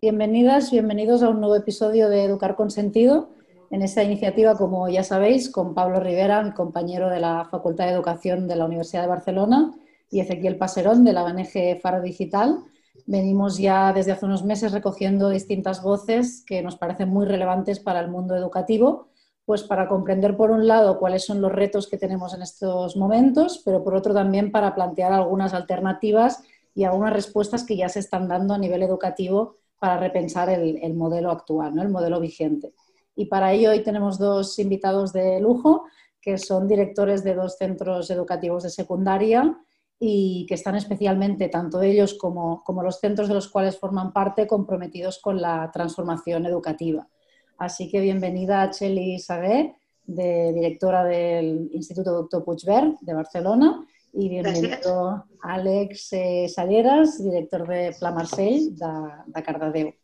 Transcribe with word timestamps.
Bienvenidas, 0.00 0.70
bienvenidos 0.70 1.24
a 1.24 1.28
un 1.28 1.40
nuevo 1.40 1.56
episodio 1.56 2.08
de 2.08 2.22
Educar 2.22 2.54
con 2.54 2.70
Sentido. 2.70 3.30
En 3.68 3.82
esta 3.82 4.04
iniciativa, 4.04 4.56
como 4.56 4.88
ya 4.88 5.02
sabéis, 5.02 5.50
con 5.50 5.74
Pablo 5.74 5.98
Rivera, 5.98 6.40
mi 6.44 6.52
compañero 6.52 7.10
de 7.10 7.18
la 7.18 7.48
Facultad 7.50 7.86
de 7.86 7.94
Educación 7.94 8.46
de 8.46 8.54
la 8.54 8.66
Universidad 8.66 9.02
de 9.02 9.08
Barcelona, 9.08 9.74
y 10.08 10.20
Ezequiel 10.20 10.56
Paserón, 10.56 11.04
de 11.04 11.12
la 11.12 11.24
ONG 11.24 11.80
Faro 11.82 12.00
Digital. 12.00 12.60
Venimos 13.06 13.58
ya 13.58 13.92
desde 13.92 14.12
hace 14.12 14.24
unos 14.24 14.44
meses 14.44 14.70
recogiendo 14.70 15.30
distintas 15.30 15.82
voces 15.82 16.44
que 16.46 16.62
nos 16.62 16.76
parecen 16.76 17.08
muy 17.08 17.26
relevantes 17.26 17.80
para 17.80 17.98
el 17.98 18.08
mundo 18.08 18.36
educativo, 18.36 19.08
pues 19.46 19.64
para 19.64 19.88
comprender, 19.88 20.36
por 20.36 20.52
un 20.52 20.68
lado, 20.68 21.00
cuáles 21.00 21.24
son 21.24 21.40
los 21.40 21.50
retos 21.50 21.88
que 21.88 21.98
tenemos 21.98 22.34
en 22.34 22.42
estos 22.42 22.96
momentos, 22.96 23.62
pero 23.64 23.82
por 23.82 23.96
otro 23.96 24.14
también 24.14 24.52
para 24.52 24.76
plantear 24.76 25.12
algunas 25.12 25.54
alternativas 25.54 26.44
y 26.72 26.84
algunas 26.84 27.12
respuestas 27.12 27.64
que 27.64 27.76
ya 27.76 27.88
se 27.88 27.98
están 27.98 28.28
dando 28.28 28.54
a 28.54 28.58
nivel 28.58 28.84
educativo 28.84 29.57
para 29.78 29.98
repensar 29.98 30.48
el, 30.50 30.94
modelo 30.94 31.30
actual, 31.30 31.74
¿no? 31.74 31.82
el 31.82 31.88
modelo 31.88 32.20
vigente. 32.20 32.74
Y 33.14 33.26
para 33.26 33.52
ello 33.52 33.70
hoy 33.70 33.82
tenemos 33.82 34.18
dos 34.18 34.58
invitados 34.58 35.12
de 35.12 35.40
lujo, 35.40 35.84
que 36.20 36.38
son 36.38 36.68
directores 36.68 37.24
de 37.24 37.34
dos 37.34 37.56
centros 37.56 38.10
educativos 38.10 38.62
de 38.62 38.70
secundaria 38.70 39.56
y 39.98 40.46
que 40.46 40.54
están 40.54 40.76
especialmente, 40.76 41.48
tanto 41.48 41.82
ellos 41.82 42.14
como, 42.14 42.62
los 42.82 43.00
centros 43.00 43.28
de 43.28 43.34
los 43.34 43.48
cuales 43.48 43.78
forman 43.78 44.12
parte, 44.12 44.46
comprometidos 44.46 45.18
con 45.20 45.40
la 45.40 45.70
transformación 45.72 46.46
educativa. 46.46 47.08
Así 47.56 47.90
que 47.90 48.00
bienvenida 48.00 48.62
a 48.62 48.70
Cheli 48.70 49.18
Sagué, 49.18 49.76
de, 50.04 50.52
directora 50.52 51.04
del 51.04 51.68
Instituto 51.72 52.12
Doctor 52.12 52.44
Puigvert 52.44 53.00
de 53.00 53.14
Barcelona, 53.14 53.84
y 54.12 54.28
bienvenido 54.28 55.24
Àlex 55.42 56.12
eh, 56.12 56.48
Salleras, 56.48 57.22
director 57.22 57.66
de 57.66 57.94
Pla 57.98 58.10
Marcell 58.10 58.74
de, 58.76 58.86
de 59.26 59.42
Cardedeu. 59.42 59.94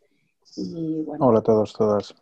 Y, 0.56 1.02
bueno, 1.02 1.26
Hola 1.26 1.38
a 1.40 1.42
todos, 1.42 1.72
todas. 1.72 2.14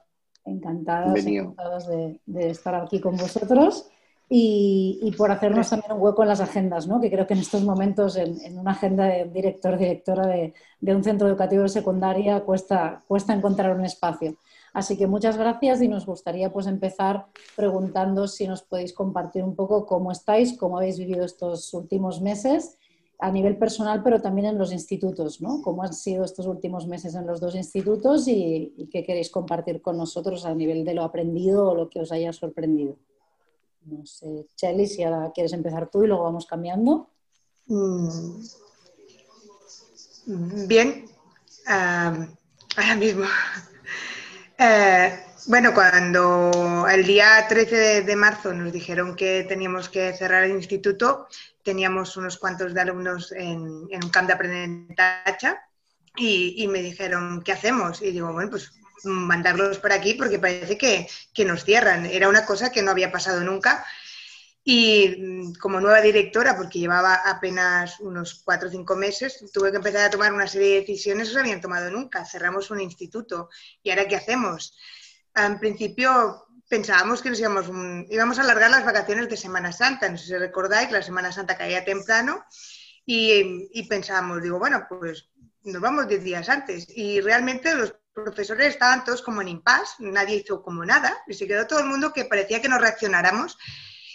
Encantadas, 0.45 1.25
encantados 1.25 1.87
de, 1.87 2.21
de, 2.27 2.51
estar 2.51 2.75
aquí 2.75 3.01
con 3.01 3.17
vosotros 3.17 3.89
y, 4.29 4.99
y, 5.03 5.13
por 5.13 5.31
hacernos 5.31 5.71
también 5.71 5.93
un 5.93 6.01
hueco 6.01 6.23
en 6.23 6.29
las 6.29 6.41
agendas, 6.41 6.89
¿no? 6.89 7.01
que 7.01 7.11
creo 7.11 7.27
que 7.27 7.35
en 7.35 7.41
estos 7.41 7.63
momentos 7.63 8.17
en, 8.17 8.41
en 8.41 8.59
una 8.59 8.73
agenda 8.73 9.05
de 9.05 9.27
director, 9.27 9.79
directora 9.79 10.27
de, 10.27 10.55
de, 10.81 10.97
un 10.97 11.05
centro 11.05 11.29
educativo 11.29 11.63
de 11.63 11.69
secundaria 11.69 12.41
cuesta, 12.41 13.05
cuesta 13.07 13.35
encontrar 13.35 13.77
un 13.77 13.85
espacio. 13.85 14.37
Así 14.73 14.97
que 14.97 15.07
muchas 15.07 15.37
gracias 15.37 15.83
y 15.83 15.89
nos 15.89 16.07
gustaría 16.07 16.51
pues 16.51 16.67
empezar 16.67 17.27
preguntando 17.57 18.27
si 18.27 18.49
nos 18.49 18.63
podéis 18.63 18.95
compartir 18.95 19.45
un 19.45 19.55
poco 19.55 19.85
cómo 19.85 20.11
estáis, 20.11 20.57
cómo 20.57 20.79
habéis 20.79 20.99
vivido 20.99 21.25
estos 21.25 21.75
últimos 21.75 22.23
meses 22.23 22.79
a 23.19 23.31
nivel 23.31 23.57
personal, 23.59 24.03
pero 24.03 24.21
también 24.21 24.49
en 24.49 24.59
los 24.59 24.73
institutos, 24.73 25.41
¿no? 25.41 25.63
¿Cómo 25.63 25.85
han 25.85 25.93
sido 25.93 26.25
estos 26.25 26.47
últimos 26.47 26.89
meses 26.89 27.15
en 27.15 27.27
los 27.27 27.41
dos 27.41 27.55
institutos 27.55 28.27
y, 28.27 28.89
qué 28.91 29.05
queréis 29.05 29.31
compartir 29.31 29.81
con 29.81 29.97
nosotros 29.97 30.45
a 30.45 30.55
nivel 30.55 30.85
de 30.85 30.95
lo 30.95 31.05
aprendido 31.05 31.69
o 31.69 31.75
lo 31.75 31.89
que 31.89 32.01
os 32.01 32.11
haya 32.11 32.33
sorprendido? 32.33 32.97
No 33.85 34.05
sé, 34.07 34.47
Chelly, 34.57 34.87
si 34.87 35.03
ahora 35.05 35.31
quieres 35.33 35.53
empezar 35.53 35.89
tú 35.89 36.03
y 36.03 36.09
luego 36.09 36.25
vamos 36.25 36.47
cambiando. 36.47 37.11
Mm. 37.67 38.41
Bien, 40.67 41.05
uh, 41.69 42.27
ahora 42.77 42.97
mismo 42.97 43.25
eh, 44.63 45.25
bueno, 45.47 45.75
cuando 45.75 46.87
el 46.89 47.05
día 47.05 47.47
13 47.49 48.03
de, 48.03 48.17
marzo 48.17 48.53
nos 48.53 48.73
dijeron 48.73 49.17
que 49.17 49.45
teníamos 49.49 49.89
que 49.89 50.13
cerrar 50.15 50.45
el 50.45 50.53
instituto, 50.53 51.27
teníamos 51.63 52.17
unos 52.17 52.39
cuantos 52.39 52.73
de 52.73 52.81
alumnos 52.81 53.33
en, 53.33 53.61
un 53.61 54.11
camp 54.11 54.29
de 54.29 54.35
aprendizaje 54.35 55.57
y, 56.17 56.55
y, 56.63 56.69
me 56.69 56.81
dijeron, 56.81 57.43
¿qué 57.43 57.53
hacemos? 57.53 58.03
Y 58.03 58.13
digo, 58.13 58.33
bueno, 58.33 58.51
pues 58.51 58.73
mandarlos 59.05 59.79
por 59.79 59.93
aquí 59.93 60.15
porque 60.15 60.39
parece 60.39 60.79
que, 60.79 61.09
que 61.35 61.45
nos 61.45 61.65
cierran. 61.65 62.07
Era 62.07 62.29
una 62.29 62.45
cosa 62.47 62.71
que 62.71 62.83
no 62.83 62.91
había 62.91 63.13
pasado 63.13 63.41
nunca. 63.41 63.85
Y 64.65 65.17
mm, 65.19 65.55
como 65.55 65.81
nueva 65.81 66.01
directora, 66.01 66.57
porque 66.57 66.79
llevaba 66.79 67.15
apenas 67.25 67.99
unos 68.01 68.43
cuatro 68.45 68.69
o 68.69 68.71
cinco 68.71 68.95
meses, 68.95 69.45
tuve 69.53 69.71
que 69.71 69.79
empezar 69.79 70.03
a 70.03 70.11
tomar 70.11 70.33
una 70.33 70.47
serie 70.47 70.75
de 70.75 70.81
decisiones 70.81 71.29
que 71.29 71.35
no 71.35 71.41
se 71.41 71.41
habían 71.41 71.61
tomado 71.61 71.91
nunca. 71.91 72.25
Cerramos 72.25 72.71
un 72.71 72.81
instituto. 72.81 73.49
¿Y 73.83 73.91
ahora 73.91 74.07
qué 74.07 74.17
hacemos? 74.17 74.77
En 75.35 75.59
principio 75.59 76.47
pensábamos 76.69 77.21
que 77.21 77.31
nos 77.31 77.41
íbamos, 77.41 77.67
íbamos 78.09 78.39
a 78.39 78.43
alargar 78.43 78.71
las 78.71 78.85
vacaciones 78.85 79.29
de 79.29 79.37
Semana 79.37 79.73
Santa. 79.73 80.09
No 80.09 80.17
sé 80.17 80.27
si 80.27 80.37
recordáis, 80.37 80.91
la 80.91 81.03
Semana 81.03 81.33
Santa 81.33 81.57
caía 81.57 81.85
temprano 81.85 82.45
y, 83.05 83.69
y 83.73 83.89
pensábamos, 83.89 84.43
digo, 84.43 84.59
bueno, 84.59 84.87
pues 84.89 85.29
nos 85.65 85.83
vamos 85.83 86.09
diez 86.09 86.23
días 86.23 86.49
antes. 86.49 86.87
Y 86.89 87.21
realmente 87.21 87.75
los 87.75 87.95
profesores 88.13 88.69
estaban 88.69 89.05
todos 89.05 89.23
como 89.23 89.43
en 89.43 89.49
impas, 89.49 89.97
nadie 89.99 90.37
hizo 90.37 90.63
como 90.63 90.85
nada 90.85 91.17
y 91.27 91.35
se 91.35 91.47
quedó 91.47 91.67
todo 91.67 91.81
el 91.81 91.87
mundo 91.87 92.13
que 92.13 92.27
parecía 92.27 92.61
que 92.61 92.69
no 92.69 92.79
reaccionáramos 92.79 93.59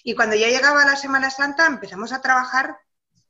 y 0.07 0.16
cuando 0.16 0.38
ya 0.38 0.47
llegaba 0.47 0.85
la 0.85 0.95
Semana 0.95 1.29
Santa 1.29 1.66
empezamos 1.66 2.13
a 2.13 2.22
trabajar, 2.22 2.78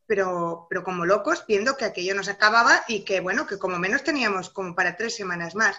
pero, 0.06 0.68
pero 0.70 0.84
como 0.84 1.08
locos, 1.08 1.44
viendo 1.48 1.76
que 1.76 1.86
aquello 1.86 2.14
nos 2.14 2.28
acababa 2.30 2.84
y 2.88 3.04
que, 3.04 3.20
bueno, 3.20 3.48
que 3.48 3.58
como 3.58 3.80
menos 3.80 4.04
teníamos 4.04 4.52
como 4.52 4.76
para 4.76 4.96
tres 4.96 5.16
semanas 5.16 5.56
más. 5.56 5.76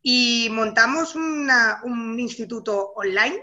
Y 0.00 0.50
montamos 0.52 1.16
un 1.16 2.16
instituto 2.20 2.92
online 2.94 3.42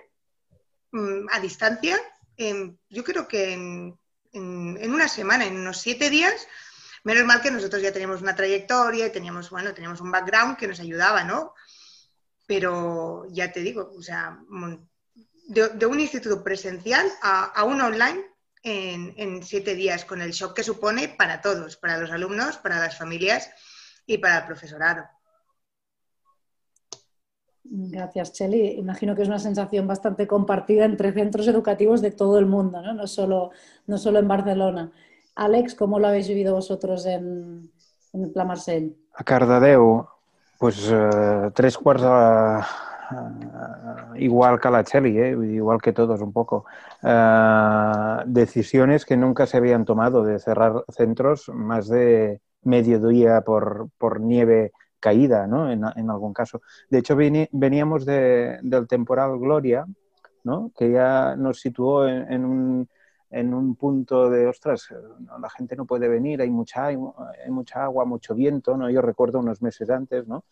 mm, 0.93 1.25
a 1.29 1.41
distancia, 1.41 1.99
yo 2.37 3.03
creo 3.03 3.27
que 3.27 3.51
en, 3.51 3.99
en, 4.31 4.93
una 4.93 5.09
semana, 5.09 5.45
en 5.45 5.57
unos 5.57 5.81
siete 5.81 6.09
días, 6.09 6.47
menos 7.03 7.25
mal 7.25 7.41
que 7.41 7.51
nosotros 7.51 7.81
ya 7.81 7.91
teníamos 7.91 8.21
una 8.21 8.37
trayectoria 8.37 9.07
y 9.07 9.11
teníamos, 9.11 9.49
bueno, 9.49 9.73
teníamos 9.73 9.99
un 9.99 10.11
background 10.11 10.55
que 10.55 10.69
nos 10.69 10.79
ayudaba, 10.79 11.25
¿no? 11.25 11.53
Pero 12.47 13.25
ya 13.29 13.51
te 13.51 13.59
digo, 13.59 13.91
o 13.93 14.01
sea, 14.01 14.39
de, 15.51 15.85
un 15.85 15.99
instituto 15.99 16.43
presencial 16.43 17.05
a, 17.21 17.63
un 17.65 17.81
online 17.81 18.21
en, 18.63 19.43
siete 19.43 19.75
días, 19.75 20.05
con 20.05 20.21
el 20.21 20.31
shock 20.31 20.55
que 20.55 20.63
supone 20.63 21.09
para 21.09 21.41
todos, 21.41 21.75
para 21.77 21.97
los 21.97 22.11
alumnos, 22.11 22.57
para 22.57 22.79
las 22.79 22.97
familias 22.97 23.49
y 24.05 24.17
para 24.17 24.39
el 24.39 24.45
profesorado. 24.45 25.03
Gracias, 27.63 28.33
Cheli. 28.33 28.79
Imagino 28.79 29.15
que 29.15 29.21
es 29.21 29.27
una 29.27 29.39
sensación 29.39 29.87
bastante 29.87 30.27
compartida 30.27 30.85
entre 30.85 31.13
centros 31.13 31.47
educativos 31.47 32.01
de 32.01 32.11
todo 32.11 32.37
el 32.39 32.45
mundo, 32.45 32.81
no, 32.81 32.93
no, 32.93 33.07
solo, 33.07 33.51
no 33.87 33.97
solo 33.97 34.19
en 34.19 34.27
Barcelona. 34.27 34.91
Alex, 35.35 35.75
¿cómo 35.75 35.99
lo 35.99 36.07
habéis 36.07 36.27
vivido 36.27 36.53
vosotros 36.53 37.05
en, 37.05 37.71
en 38.13 38.33
Pla 38.33 38.45
Marcel? 38.45 38.97
A 39.13 39.23
Cardedeu, 39.23 40.05
pues 40.57 40.89
eh, 40.91 41.51
tres 41.53 41.77
quarts 41.77 42.03
de 42.03 42.09
uh, 43.11 44.15
igual 44.15 44.59
que 44.59 44.69
la 44.69 44.83
Cheli, 44.83 45.17
¿eh? 45.17 45.29
igual 45.31 45.81
que 45.81 45.93
todos 45.93 46.21
un 46.21 46.33
poco, 46.33 46.65
uh, 47.03 48.23
decisiones 48.25 49.05
que 49.05 49.17
nunca 49.17 49.45
se 49.45 49.57
habían 49.57 49.85
tomado 49.85 50.23
de 50.23 50.39
cerrar 50.39 50.83
centros 50.89 51.49
más 51.49 51.87
de 51.87 52.41
medio 52.63 52.99
día 53.07 53.41
por, 53.41 53.89
por 53.97 54.21
nieve 54.21 54.71
caída, 54.99 55.47
¿no? 55.47 55.71
En, 55.71 55.83
en, 55.95 56.09
algún 56.09 56.33
caso. 56.33 56.61
De 56.89 56.99
hecho, 56.99 57.15
veníamos 57.15 58.05
de, 58.05 58.59
del 58.61 58.87
temporal 58.87 59.39
Gloria, 59.39 59.85
¿no? 60.43 60.71
Que 60.77 60.91
ya 60.91 61.35
nos 61.35 61.59
situó 61.59 62.07
en, 62.07 62.31
en 62.31 62.45
un 62.45 62.89
en 63.31 63.53
un 63.53 63.75
punto 63.75 64.29
de, 64.29 64.45
ostras, 64.45 64.89
la 65.39 65.49
gente 65.49 65.75
no 65.75 65.85
puede 65.85 66.07
venir, 66.09 66.41
hay 66.41 66.49
mucha, 66.49 66.87
hay 66.87 66.97
mucha 67.47 67.83
agua, 67.83 68.03
mucho 68.05 68.35
viento, 68.35 68.75
¿no? 68.75 68.89
Yo 68.89 69.01
recuerdo 69.01 69.39
unos 69.39 69.61
meses 69.61 69.89
antes, 69.89 70.27
¿no? 70.27 70.43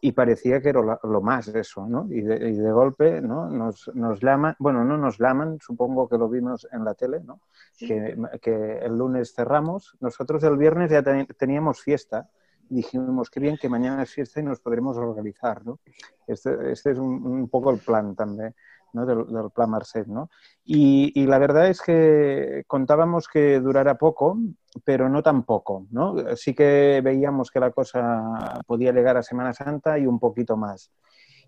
Y 0.00 0.12
parecía 0.12 0.60
que 0.60 0.68
era 0.68 0.80
lo, 1.02 1.20
más 1.20 1.48
eso, 1.48 1.86
¿no? 1.86 2.06
Y 2.10 2.20
de, 2.20 2.50
y 2.50 2.56
de 2.56 2.72
golpe, 2.72 3.20
¿no? 3.20 3.48
Nos, 3.48 3.90
nos, 3.94 4.20
llaman, 4.20 4.54
bueno, 4.58 4.84
no 4.84 4.96
nos 4.96 5.18
llaman, 5.18 5.58
supongo 5.60 6.08
que 6.08 6.16
lo 6.16 6.28
vimos 6.28 6.68
en 6.72 6.84
la 6.84 6.94
tele, 6.94 7.20
¿no? 7.24 7.40
Sí. 7.72 7.88
Que, 7.88 8.16
que, 8.40 8.78
el 8.78 8.96
lunes 8.96 9.34
cerramos. 9.34 9.96
Nosotros 10.00 10.42
el 10.44 10.56
viernes 10.56 10.90
ya 10.90 11.02
teníamos 11.02 11.80
fiesta. 11.80 12.28
Dijimos, 12.68 13.30
qué 13.30 13.40
bien 13.40 13.56
que 13.60 13.68
mañana 13.68 14.02
es 14.02 14.10
fiesta 14.10 14.40
y 14.40 14.44
nos 14.44 14.60
podremos 14.60 14.96
organizar, 14.96 15.64
¿no? 15.64 15.80
Este, 16.26 16.72
este 16.72 16.92
es 16.92 16.98
un, 16.98 17.26
un 17.26 17.48
poco 17.48 17.70
el 17.70 17.78
plan 17.78 18.14
también. 18.14 18.54
¿No? 18.92 19.06
del, 19.06 19.26
del, 19.26 19.50
Plan 19.50 19.70
Marcet. 19.70 20.06
¿no? 20.06 20.30
Y, 20.64 21.12
y, 21.14 21.26
la 21.26 21.38
verdad 21.38 21.68
es 21.68 21.80
que 21.80 22.64
contábamos 22.66 23.28
que 23.28 23.60
durara 23.60 23.96
poco, 23.96 24.38
pero 24.84 25.08
no 25.08 25.22
tan 25.22 25.44
poco. 25.44 25.86
¿no? 25.90 26.14
Sí 26.36 26.54
que 26.54 27.00
veíamos 27.02 27.50
que 27.50 27.60
la 27.60 27.70
cosa 27.70 28.60
podía 28.66 28.92
llegar 28.92 29.16
a 29.16 29.22
Semana 29.22 29.52
Santa 29.52 29.98
y 29.98 30.06
un 30.06 30.18
poquito 30.18 30.56
más. 30.56 30.90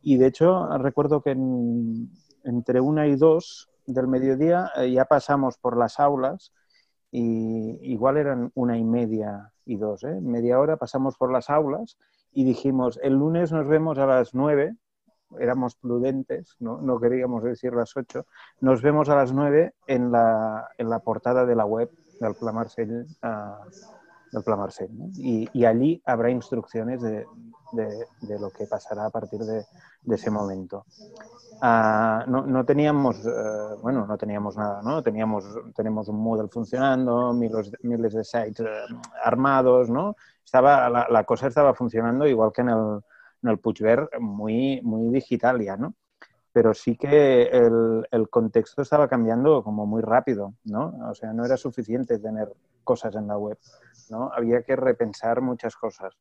Y 0.03 0.17
de 0.17 0.27
hecho, 0.27 0.67
recuerdo 0.79 1.23
que 1.23 1.31
en, 1.31 2.11
entre 2.45 2.81
una 2.81 3.07
y 3.07 3.17
dos 3.17 3.69
del 3.87 4.09
mediodía 4.09 4.71
eh, 4.77 4.91
ya 4.91 5.05
pasamos 5.05 5.59
por 5.59 5.77
las 5.77 6.01
aulas 6.01 6.53
y 7.11 7.79
igual 7.83 8.17
eran 8.17 8.53
una 8.55 8.79
y 8.79 8.85
media 8.85 9.53
y 9.65 9.77
dos, 9.77 10.05
¿eh? 10.05 10.21
media 10.21 10.59
hora 10.61 10.77
pasamos 10.77 11.17
por 11.17 11.33
las 11.33 11.51
aulas 11.51 11.99
y 12.33 12.45
dijimos, 12.45 13.01
el 13.03 13.15
lunes 13.15 13.51
nos 13.53 13.67
vemos 13.67 13.99
a 13.99 14.07
las 14.07 14.35
nueve 14.35 14.77
éramos 15.39 15.77
prudentes, 15.77 16.57
¿no? 16.61 16.81
no 16.81 16.99
queríamos 16.99 17.45
decir 17.45 17.73
las 17.73 17.97
8, 17.97 18.27
nos 18.61 18.83
vemos 18.83 19.09
a 19.09 19.17
las 19.17 19.33
9 19.33 19.75
en 19.87 20.11
la, 20.11 20.69
en 20.77 20.91
la 20.91 20.99
portada 21.01 21.47
de 21.47 21.55
la 21.55 21.65
web 21.65 21.91
del 22.21 22.35
Plan 22.35 22.55
Marcel, 22.55 23.07
uh, 23.23 23.71
del 24.33 24.57
Marcel 24.57 24.89
¿no? 24.93 25.07
y, 25.17 25.49
y, 25.53 25.65
allí 25.65 26.03
habrá 26.05 26.31
instrucciones 26.31 27.01
de, 27.03 27.27
de, 27.73 28.39
lo 28.39 28.51
que 28.51 28.67
pasará 28.67 29.07
a 29.07 29.11
partir 29.11 29.41
de, 29.41 29.65
ese 30.09 30.31
momento. 30.31 30.85
Ah, 31.63 32.25
no, 32.27 32.47
no, 32.47 32.65
teníamos, 32.65 33.25
eh, 33.27 33.77
bueno, 33.83 34.07
no 34.07 34.17
teníamos 34.17 34.57
nada, 34.57 34.81
¿no? 34.83 35.03
Teníamos, 35.03 35.45
tenemos 35.75 36.09
un 36.09 36.17
Moodle 36.17 36.49
funcionando, 36.49 37.33
miles, 37.33 37.71
miles 37.83 38.15
de 38.15 38.25
sites 38.25 38.61
eh, 38.61 38.67
armados, 39.23 39.91
¿no? 39.91 40.17
Estaba, 40.45 40.89
la, 40.89 41.07
la, 41.11 41.25
cosa 41.25 41.49
estaba 41.49 41.75
funcionando 41.75 42.27
igual 42.27 42.51
que 42.53 42.63
en 42.63 42.71
el, 42.71 43.01
en 43.43 43.51
el 43.51 43.59
Puigverd, 43.59 44.09
muy, 44.21 44.81
muy 44.83 45.13
digital 45.13 45.61
ya, 45.61 45.77
¿no? 45.77 45.95
pero 46.53 46.75
sí 46.75 46.97
que 46.97 47.43
el, 47.45 48.07
el, 48.11 48.29
contexto 48.29 48.83
estaba 48.83 49.09
cambiando 49.09 49.63
como 49.63 49.87
muy 49.87 50.03
rápido, 50.03 50.55
¿no? 50.65 50.93
O 51.09 51.15
sea, 51.15 51.33
no 51.33 51.45
era 51.45 51.57
suficiente 51.57 52.19
tener 52.19 52.53
cosas 52.83 53.15
en 53.15 53.29
la 53.29 53.39
web, 53.39 53.57
¿no? 54.11 54.33
Había 54.35 54.63
que 54.63 54.75
repensar 54.75 55.41
muchas 55.43 55.77
cosas. 55.77 56.13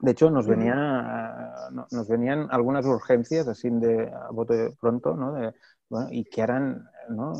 De 0.00 0.12
hecho, 0.12 0.30
nos, 0.30 0.46
venía, 0.46 1.68
nos 1.90 2.08
venían 2.08 2.48
algunas 2.50 2.86
urgencias, 2.86 3.46
así 3.46 3.68
de 3.68 4.10
a 4.10 4.30
bote 4.30 4.74
pronto, 4.80 5.14
¿no? 5.14 5.32
De, 5.34 5.52
bueno, 5.90 6.08
y 6.10 6.24
que 6.24 6.40
eran 6.40 6.88
¿no? 7.10 7.32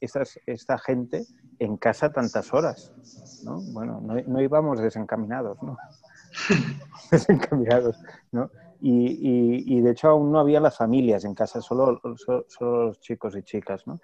Estas, 0.00 0.38
esta 0.46 0.78
gente 0.78 1.26
en 1.58 1.76
casa 1.76 2.10
tantas 2.10 2.54
horas, 2.54 2.92
¿no? 3.44 3.60
Bueno, 3.72 4.00
no, 4.00 4.14
no 4.14 4.40
íbamos 4.40 4.80
desencaminados, 4.80 5.62
¿no? 5.62 5.76
desencaminados, 7.10 8.00
¿no? 8.32 8.50
Y, 8.80 9.76
y, 9.76 9.80
de 9.80 9.90
hecho 9.90 10.08
aún 10.08 10.30
no 10.30 10.38
había 10.38 10.60
las 10.60 10.76
familias 10.76 11.24
en 11.24 11.34
casa, 11.34 11.60
solo, 11.60 12.00
solo, 12.16 12.86
los 12.86 13.00
chicos 13.00 13.36
y 13.36 13.42
chicas. 13.42 13.84
¿no? 13.88 13.98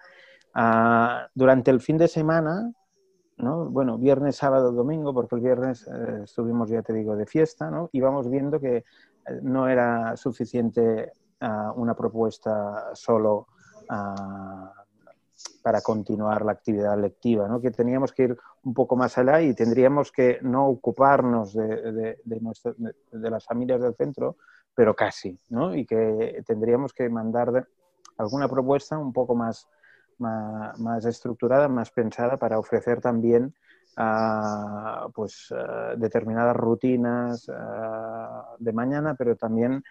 Ah, 0.52 1.28
durante 1.32 1.70
el 1.70 1.80
fin 1.80 1.96
de 1.96 2.08
semana, 2.08 2.72
¿no? 3.36 3.66
bueno, 3.70 3.98
viernes, 3.98 4.36
sábado, 4.36 4.72
domingo, 4.72 5.14
porque 5.14 5.36
el 5.36 5.42
viernes 5.42 5.86
eh, 5.86 6.22
estuvimos, 6.24 6.70
ya 6.70 6.82
te 6.82 6.92
digo, 6.92 7.14
de 7.14 7.26
fiesta, 7.26 7.70
¿no? 7.70 7.88
íbamos 7.92 8.28
viendo 8.28 8.58
que 8.58 8.78
eh, 8.78 8.84
no 9.42 9.68
era 9.68 10.16
suficiente 10.16 11.12
uh, 11.40 11.80
una 11.80 11.94
propuesta 11.94 12.90
solo 12.94 13.46
uh, 13.90 14.83
para 15.64 15.80
continuar 15.80 16.44
la 16.44 16.52
actividad 16.52 17.00
lectiva, 17.00 17.48
¿no? 17.48 17.58
que 17.58 17.70
teníamos 17.70 18.12
que 18.12 18.24
ir 18.24 18.38
un 18.64 18.74
poco 18.74 18.96
más 18.96 19.16
allá 19.16 19.40
y 19.40 19.54
tendríamos 19.54 20.12
que 20.12 20.38
no 20.42 20.68
ocuparnos 20.68 21.54
de, 21.54 22.18
las 23.12 23.44
familias 23.46 23.80
del 23.80 23.94
centro, 23.94 24.36
pero 24.74 24.94
casi, 24.94 25.38
¿no? 25.48 25.74
Y 25.74 25.86
que 25.86 26.42
tendríamos 26.46 26.92
que 26.92 27.08
mandar 27.08 27.66
alguna 28.18 28.46
propuesta 28.46 28.98
un 28.98 29.12
poco 29.12 29.34
más, 29.34 29.66
estructurada, 31.06 31.66
más 31.68 31.90
pensada 31.90 32.36
para 32.36 32.58
ofrecer 32.58 33.00
también 33.00 33.54
uh, 33.96 35.10
pues, 35.12 35.50
uh, 35.50 35.98
determinadas 35.98 36.56
rutinas 36.56 37.48
uh, 37.48 38.56
de 38.58 38.72
mañana, 38.72 39.14
pero 39.14 39.34
también 39.34 39.82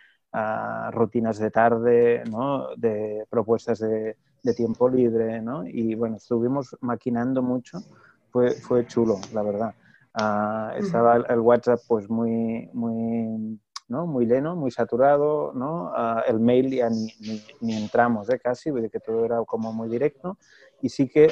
rutinas 0.92 1.38
de 1.38 1.52
tarde, 1.52 2.24
¿no? 2.32 2.76
de 2.76 3.26
propuestas 3.30 3.78
de, 3.78 4.18
de, 4.44 4.54
tiempo 4.54 4.90
libre. 4.90 5.42
¿no? 5.42 5.66
Y 5.66 5.96
bueno, 5.96 6.18
estuvimos 6.18 6.76
maquinando 6.82 7.42
mucho, 7.42 7.80
fue, 8.32 8.52
fue 8.52 8.86
chulo, 8.86 9.20
la 9.34 9.44
verdad. 9.44 9.76
estaba 10.78 11.16
el, 11.16 11.26
el, 11.30 11.40
WhatsApp 11.40 11.80
pues 11.88 12.10
muy, 12.10 12.70
muy 12.74 13.60
¿no? 13.88 14.06
muy 14.06 14.26
lleno, 14.26 14.56
muy 14.56 14.72
saturado, 14.72 15.52
¿no? 15.54 15.92
Uh, 15.92 16.22
el 16.28 16.40
mail 16.40 16.72
ya 16.72 16.90
ni, 16.90 17.08
ni, 17.20 17.44
ni 17.62 17.74
entramos 17.76 18.30
¿eh? 18.30 18.40
casi, 18.40 18.72
de 18.72 18.90
que 18.90 19.00
todo 19.00 19.26
era 19.26 19.44
como 19.46 19.72
muy 19.74 19.90
directo. 19.90 20.38
Y 20.82 20.90
sí 20.90 21.08
que 21.08 21.32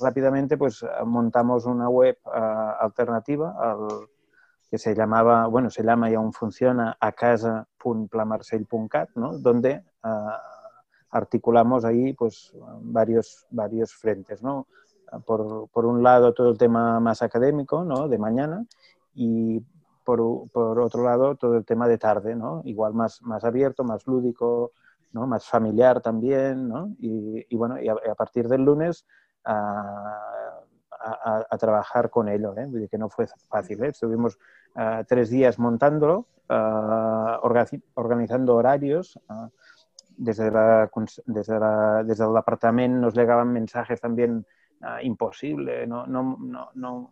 rápidamente 0.00 0.58
pues 0.58 0.84
montamos 1.06 1.64
una 1.64 1.88
web 1.88 2.18
uh, 2.26 2.30
alternativa 2.84 3.54
al, 3.58 4.08
que 4.70 4.78
se 4.78 4.94
llamaba, 4.94 5.46
bueno, 5.48 5.68
se 5.68 5.82
llama 5.82 6.10
y 6.10 6.14
aún 6.14 6.32
funciona 6.32 6.96
a 7.00 7.12
¿no? 9.16 9.38
donde 9.38 9.82
uh, 10.04 10.08
articulamos 11.10 11.84
ahí 11.84 12.12
pues 12.12 12.52
varios, 12.82 13.46
varios 13.50 13.92
frentes, 13.94 14.42
¿no? 14.42 14.66
Por, 15.26 15.68
por, 15.70 15.86
un 15.86 16.04
lado 16.04 16.32
todo 16.32 16.50
el 16.50 16.58
tema 16.58 17.00
más 17.00 17.20
académico, 17.22 17.82
¿no? 17.84 18.06
De 18.06 18.16
mañana 18.16 18.64
y 19.12 19.60
por, 20.04 20.78
otro 20.80 21.04
lado, 21.04 21.36
todo 21.36 21.56
el 21.56 21.64
tema 21.64 21.86
de 21.86 21.98
tarde, 21.98 22.34
¿no? 22.34 22.62
Igual 22.64 22.94
más, 22.94 23.22
más 23.22 23.44
abierto, 23.44 23.84
más 23.84 24.06
lúdico, 24.06 24.72
¿no? 25.12 25.26
Más 25.26 25.46
familiar 25.46 26.00
también, 26.00 26.68
¿no? 26.68 26.94
Y, 26.98 27.54
bueno, 27.56 27.80
y 27.80 27.88
a, 27.88 28.14
partir 28.16 28.48
del 28.48 28.64
lunes 28.64 29.06
a, 29.44 30.18
a, 31.48 31.58
trabajar 31.58 32.10
con 32.10 32.28
ello, 32.28 32.54
¿eh? 32.56 32.88
Que 32.90 32.98
no 32.98 33.08
fue 33.08 33.26
fácil, 33.48 33.82
¿eh? 33.84 33.88
Estuvimos 33.88 34.38
uh, 34.76 35.04
tres 35.06 35.30
días 35.30 35.58
montándolo, 35.58 36.26
uh, 36.48 37.46
organizando 37.94 38.56
horarios, 38.56 39.18
uh, 39.28 39.48
desde, 40.20 40.50
la, 40.50 40.90
desde, 41.26 41.58
la, 41.58 42.04
desde 42.04 42.24
el 42.24 42.34
departament 42.34 42.94
nos 42.94 43.14
llegaban 43.14 43.52
mensajes 43.52 44.00
también 44.00 44.46
imposible, 45.02 45.86
no, 45.86 46.06
no, 46.06 46.36
no, 46.40 46.70
no 46.74 47.10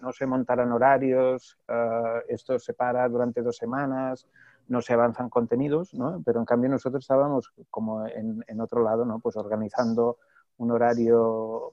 no 0.00 0.12
se 0.12 0.26
montarán 0.26 0.72
horarios, 0.72 1.58
uh, 1.68 2.20
esto 2.28 2.58
se 2.58 2.74
para 2.74 3.08
durante 3.08 3.42
dos 3.42 3.56
semanas, 3.56 4.26
no 4.68 4.80
se 4.80 4.92
avanzan 4.92 5.28
contenidos, 5.28 5.92
¿no? 5.94 6.22
pero 6.24 6.40
en 6.40 6.46
cambio 6.46 6.70
nosotros 6.70 7.02
estábamos 7.02 7.52
como 7.70 8.06
en, 8.06 8.44
en, 8.46 8.60
otro 8.60 8.82
lado, 8.82 9.04
¿no? 9.04 9.18
pues 9.18 9.36
organizando 9.36 10.18
un 10.58 10.70
horario 10.70 11.72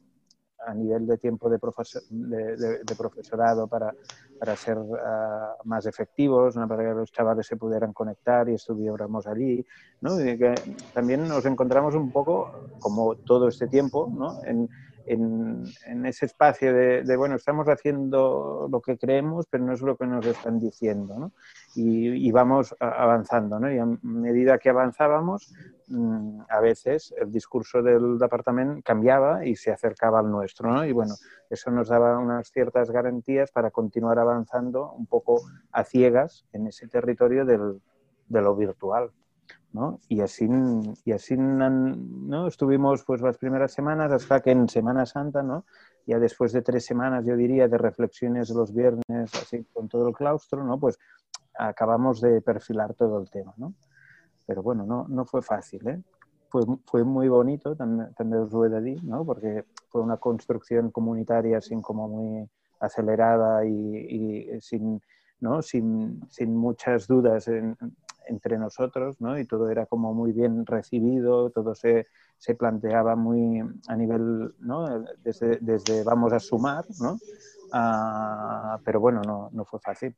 a 0.65 0.73
nivel 0.73 1.07
de 1.07 1.17
tiempo 1.17 1.49
de, 1.49 1.57
de, 1.57 2.95
profesorado 2.97 3.67
para, 3.67 3.93
para 4.39 4.55
ser 4.55 4.77
uh, 4.77 4.97
más 5.63 5.85
efectivos, 5.85 6.55
¿no? 6.55 6.67
para 6.67 6.83
que 6.83 6.93
los 6.93 7.11
chavales 7.11 7.47
se 7.47 7.57
pudieran 7.57 7.93
conectar 7.93 8.47
y 8.49 8.55
estuviéramos 8.55 9.27
allí. 9.27 9.65
¿no? 10.01 10.17
Que 10.17 10.55
también 10.93 11.27
nos 11.27 11.45
encontramos 11.45 11.95
un 11.95 12.11
poco, 12.11 12.69
como 12.79 13.15
todo 13.15 13.47
este 13.47 13.67
tiempo, 13.67 14.11
¿no? 14.11 14.43
en, 14.43 14.69
en, 15.09 15.63
en 15.85 16.05
ese 16.05 16.25
espacio 16.27 16.73
de, 16.73 17.03
de, 17.03 17.17
bueno, 17.17 17.35
estamos 17.35 17.67
haciendo 17.67 18.67
lo 18.71 18.79
que 18.81 18.97
creemos, 18.97 19.47
pero 19.49 19.65
no 19.65 19.73
es 19.73 19.81
lo 19.81 19.97
que 19.97 20.05
nos 20.05 20.25
están 20.25 20.59
diciendo, 20.59 21.17
¿no? 21.17 21.31
Y, 21.75 22.27
y 22.27 22.31
vamos 22.31 22.75
avanzando, 22.79 23.59
¿no? 23.59 23.71
Y 23.71 23.79
a 23.79 23.87
medida 24.03 24.57
que 24.59 24.69
avanzábamos, 24.69 25.51
mmm, 25.87 26.41
a 26.47 26.59
veces 26.59 27.13
el 27.17 27.31
discurso 27.31 27.81
del 27.81 28.19
departamento 28.19 28.81
cambiaba 28.83 29.45
y 29.45 29.55
se 29.55 29.71
acercaba 29.71 30.19
al 30.19 30.29
nuestro, 30.29 30.71
¿no? 30.71 30.85
Y 30.85 30.91
bueno, 30.91 31.15
eso 31.49 31.71
nos 31.71 31.89
daba 31.89 32.19
unas 32.19 32.51
ciertas 32.51 32.91
garantías 32.91 33.51
para 33.51 33.71
continuar 33.71 34.19
avanzando 34.19 34.91
un 34.91 35.07
poco 35.07 35.41
a 35.71 35.83
ciegas 35.83 36.45
en 36.53 36.67
ese 36.67 36.87
territorio 36.87 37.45
del, 37.45 37.81
de 38.27 38.41
lo 38.41 38.55
virtual. 38.55 39.11
¿No? 39.71 39.99
Y 40.07 40.21
así, 40.21 40.47
y 41.05 41.11
así 41.11 41.35
¿no? 41.37 42.47
estuvimos 42.47 43.03
pues 43.03 43.21
las 43.21 43.37
primeras 43.37 43.71
semanas 43.71 44.11
hasta 44.11 44.41
que 44.41 44.51
en 44.51 44.67
Semana 44.67 45.05
Santa, 45.05 45.43
¿no? 45.43 45.65
ya 46.05 46.17
después 46.17 46.51
de 46.53 46.61
tres 46.61 46.85
semanas, 46.85 47.23
yo 47.25 47.35
diría, 47.35 47.67
de 47.67 47.77
reflexiones 47.77 48.49
los 48.49 48.73
viernes, 48.73 49.33
así 49.35 49.63
con 49.71 49.87
todo 49.87 50.07
el 50.07 50.15
claustro, 50.15 50.63
¿no? 50.63 50.79
pues 50.79 50.97
acabamos 51.57 52.19
de 52.21 52.41
perfilar 52.41 52.95
todo 52.95 53.19
el 53.19 53.29
tema. 53.29 53.53
¿no? 53.57 53.75
Pero 54.47 54.63
bueno, 54.63 54.85
no, 54.85 55.05
no 55.07 55.25
fue 55.25 55.43
fácil. 55.43 55.87
¿eh? 55.87 56.01
Fue, 56.47 56.63
fue 56.85 57.03
muy 57.03 57.27
bonito, 57.27 57.75
también, 57.75 58.11
también 58.15 58.43
os 58.43 58.49
voy 58.49 58.73
a 58.73 58.79
decir, 58.79 59.03
¿no? 59.03 59.23
porque 59.23 59.65
fue 59.89 60.01
una 60.01 60.17
construcción 60.17 60.89
comunitaria 60.89 61.59
así 61.59 61.79
como 61.81 62.07
muy 62.07 62.49
acelerada 62.79 63.63
y, 63.65 63.71
y 63.71 64.61
sin, 64.61 64.99
¿no? 65.41 65.61
sin, 65.61 66.21
sin 66.29 66.55
muchas 66.55 67.05
dudas 67.07 67.47
en, 67.49 67.77
entre 68.29 68.57
nosotros, 68.57 69.19
¿no? 69.19 69.37
Y 69.39 69.45
todo 69.45 69.69
era 69.69 69.85
como 69.85 70.13
muy 70.13 70.31
bien 70.31 70.65
recibido, 70.65 71.49
todo 71.49 71.75
se, 71.75 72.07
se 72.37 72.55
planteaba 72.55 73.15
muy 73.15 73.61
a 73.87 73.95
nivel, 73.95 74.53
¿no? 74.59 75.03
Desde, 75.23 75.57
desde 75.61 76.03
vamos 76.03 76.31
a 76.33 76.39
sumar, 76.39 76.85
¿no? 76.99 77.17
Uh, 77.73 78.81
pero 78.83 78.99
bueno, 78.99 79.21
no, 79.21 79.49
no, 79.51 79.65
fue 79.65 79.79
fácil. 79.79 80.15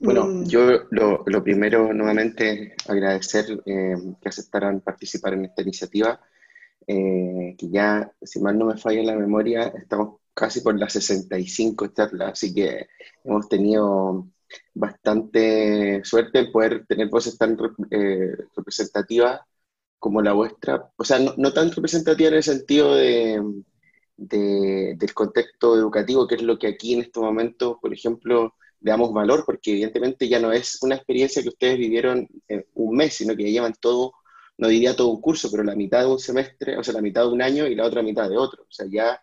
Bueno, 0.00 0.26
mm. 0.26 0.44
yo 0.44 0.84
lo, 0.90 1.22
lo 1.26 1.42
primero 1.42 1.92
nuevamente 1.92 2.74
agradecer 2.88 3.62
eh, 3.66 3.96
que 4.20 4.28
aceptaran 4.28 4.80
participar 4.80 5.34
en 5.34 5.46
esta 5.46 5.62
iniciativa, 5.62 6.20
eh, 6.86 7.54
que 7.58 7.68
ya, 7.68 8.12
si 8.22 8.40
mal 8.40 8.58
no 8.58 8.66
me 8.66 8.76
falla 8.76 9.02
la 9.02 9.16
memoria, 9.16 9.68
estamos 9.68 10.20
casi 10.34 10.60
por 10.60 10.78
las 10.78 10.92
65 10.92 11.88
charlas, 11.88 12.32
así 12.32 12.54
que 12.54 12.88
hemos 13.24 13.48
tenido 13.48 14.28
bastante 14.74 16.02
suerte 16.04 16.46
poder 16.46 16.86
tener 16.86 17.08
voces 17.08 17.36
tan 17.38 17.56
eh, 17.90 18.36
representativas 18.56 19.40
como 19.98 20.22
la 20.22 20.32
vuestra. 20.32 20.90
O 20.96 21.04
sea, 21.04 21.18
no, 21.18 21.34
no, 21.36 21.52
tan 21.52 21.70
representativa 21.72 22.28
en 22.28 22.34
el 22.36 22.42
sentido 22.42 22.94
de, 22.94 23.42
de, 24.16 24.94
del 24.96 25.14
contexto 25.14 25.76
educativo, 25.76 26.26
que 26.26 26.36
es 26.36 26.42
lo 26.42 26.58
que 26.58 26.68
aquí 26.68 26.94
en 26.94 27.00
este 27.02 27.20
momento, 27.20 27.78
por 27.80 27.92
ejemplo, 27.92 28.54
le 28.80 28.90
damos 28.90 29.12
valor, 29.12 29.44
porque 29.44 29.72
evidentemente 29.72 30.28
ya 30.28 30.38
no 30.40 30.52
es 30.52 30.82
una 30.82 30.96
experiencia 30.96 31.42
que 31.42 31.48
ustedes 31.48 31.78
vivieron 31.78 32.28
en 32.48 32.66
un 32.74 32.96
mes, 32.96 33.14
sino 33.14 33.34
que 33.36 33.44
ya 33.44 33.50
llevan 33.50 33.74
todo, 33.80 34.12
no 34.58 34.68
diría 34.68 34.96
todo 34.96 35.08
un 35.08 35.20
curso, 35.20 35.50
pero 35.50 35.64
la 35.64 35.74
mitad 35.74 36.00
de 36.00 36.06
un 36.06 36.18
semestre, 36.18 36.78
o 36.78 36.84
sea, 36.84 36.94
la 36.94 37.02
mitad 37.02 37.22
de 37.22 37.32
un 37.32 37.42
año 37.42 37.66
y 37.66 37.74
la 37.74 37.84
otra 37.84 38.02
mitad 38.02 38.28
de 38.28 38.36
otro. 38.38 38.64
O 38.64 38.72
sea, 38.72 38.86
ya 38.88 39.20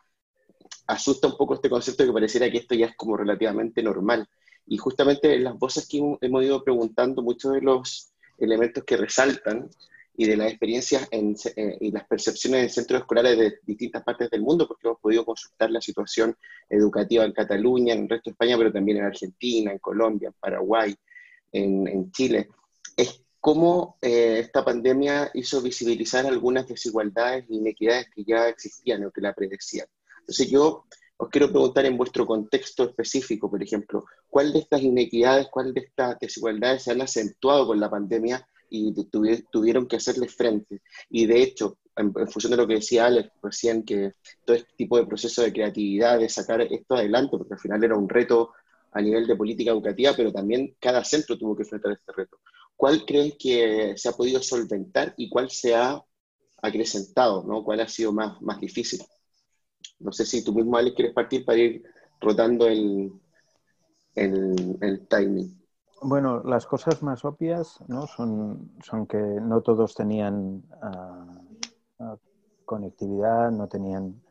asusta 0.87 1.27
un 1.27 1.37
poco 1.37 1.55
este 1.55 1.69
concepto 1.69 2.03
de 2.03 2.09
que 2.09 2.13
pareciera 2.13 2.51
que 2.51 2.57
esto 2.57 2.75
ya 2.75 2.87
es 2.87 2.95
como 2.95 3.17
relativamente 3.17 3.81
normal. 3.81 4.27
Y 4.65 4.77
justamente 4.77 5.37
las 5.39 5.57
voces 5.57 5.87
que 5.87 6.01
hemos 6.21 6.43
ido 6.43 6.63
preguntando, 6.63 7.21
muchos 7.21 7.53
de 7.53 7.61
los 7.61 8.13
elementos 8.37 8.83
que 8.83 8.97
resaltan 8.97 9.69
y 10.15 10.27
de 10.27 10.37
las 10.37 10.49
experiencias 10.49 11.07
eh, 11.11 11.77
y 11.79 11.91
las 11.91 12.05
percepciones 12.05 12.63
en 12.63 12.69
centros 12.69 13.01
escolares 13.01 13.37
de 13.37 13.59
distintas 13.65 14.03
partes 14.03 14.29
del 14.29 14.41
mundo, 14.41 14.67
porque 14.67 14.87
hemos 14.87 14.99
podido 14.99 15.25
consultar 15.25 15.71
la 15.71 15.81
situación 15.81 16.37
educativa 16.69 17.25
en 17.25 17.31
Cataluña, 17.31 17.93
en 17.93 18.03
el 18.03 18.09
resto 18.09 18.29
de 18.29 18.33
España, 18.33 18.57
pero 18.57 18.71
también 18.71 18.99
en 18.99 19.05
Argentina, 19.05 19.71
en 19.71 19.79
Colombia, 19.79 20.27
en 20.27 20.35
Paraguay, 20.39 20.95
en, 21.51 22.11
Chile, 22.11 22.49
es 22.95 23.23
cómo 23.39 23.97
eh, 24.01 24.39
esta 24.39 24.63
pandemia 24.63 25.31
hizo 25.33 25.61
visibilizar 25.61 26.25
algunas 26.25 26.67
desigualdades 26.67 27.45
e 27.49 27.55
inequidades 27.55 28.07
que 28.13 28.23
ya 28.23 28.49
existían 28.49 29.03
o 29.05 29.11
que 29.11 29.21
la 29.21 29.33
predecían. 29.33 29.87
Entonces 30.19 30.49
yo 30.49 30.85
os 31.17 31.29
quiero 31.29 31.49
preguntar 31.49 31.85
en 31.85 31.97
vuestro 31.97 32.25
contexto 32.25 32.83
específico, 32.83 33.49
por 33.49 33.61
ejemplo, 33.61 34.05
¿cuál 34.29 34.51
de 34.51 34.59
estas 34.59 34.81
inequidades, 34.81 35.47
cuál 35.51 35.73
de 35.73 35.81
estas 35.81 36.19
desigualdades 36.19 36.83
se 36.83 36.91
han 36.91 37.01
acentuado 37.01 37.67
con 37.67 37.79
la 37.79 37.89
pandemia 37.89 38.47
y 38.73 38.91
tuvieron 39.51 39.87
que 39.87 39.97
hacerle 39.97 40.27
frente. 40.27 40.81
Y 41.09 41.27
de 41.27 41.43
hecho, 41.43 41.77
en, 41.95 42.11
función 42.11 42.51
de 42.51 42.57
lo 42.57 42.67
que 42.67 42.75
decía 42.75 43.05
Alex 43.05 43.29
recién, 43.41 43.83
que 43.83 44.13
todo 44.43 44.55
este 44.55 44.73
tipo 44.75 44.97
de 44.97 45.05
proceso 45.05 45.43
de 45.43 45.53
creatividad, 45.53 46.17
de 46.17 46.27
sacar 46.27 46.61
esto 46.61 46.95
adelante, 46.95 47.37
porque 47.37 47.53
al 47.53 47.59
final 47.59 47.83
era 47.83 47.95
un 47.95 48.09
reto 48.09 48.51
a 48.91 49.01
nivel 49.01 49.27
de 49.27 49.35
política 49.35 49.71
educativa, 49.71 50.13
pero 50.17 50.33
también 50.33 50.75
cada 50.79 51.03
centro 51.03 51.37
tuvo 51.37 51.55
que 51.55 51.63
enfrentar 51.63 51.91
este 51.93 52.11
reto. 52.13 52.39
¿Cuál 52.75 53.05
crees 53.05 53.35
que 53.37 53.93
se 53.95 54.09
ha 54.09 54.13
podido 54.13 54.41
solventar 54.41 55.13
y 55.17 55.29
cuál 55.29 55.51
se 55.51 55.75
ha 55.75 56.01
acrecentado? 56.61 57.43
¿no? 57.43 57.63
¿Cuál 57.63 57.81
ha 57.81 57.87
sido 57.87 58.11
más, 58.11 58.41
más 58.41 58.59
difícil? 58.59 59.01
No 60.03 60.11
sé 60.11 60.25
si 60.25 60.43
tú 60.43 60.53
mismo, 60.53 60.77
Alex, 60.77 60.95
quieres 60.95 61.13
partir 61.13 61.45
para 61.45 61.57
ir 61.57 61.83
rotando 62.19 62.67
el, 62.67 63.11
el, 64.15 64.77
el 64.81 65.07
timing. 65.07 65.63
Bueno, 66.01 66.41
las 66.43 66.65
cosas 66.65 67.01
más 67.01 67.23
obvias 67.23 67.79
¿no? 67.87 68.07
son, 68.07 68.71
son 68.81 69.07
que 69.07 69.17
no 69.17 69.61
todos 69.61 69.95
tenían 69.95 70.63
ah, 70.81 71.25
ah, 71.99 72.17
conectividad, 72.65 73.51
no 73.51 73.67
tenían, 73.67 74.21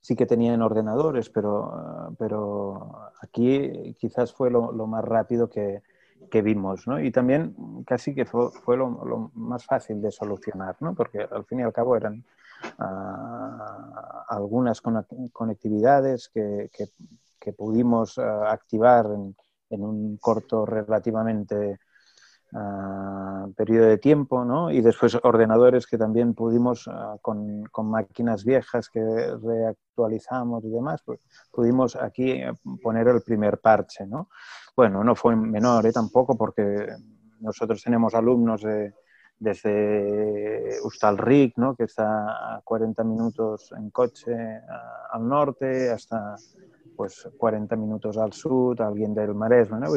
sí 0.00 0.16
que 0.16 0.26
tenían 0.26 0.62
ordenadores, 0.62 1.30
pero, 1.30 1.70
ah, 1.72 2.10
pero 2.18 3.12
aquí 3.20 3.94
quizás 4.00 4.32
fue 4.32 4.50
lo, 4.50 4.72
más 4.88 5.04
rápido 5.04 5.48
que, 5.48 5.82
que, 6.28 6.42
vimos, 6.42 6.88
¿no? 6.88 7.00
Y 7.00 7.12
también 7.12 7.54
casi 7.86 8.14
que 8.16 8.24
fue, 8.24 8.50
fue 8.50 8.76
lo, 8.76 9.30
más 9.34 9.64
fácil 9.64 10.02
de 10.02 10.10
solucionar, 10.10 10.74
¿no? 10.80 10.92
Porque 10.94 11.20
al 11.20 11.44
fin 11.44 11.60
y 11.60 11.62
al 11.62 11.72
cabo 11.72 11.96
eran 11.96 12.24
algunas 14.28 14.80
conectividades 14.80 16.28
que, 16.28 16.70
pudimos 17.56 18.18
activar 18.18 19.06
en 19.72 19.82
un 19.82 20.16
corto 20.18 20.64
relativamente 20.66 21.80
ah, 22.54 23.46
periodo 23.56 23.86
de 23.88 23.98
tiempo, 23.98 24.44
¿no? 24.44 24.70
Y 24.70 24.80
después 24.80 25.16
ordenadores 25.22 25.86
que 25.86 25.98
también 25.98 26.34
pudimos, 26.34 26.88
ah, 26.88 27.16
con, 27.20 27.64
máquinas 27.84 28.44
viejas 28.44 28.88
que 28.90 29.00
reactualizamos 29.42 30.64
y 30.64 30.70
demás, 30.70 31.02
pues 31.04 31.20
pudimos 31.50 31.96
aquí 31.96 32.42
poner 32.82 33.08
el 33.08 33.22
primer 33.22 33.58
parche, 33.58 34.06
¿no? 34.06 34.28
Bueno, 34.76 35.02
no 35.02 35.14
fue 35.14 35.34
menor 35.34 35.86
¿eh? 35.86 35.92
tampoco 35.92 36.36
porque 36.36 36.86
nosotros 37.40 37.82
tenemos 37.82 38.14
alumnos 38.14 38.62
de, 38.62 38.94
desde 39.42 40.78
Ustalric, 40.84 41.58
¿no? 41.58 41.74
que 41.74 41.84
está 41.84 42.56
a 42.56 42.60
40 42.62 43.02
minutos 43.02 43.72
en 43.76 43.90
coche 43.90 44.32
ah, 44.32 45.08
al 45.10 45.28
norte, 45.28 45.90
hasta 45.90 46.36
pues 46.96 47.28
40 47.36 47.74
minutos 47.76 48.16
al 48.18 48.32
sur, 48.32 48.80
alguien 48.80 49.14
del 49.14 49.34
Maresme, 49.34 49.80
¿no? 49.80 49.88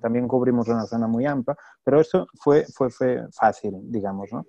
también 0.00 0.26
cubrimos 0.26 0.68
una 0.68 0.86
zona 0.86 1.06
muy 1.06 1.26
amplia, 1.26 1.56
pero 1.82 2.00
esto 2.00 2.26
fue, 2.40 2.64
fue, 2.72 2.90
fue 2.90 3.26
fácil, 3.32 3.74
digamos, 3.90 4.32
¿no? 4.32 4.46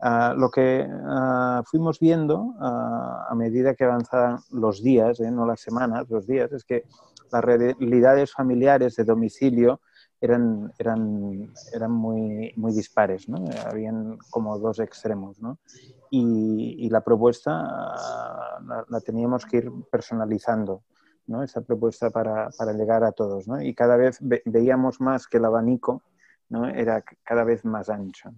Uh, 0.00 0.32
lo 0.38 0.48
que 0.48 0.86
uh, 0.88 1.64
fuimos 1.64 1.98
viendo 1.98 2.36
uh, 2.38 3.30
a 3.30 3.34
medida 3.34 3.74
que 3.74 3.82
avanzaban 3.82 4.38
los 4.52 4.80
días, 4.80 5.18
¿eh? 5.18 5.28
no 5.28 5.44
las 5.44 5.60
semanas, 5.60 6.08
los 6.08 6.24
días, 6.24 6.52
es 6.52 6.62
que 6.62 6.84
las 7.32 7.42
realidades 7.42 8.32
familiares 8.32 8.94
de 8.94 9.02
domicilio 9.02 9.80
eran, 10.20 10.72
eran, 10.78 11.52
eran 11.72 11.92
muy, 11.92 12.52
muy 12.56 12.72
dispares, 12.72 13.28
¿no? 13.28 13.44
habían 13.66 14.18
como 14.30 14.58
dos 14.58 14.80
extremos. 14.80 15.40
¿no? 15.40 15.58
Y, 16.10 16.76
y, 16.78 16.90
la 16.90 17.02
propuesta 17.02 17.52
la, 17.52 18.84
la, 18.88 19.00
teníamos 19.00 19.46
que 19.46 19.58
ir 19.58 19.72
personalizando. 19.90 20.82
¿no? 21.26 21.42
esa 21.42 21.60
propuesta 21.60 22.10
para, 22.10 22.48
para, 22.56 22.72
llegar 22.72 23.04
a 23.04 23.12
todos. 23.12 23.46
¿no? 23.46 23.60
Y 23.60 23.74
cada 23.74 23.96
vez 23.96 24.18
veíamos 24.46 25.00
más 25.00 25.26
que 25.26 25.36
el 25.36 25.44
abanico 25.44 26.02
¿no? 26.48 26.66
era 26.66 27.04
cada 27.22 27.44
vez 27.44 27.64
más 27.64 27.90
ancho. 27.90 28.30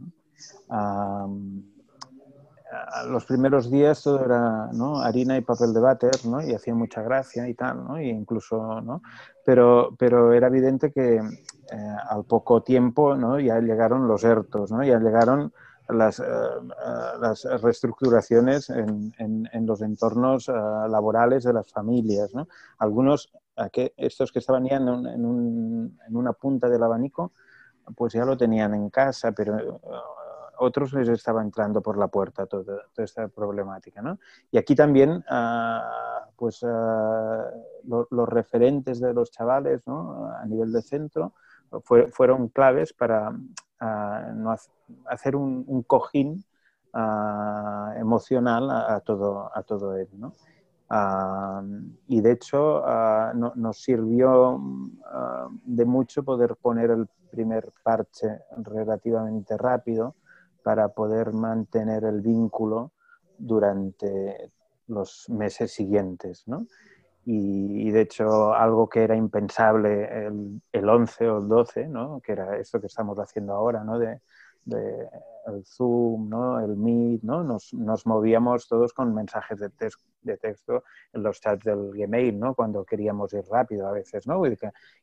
Los 3.06 3.24
primeros 3.24 3.70
días 3.70 4.02
todo 4.02 4.24
era 4.24 4.68
¿no? 4.72 5.00
harina 5.00 5.36
y 5.36 5.40
papel 5.40 5.72
de 5.72 5.80
váter 5.80 6.12
¿no? 6.24 6.42
y 6.42 6.54
hacía 6.54 6.74
mucha 6.74 7.02
gracia 7.02 7.48
y 7.48 7.54
tal, 7.54 7.84
¿no? 7.84 8.00
y 8.00 8.08
incluso, 8.08 8.80
¿no? 8.80 9.02
Pero, 9.44 9.94
pero 9.98 10.32
era 10.32 10.46
evidente 10.46 10.92
que 10.92 11.16
eh, 11.16 11.96
al 12.08 12.24
poco 12.24 12.62
tiempo 12.62 13.16
¿no? 13.16 13.40
ya 13.40 13.58
llegaron 13.60 14.06
los 14.06 14.22
ERTOS, 14.22 14.70
¿no? 14.70 14.84
ya 14.84 14.98
llegaron 14.98 15.52
las, 15.88 16.20
eh, 16.20 16.24
eh, 16.24 17.18
las 17.20 17.44
reestructuraciones 17.60 18.70
en, 18.70 19.12
en, 19.18 19.66
los 19.66 19.82
entornos 19.82 20.46
laborales 20.48 21.42
de 21.42 21.52
las 21.52 21.68
familias. 21.72 22.32
¿no? 22.34 22.46
Algunos, 22.78 23.32
estos 23.96 24.30
que 24.30 24.38
estaban 24.38 24.64
ya 24.66 24.76
en, 24.76 24.88
un, 24.88 25.06
en, 26.06 26.16
una 26.16 26.32
punta 26.32 26.68
del 26.68 26.82
abanico, 26.82 27.32
pues 27.96 28.12
ya 28.12 28.24
lo 28.24 28.36
tenían 28.36 28.74
en 28.74 28.90
casa, 28.90 29.32
pero 29.32 29.80
otros 30.60 30.92
les 30.92 31.08
estaba 31.08 31.42
entrando 31.42 31.80
por 31.80 31.96
la 31.96 32.08
puerta 32.08 32.46
toda, 32.46 32.82
esta 32.96 33.28
problemática. 33.28 34.02
¿no? 34.02 34.18
Y 34.50 34.58
aquí 34.58 34.74
también, 34.74 35.24
pues 36.36 36.62
los 36.62 38.28
referentes 38.28 39.00
de 39.00 39.14
los 39.14 39.30
chavales 39.30 39.86
¿no? 39.86 40.26
a 40.26 40.44
nivel 40.46 40.72
de 40.72 40.82
centro 40.82 41.32
fueron 42.12 42.48
claves 42.48 42.92
para 42.92 43.32
no 43.80 44.54
hacer 45.06 45.36
un, 45.36 45.82
cojín 45.86 46.44
emocional 47.96 48.70
a, 48.70 49.00
todo, 49.00 49.50
a 49.54 49.62
todo 49.62 49.96
él. 49.96 50.08
¿no? 50.12 50.34
y 52.08 52.20
de 52.20 52.32
hecho 52.32 52.82
nos 53.54 53.80
sirvió 53.80 54.60
de 55.64 55.84
mucho 55.84 56.22
poder 56.22 56.56
poner 56.56 56.90
el 56.90 57.08
primer 57.30 57.72
parche 57.82 58.40
relativamente 58.58 59.56
rápido 59.56 60.16
para 60.62 60.88
poder 60.88 61.32
mantener 61.32 62.04
el 62.04 62.20
vínculo 62.20 62.92
durante 63.38 64.52
los 64.86 65.28
meses 65.28 65.72
siguientes. 65.72 66.44
¿no? 66.46 66.66
Y, 67.24 67.90
de 67.90 68.02
hecho 68.02 68.54
algo 68.54 68.88
que 68.88 69.02
era 69.02 69.16
impensable 69.16 70.26
el, 70.26 70.60
el 70.72 70.88
11 70.88 71.28
o 71.28 71.38
el 71.38 71.48
12, 71.48 71.88
¿no? 71.88 72.20
que 72.20 72.32
era 72.32 72.56
esto 72.56 72.80
que 72.80 72.86
estamos 72.86 73.18
haciendo 73.18 73.54
ahora, 73.54 73.84
¿no? 73.84 73.98
de, 73.98 74.20
de 74.64 75.08
el 75.46 75.64
Zoom, 75.64 76.28
¿no? 76.28 76.60
el 76.60 76.76
Meet, 76.76 77.22
¿no? 77.22 77.42
Nos, 77.42 77.72
nos, 77.74 78.06
movíamos 78.06 78.68
todos 78.68 78.92
con 78.92 79.14
mensajes 79.14 79.58
de, 79.58 79.70
de, 80.22 80.36
texto 80.36 80.84
en 81.12 81.22
los 81.22 81.40
chats 81.40 81.64
del 81.64 81.90
Gmail, 81.92 82.38
¿no? 82.38 82.54
cuando 82.54 82.84
queríamos 82.84 83.32
ir 83.32 83.44
rápido 83.50 83.88
a 83.88 83.92
veces, 83.92 84.26
¿no? 84.26 84.46
y, 84.46 84.56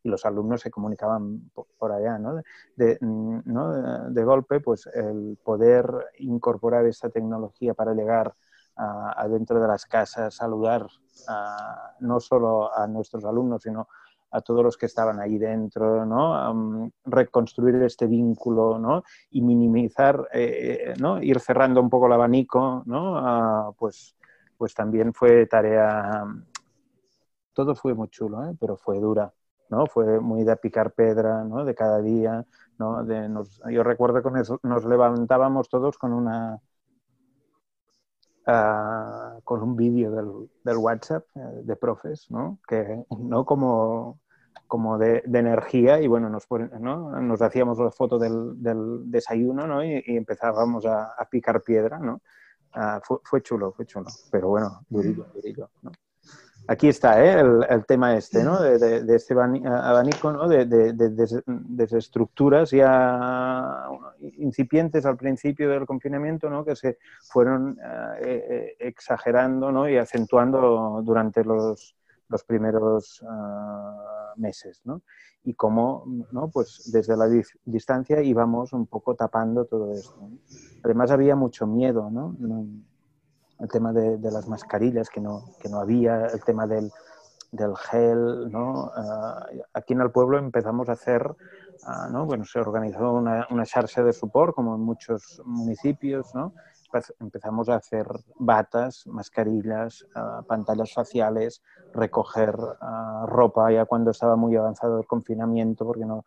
y 0.03 0.09
los 0.09 0.25
alumnos 0.25 0.61
se 0.61 0.71
comunicaban 0.71 1.51
por, 1.77 1.91
allá. 1.91 2.17
¿no? 2.17 2.41
De, 2.75 2.97
¿no? 3.01 4.09
de 4.09 4.23
golpe, 4.23 4.59
pues 4.59 4.87
el 4.87 5.37
poder 5.43 5.85
incorporar 6.19 6.85
esta 6.85 7.09
tecnología 7.09 7.73
para 7.73 7.93
llegar 7.93 8.33
adentro 8.75 9.59
de 9.59 9.67
las 9.67 9.87
casas, 9.87 10.35
saludar 10.35 10.85
no 11.99 12.19
solo 12.19 12.71
a 12.75 12.85
nuestros 12.85 13.25
alumnos, 13.25 13.63
sino 13.63 13.81
a 13.81 13.87
todos 14.43 14.63
los 14.63 14.77
que 14.77 14.86
estaban 14.86 15.19
ahí 15.19 15.38
dentro, 15.38 16.05
¿no? 16.05 16.91
reconstruir 17.05 17.75
este 17.84 18.07
vínculo 18.07 18.77
¿no? 18.77 19.03
y 19.31 19.41
minimizar, 19.41 20.27
eh, 20.34 20.93
¿no? 21.00 21.22
ir 21.22 21.39
cerrando 21.39 21.81
un 21.81 21.89
poco 21.89 22.07
el 22.07 22.13
abanico, 22.13 22.84
¿no? 22.86 23.75
pues, 23.77 24.15
pues 24.57 24.74
también 24.74 25.13
fue 25.13 25.46
tarea, 25.48 26.25
todo 27.53 27.75
fue 27.75 27.93
muy 27.93 28.10
chulo, 28.10 28.50
¿eh? 28.50 28.55
pero 28.60 28.77
fue 28.77 29.00
dura, 29.00 29.34
¿no? 29.69 29.86
fue 29.88 30.19
muy 30.19 30.43
de 30.43 30.55
picar 30.57 30.91
pedra 30.91 31.43
¿no? 31.43 31.65
de 31.65 31.75
cada 31.75 32.00
día. 32.01 32.46
¿no? 32.79 33.03
De 33.03 33.27
nos, 33.27 33.62
yo 33.69 33.84
recuerdo 33.84 34.22
que 34.22 34.29
nos 34.63 34.86
levantábamos 34.86 35.69
todos 35.69 35.98
con 35.98 36.13
una 36.13 36.60
Ah, 38.49 39.39
con 39.43 39.61
un 39.61 39.75
vídeo 39.75 40.09
del, 40.09 40.49
del, 40.63 40.77
WhatsApp 40.77 41.25
eh, 41.35 41.61
de 41.63 41.75
profes, 41.75 42.31
¿no? 42.31 42.59
Que, 42.65 43.03
¿no? 43.19 43.43
Como, 43.43 44.21
como 44.67 44.97
de, 44.97 45.21
de, 45.25 45.39
energía 45.39 45.99
y 45.99 46.07
bueno, 46.07 46.29
nos, 46.29 46.47
¿no? 46.79 47.21
nos 47.21 47.41
hacíamos 47.41 47.77
la 47.77 47.91
foto 47.91 48.17
del, 48.17 48.63
del 48.63 49.11
desayuno 49.11 49.67
¿no? 49.67 49.83
y, 49.83 50.01
empezábamos 50.07 50.85
a, 50.85 51.11
a, 51.17 51.25
picar 51.29 51.61
piedra, 51.61 51.99
¿no? 51.99 52.21
Uh, 52.73 53.01
fue, 53.03 53.17
fue, 53.23 53.41
chulo, 53.41 53.73
fue 53.73 53.85
chulo, 53.85 54.07
pero 54.31 54.47
bueno, 54.47 54.79
durillo, 54.87 55.25
durillo, 55.33 55.69
¿no? 55.81 55.91
Aquí 56.69 56.89
está 56.89 57.24
¿eh? 57.24 57.39
el, 57.69 57.86
tema 57.86 58.15
este, 58.17 58.43
¿no? 58.43 58.62
De, 58.62 59.15
este 59.15 59.33
abanico, 59.33 60.33
¿no? 60.33 60.50
De, 60.50 60.65
de, 60.65 61.97
estructuras 61.97 62.71
ya 62.71 63.88
incipientes 64.38 65.05
al 65.05 65.15
principio 65.15 65.69
del 65.69 65.86
confinamiento, 65.86 66.50
¿no? 66.50 66.65
Que 66.65 66.75
se 66.75 66.97
fueron 67.21 67.79
eh, 68.21 68.45
eh, 68.50 68.75
exagerando, 68.79 69.71
¿no? 69.71 69.88
Y 69.88 69.97
acentuando 69.97 71.01
durante 71.05 71.45
los, 71.45 71.95
los 72.27 72.43
primeros 72.43 73.24
ah, 73.25 74.33
meses, 74.36 74.81
¿no? 74.83 75.03
Y 75.45 75.53
cómo, 75.53 76.03
¿no? 76.31 76.50
Pues 76.50 76.91
desde 76.91 77.15
la 77.15 77.29
distancia 77.63 78.21
íbamos 78.21 78.74
un 78.74 78.88
poco 78.88 79.15
tapando 79.15 79.63
todo 79.63 79.93
esto. 79.93 80.29
Además 80.83 81.12
había 81.12 81.38
mucho 81.38 81.65
miedo, 81.65 82.09
¿no? 82.12 82.36
El 83.59 83.67
tema 83.69 83.91
de, 83.93 84.19
las 84.31 84.47
mascarillas 84.47 85.09
que 85.09 85.21
no, 85.21 85.43
que 85.59 85.69
no 85.69 85.79
había, 85.79 86.27
el 86.27 86.43
tema 86.43 86.67
del, 86.67 86.91
del 87.51 87.75
gel, 87.75 88.51
¿no? 88.51 88.91
Ah, 88.95 89.45
aquí 89.73 89.93
en 89.93 90.01
el 90.01 90.11
pueblo 90.11 90.37
empezamos 90.37 90.89
a 90.89 90.93
hacer, 90.93 91.35
ah, 91.85 92.07
¿no? 92.11 92.25
Bueno, 92.25 92.45
se 92.45 92.59
organizó 92.59 93.13
una, 93.13 93.47
una 93.49 93.65
charla 93.65 94.03
de 94.03 94.13
support, 94.13 94.53
como 94.53 94.75
en 94.75 94.81
muchos 94.81 95.41
municipios, 95.45 96.33
¿no? 96.35 96.53
Empezamos 97.19 97.67
a 97.69 97.75
hacer 97.75 98.07
batas, 98.39 99.05
mascarillas, 99.07 100.05
ah, 100.15 100.41
pantallas 100.47 100.93
faciales, 100.93 101.61
recoger 101.93 102.55
ropa 103.25 103.71
ya 103.71 103.85
cuando 103.85 104.11
estaba 104.11 104.35
muy 104.35 104.55
avanzado 104.55 104.99
el 104.99 105.07
confinamiento, 105.07 105.85
porque 105.85 106.05
no, 106.05 106.25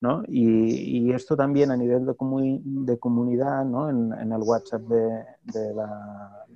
¿no? 0.00 0.22
Y, 0.28 1.12
esto 1.12 1.36
también 1.36 1.70
a 1.70 1.76
nivel 1.76 2.06
de, 2.06 2.14
de 2.14 2.98
comunidad, 2.98 3.64
¿no? 3.64 3.88
En, 3.88 4.12
en, 4.12 4.32
el 4.32 4.42
WhatsApp 4.42 4.82
de, 4.82 5.24
de 5.44 5.74
la, 5.74 6.46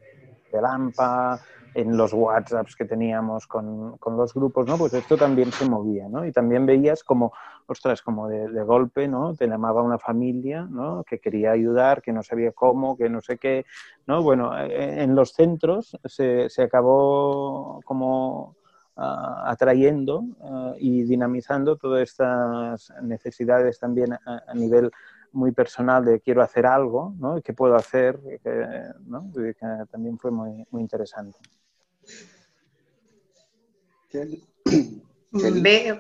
de 0.53 0.63
Lampa, 0.63 1.41
en 1.75 1.97
los 1.97 2.13
WhatsApps 2.13 2.77
que 2.77 2.85
teníamos 2.85 3.47
con, 3.47 3.97
con, 3.99 4.17
los 4.17 4.35
grupos, 4.35 4.67
¿no? 4.67 4.77
Pues 4.77 4.93
esto 4.93 5.17
también 5.17 5.51
se 5.53 5.69
movía, 5.69 6.09
¿no? 6.09 6.25
Y 6.27 6.33
también 6.33 6.67
veías 6.67 7.03
como, 7.03 7.33
ostras, 7.67 8.03
como 8.03 8.29
de, 8.29 8.63
golpe, 8.63 9.09
¿no? 9.09 9.35
Te 9.35 9.47
llamaba 9.47 9.83
una 9.83 9.99
familia, 9.99 10.67
¿no? 10.69 11.03
Que 11.05 11.19
quería 11.19 11.53
ayudar, 11.53 12.03
que 12.03 12.13
no 12.13 12.23
sabía 12.23 12.53
cómo, 12.53 12.97
que 12.97 13.09
no 13.09 13.21
sé 13.21 13.39
qué, 13.39 13.65
¿no? 14.07 14.23
Bueno, 14.23 14.57
eh, 14.59 15.03
en 15.03 15.15
los 15.15 15.33
centros 15.33 15.97
se, 16.05 16.51
se 16.51 16.63
acabó 16.63 17.81
como 17.85 18.57
ah, 18.97 19.45
atrayendo 19.47 20.25
ah, 20.43 20.75
y 20.79 21.05
dinamizando 21.05 21.77
todas 21.77 22.03
estas 22.03 22.93
necesidades 23.03 23.79
también 23.79 24.13
a 24.13 24.55
nivel 24.55 24.91
muy 25.33 25.53
personal 25.53 26.05
de 26.05 26.21
quiero 26.21 26.43
hacer 26.43 26.67
algo, 26.67 27.15
¿no? 27.19 27.41
¿Qué 27.43 27.53
puedo 27.53 27.75
hacer? 27.75 28.19
Que, 28.43 28.67
¿no? 29.07 29.31
que 29.33 29.55
también 29.91 30.19
fue 30.19 30.31
muy, 30.31 30.67
muy 30.71 30.83
interesante. 30.83 31.39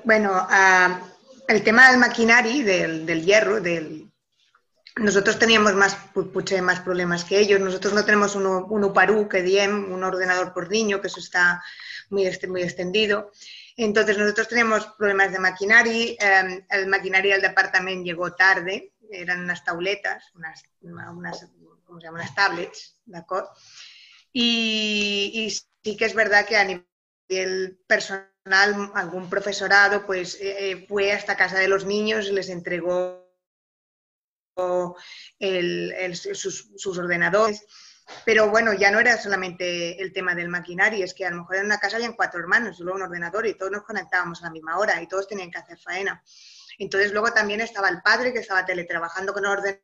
bueno, 0.05 0.47
el 1.49 1.62
tema 1.62 1.91
del 1.91 1.99
maquinari, 1.99 2.62
del, 2.62 3.07
del 3.07 3.25
hierro, 3.25 3.61
del, 3.61 4.12
nosotros 4.97 5.39
teníamos 5.39 5.75
más, 5.75 5.97
más 6.62 6.81
problemas 6.81 7.25
que 7.25 7.39
ellos. 7.39 7.61
Nosotros 7.61 7.95
no 7.95 8.05
tenemos 8.05 8.35
un, 8.35 8.47
un 8.47 8.85
UPARU, 8.85 9.29
que 9.29 9.43
diem, 9.43 9.91
un 9.91 10.05
ordenador 10.05 10.53
por 10.53 10.71
niño, 10.71 11.01
que 11.01 11.07
eso 11.07 11.21
está 11.21 11.62
muy, 12.11 12.29
muy 12.49 12.62
extendido. 12.62 13.33
Entonces 13.77 14.19
nosotros 14.19 14.49
tenemos 14.49 14.87
problemas 14.99 15.33
de 15.33 15.39
maquinari. 15.39 16.17
Eh, 16.21 16.67
el 16.69 16.87
maquinari 16.89 17.31
del 17.31 17.43
departamento 17.43 18.05
llegó 18.05 18.33
tarde, 18.35 18.92
eran 19.12 19.40
unas 19.40 19.64
tauletas, 19.64 20.31
unas, 20.35 20.62
unas, 20.81 21.47
¿cómo 21.85 22.00
se 22.00 22.07
llama? 22.07 22.21
unas 22.21 22.35
tablets, 22.35 22.97
¿de 23.04 23.23
y, 24.33 25.31
y, 25.35 25.50
sí 25.50 25.97
que 25.97 26.07
es 26.07 26.14
verdad 26.14 26.47
que 26.47 26.57
a 26.57 26.64
nivel 26.64 27.78
personal, 27.87 28.90
algún 28.95 29.28
profesorado 29.28 30.07
pues 30.07 30.35
eh, 30.40 30.71
eh, 30.71 30.87
fue 30.88 31.12
hasta 31.12 31.37
casa 31.37 31.59
de 31.59 31.69
los 31.69 31.85
niños 31.85 32.26
y 32.26 32.33
les 32.33 32.49
entregó 32.49 33.23
el, 35.38 35.92
el, 35.92 36.16
sus, 36.16 36.71
sus, 36.76 36.98
ordenadores. 36.98 37.64
Pero 38.25 38.51
bueno, 38.51 38.72
ya 38.75 38.90
no 38.90 39.01
era 39.01 39.16
solamente 39.16 40.03
el 40.03 40.12
tema 40.12 40.35
del 40.35 40.48
maquinario, 40.48 41.05
es 41.05 41.14
que 41.14 41.25
a 41.25 41.31
lo 41.31 41.38
mejor 41.38 41.57
en 41.57 41.66
una 41.66 41.79
casa 41.79 41.96
habían 41.96 42.14
cuatro 42.14 42.40
hermanos, 42.40 42.77
solo 42.77 42.94
un 42.94 43.03
ordenador 43.03 43.46
y 43.46 43.55
todos 43.55 43.72
nos 43.72 43.85
conectábamos 43.85 44.42
a 44.42 44.46
la 44.46 44.51
misma 44.53 44.79
hora 44.79 45.01
y 45.01 45.07
todos 45.07 45.29
tenían 45.29 45.51
que 45.51 45.59
hacer 45.59 45.79
faena. 45.79 46.22
Entonces 46.83 47.12
luego 47.12 47.33
también 47.33 47.61
estaba 47.61 47.88
el 47.88 48.03
padre 48.03 48.33
que 48.33 48.40
estaba 48.40 48.66
teletrabajando 48.66 49.33
con 49.33 49.47
ordenador, 49.47 49.83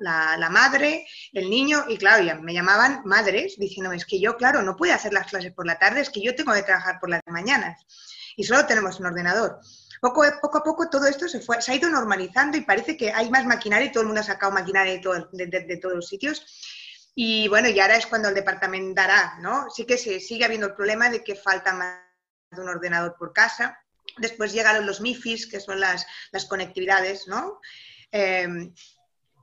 la, 0.00 0.48
madre, 0.50 1.06
el 1.32 1.48
niño, 1.48 1.84
y 1.88 1.96
claro, 1.96 2.24
ya 2.24 2.34
me 2.34 2.52
llamaban 2.52 3.02
madres 3.04 3.56
diciéndome, 3.56 3.96
es 3.96 4.04
que 4.04 4.20
yo, 4.20 4.36
claro, 4.36 4.62
no 4.62 4.76
puedo 4.76 4.92
hacer 4.92 5.12
las 5.12 5.28
clases 5.28 5.52
por 5.52 5.64
la 5.64 5.78
tarde, 5.78 6.00
es 6.00 6.10
que 6.10 6.20
yo 6.20 6.34
tengo 6.34 6.52
que 6.52 6.64
trabajar 6.64 6.98
por 6.98 7.08
las 7.08 7.20
mañanas 7.26 7.86
y 8.36 8.42
solo 8.42 8.66
tenemos 8.66 8.98
un 8.98 9.06
ordenador. 9.06 9.60
Poco, 10.00 10.24
poco 10.42 10.58
a 10.58 10.64
poco 10.64 10.90
todo 10.90 11.06
esto 11.06 11.28
se, 11.28 11.40
fue, 11.40 11.62
se 11.62 11.70
ha 11.70 11.76
ido 11.76 11.88
normalizando 11.88 12.56
y 12.56 12.62
parece 12.62 12.96
que 12.96 13.12
hay 13.12 13.30
más 13.30 13.46
maquinaria 13.46 13.86
y 13.86 13.92
todo 13.92 14.00
el 14.00 14.06
mundo 14.08 14.22
ha 14.22 14.24
sacado 14.24 14.50
maquinaria 14.50 14.94
de, 14.94 15.46
de, 15.46 15.76
todos 15.76 15.94
los 15.94 16.08
sitios. 16.08 16.44
Y 17.14 17.46
bueno, 17.48 17.68
y 17.68 17.78
ahora 17.78 17.96
es 17.96 18.06
cuando 18.06 18.28
el 18.28 18.34
departamento 18.34 18.94
dará, 18.94 19.38
¿no? 19.40 19.70
Sí 19.70 19.84
que 19.84 19.98
se 19.98 20.18
sigue 20.20 20.44
habiendo 20.44 20.68
el 20.68 20.74
problema 20.74 21.10
de 21.10 21.22
que 21.22 21.36
falta 21.36 21.74
más 21.74 22.00
de 22.50 22.60
un 22.60 22.68
ordenador 22.68 23.14
por 23.16 23.32
casa. 23.32 23.78
Después 24.18 24.52
llegaron 24.52 24.86
los 24.86 25.00
MIFIs, 25.00 25.46
que 25.46 25.60
son 25.60 25.80
las, 25.80 26.06
las 26.32 26.46
conectividades, 26.46 27.28
¿no? 27.28 27.60
Em, 28.10 28.74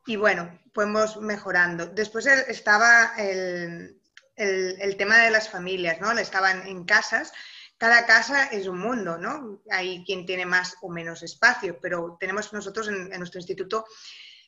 y 0.06 0.16
bueno, 0.16 0.60
fuimos 0.74 1.18
mejorando. 1.18 1.88
Después 1.88 2.26
estaba 2.26 3.14
el, 3.18 4.00
el, 4.36 4.98
tema 4.98 5.18
de 5.18 5.32
las 5.32 5.50
familias, 5.50 6.00
¿no? 6.00 6.12
Estaban 6.18 6.68
en 6.68 6.86
casas. 6.86 7.34
Cada 7.78 8.06
casa 8.06 8.46
es 8.46 8.68
un 8.68 8.80
mundo, 8.80 9.18
¿no? 9.18 9.62
Hay 9.70 10.04
quien 10.06 10.26
tiene 10.26 10.46
más 10.46 10.76
o 10.82 10.90
menos 10.90 11.24
espacio, 11.24 11.80
pero 11.82 12.18
tenemos 12.20 12.54
nosotros 12.54 12.88
en, 12.88 13.10
nuestro 13.10 13.40
instituto 13.40 13.86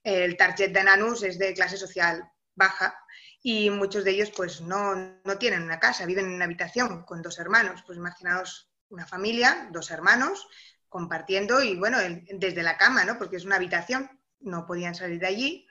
el 0.03 0.37
target 0.37 0.71
de 0.71 0.83
Nanus 0.83 1.23
es 1.23 1.37
de 1.37 1.53
clase 1.53 1.75
social 1.75 2.23
baja 2.55 2.95
y 3.41 3.69
muchos 3.69 4.03
de 4.03 4.11
ellos 4.11 4.31
pues 4.35 4.61
no, 4.61 4.95
no, 4.95 5.37
tienen 5.37 5.63
una 5.63 5.79
casa, 5.79 6.05
viven 6.05 6.25
en 6.25 6.33
una 6.33 6.45
habitación 6.45 7.03
con 7.03 7.21
dos 7.21 7.37
hermanos. 7.39 7.83
Pues 7.85 7.97
imaginaos 7.97 8.68
una 8.89 9.07
familia, 9.07 9.69
dos 9.71 9.91
hermanos, 9.91 10.47
compartiendo 10.87 11.61
y 11.61 11.75
bueno, 11.75 11.99
desde 12.31 12.63
la 12.63 12.77
cama, 12.77 13.05
¿no? 13.05 13.17
Porque 13.17 13.37
es 13.37 13.45
una 13.45 13.55
habitación, 13.55 14.09
no 14.39 14.65
podían 14.65 14.95
salir 14.95 15.19
de 15.19 15.27
allí. 15.27 15.67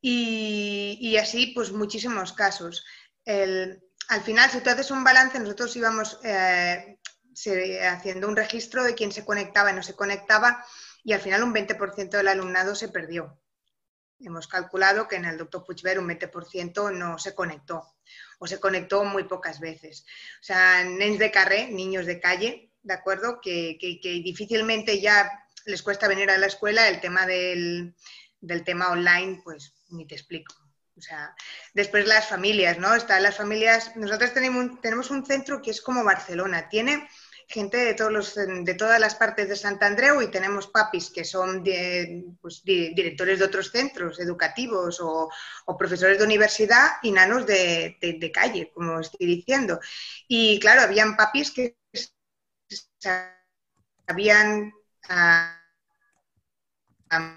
Y, 0.00 1.16
así, 1.16 1.52
pues 1.54 1.72
muchísimos 1.72 2.34
casos. 2.34 2.84
al 3.26 4.22
final, 4.22 4.50
si 4.50 4.60
tú 4.60 4.68
haces 4.68 4.90
un 4.90 5.02
balance, 5.02 5.38
nosotros 5.38 5.74
íbamos 5.76 6.20
eh, 6.24 6.98
haciendo 7.88 8.28
un 8.28 8.36
registro 8.36 8.84
de 8.84 8.94
quién 8.94 9.12
se 9.12 9.24
conectaba 9.24 9.70
y 9.70 9.74
no 9.74 9.82
se 9.82 9.94
conectaba 9.94 10.64
y 11.02 11.12
al 11.12 11.20
final 11.20 11.42
un 11.42 11.54
20% 11.54 12.10
del 12.10 12.28
alumnado 12.28 12.74
se 12.74 12.88
perdió. 12.88 13.40
Hemos 14.18 14.46
calculado 14.48 15.06
que 15.06 15.16
en 15.16 15.26
el 15.26 15.36
doctor 15.36 15.64
Puigver 15.64 15.98
un 15.98 16.08
20% 16.08 16.92
no 16.92 17.18
se 17.18 17.34
conectó 17.34 17.94
o 18.44 18.46
se 18.46 18.60
conectó 18.60 19.04
muy 19.04 19.24
pocas 19.24 19.58
veces. 19.58 20.04
O 20.38 20.44
sea, 20.44 20.84
nens 20.84 21.18
de 21.18 21.30
carré, 21.30 21.70
niños 21.70 22.04
de 22.04 22.20
calle, 22.20 22.70
¿de 22.82 22.92
acuerdo? 22.92 23.40
Que, 23.40 23.78
difícilmente 24.22 25.00
ya 25.00 25.30
les 25.64 25.82
cuesta 25.82 26.08
venir 26.08 26.28
a 26.30 26.36
la 26.36 26.46
escuela, 26.46 26.86
el 26.88 27.00
tema 27.00 27.24
del, 27.24 27.94
tema 28.66 28.90
online, 28.90 29.40
pues 29.42 29.72
ni 29.88 30.06
te 30.06 30.14
explico. 30.14 30.54
O 30.94 31.00
sea, 31.00 31.34
después 31.72 32.06
las 32.06 32.28
familias, 32.28 32.78
¿no? 32.78 32.94
Están 32.94 33.22
las 33.22 33.38
familias, 33.38 33.96
nosotros 33.96 34.34
tenemos, 34.34 34.78
tenemos 34.82 35.10
un 35.10 35.24
centro 35.24 35.62
que 35.62 35.70
es 35.70 35.80
como 35.80 36.04
Barcelona, 36.04 36.68
tiene 36.68 37.08
gente 37.48 37.76
de, 37.76 37.94
todos 37.94 38.12
los, 38.12 38.34
de 38.34 38.74
todas 38.74 39.00
las 39.00 39.14
partes 39.14 39.48
de 39.48 39.56
Sant 39.56 39.82
Andreu 39.82 40.20
y 40.22 40.30
tenemos 40.30 40.68
papis 40.68 41.10
que 41.10 41.24
son 41.24 41.62
pues, 42.40 42.62
directores 42.64 43.38
de 43.38 43.44
otros 43.44 43.70
centros 43.70 44.18
educativos 44.20 45.00
o, 45.00 45.30
profesores 45.78 46.18
de 46.18 46.24
universidad 46.24 46.92
y 47.02 47.10
nanos 47.10 47.46
de, 47.46 48.30
calle, 48.32 48.70
como 48.74 49.00
estoy 49.00 49.26
diciendo. 49.26 49.80
Y 50.28 50.58
claro, 50.60 50.82
habían 50.82 51.16
papis 51.16 51.50
que 51.50 51.76
sabían 52.98 54.72
a, 55.08 55.60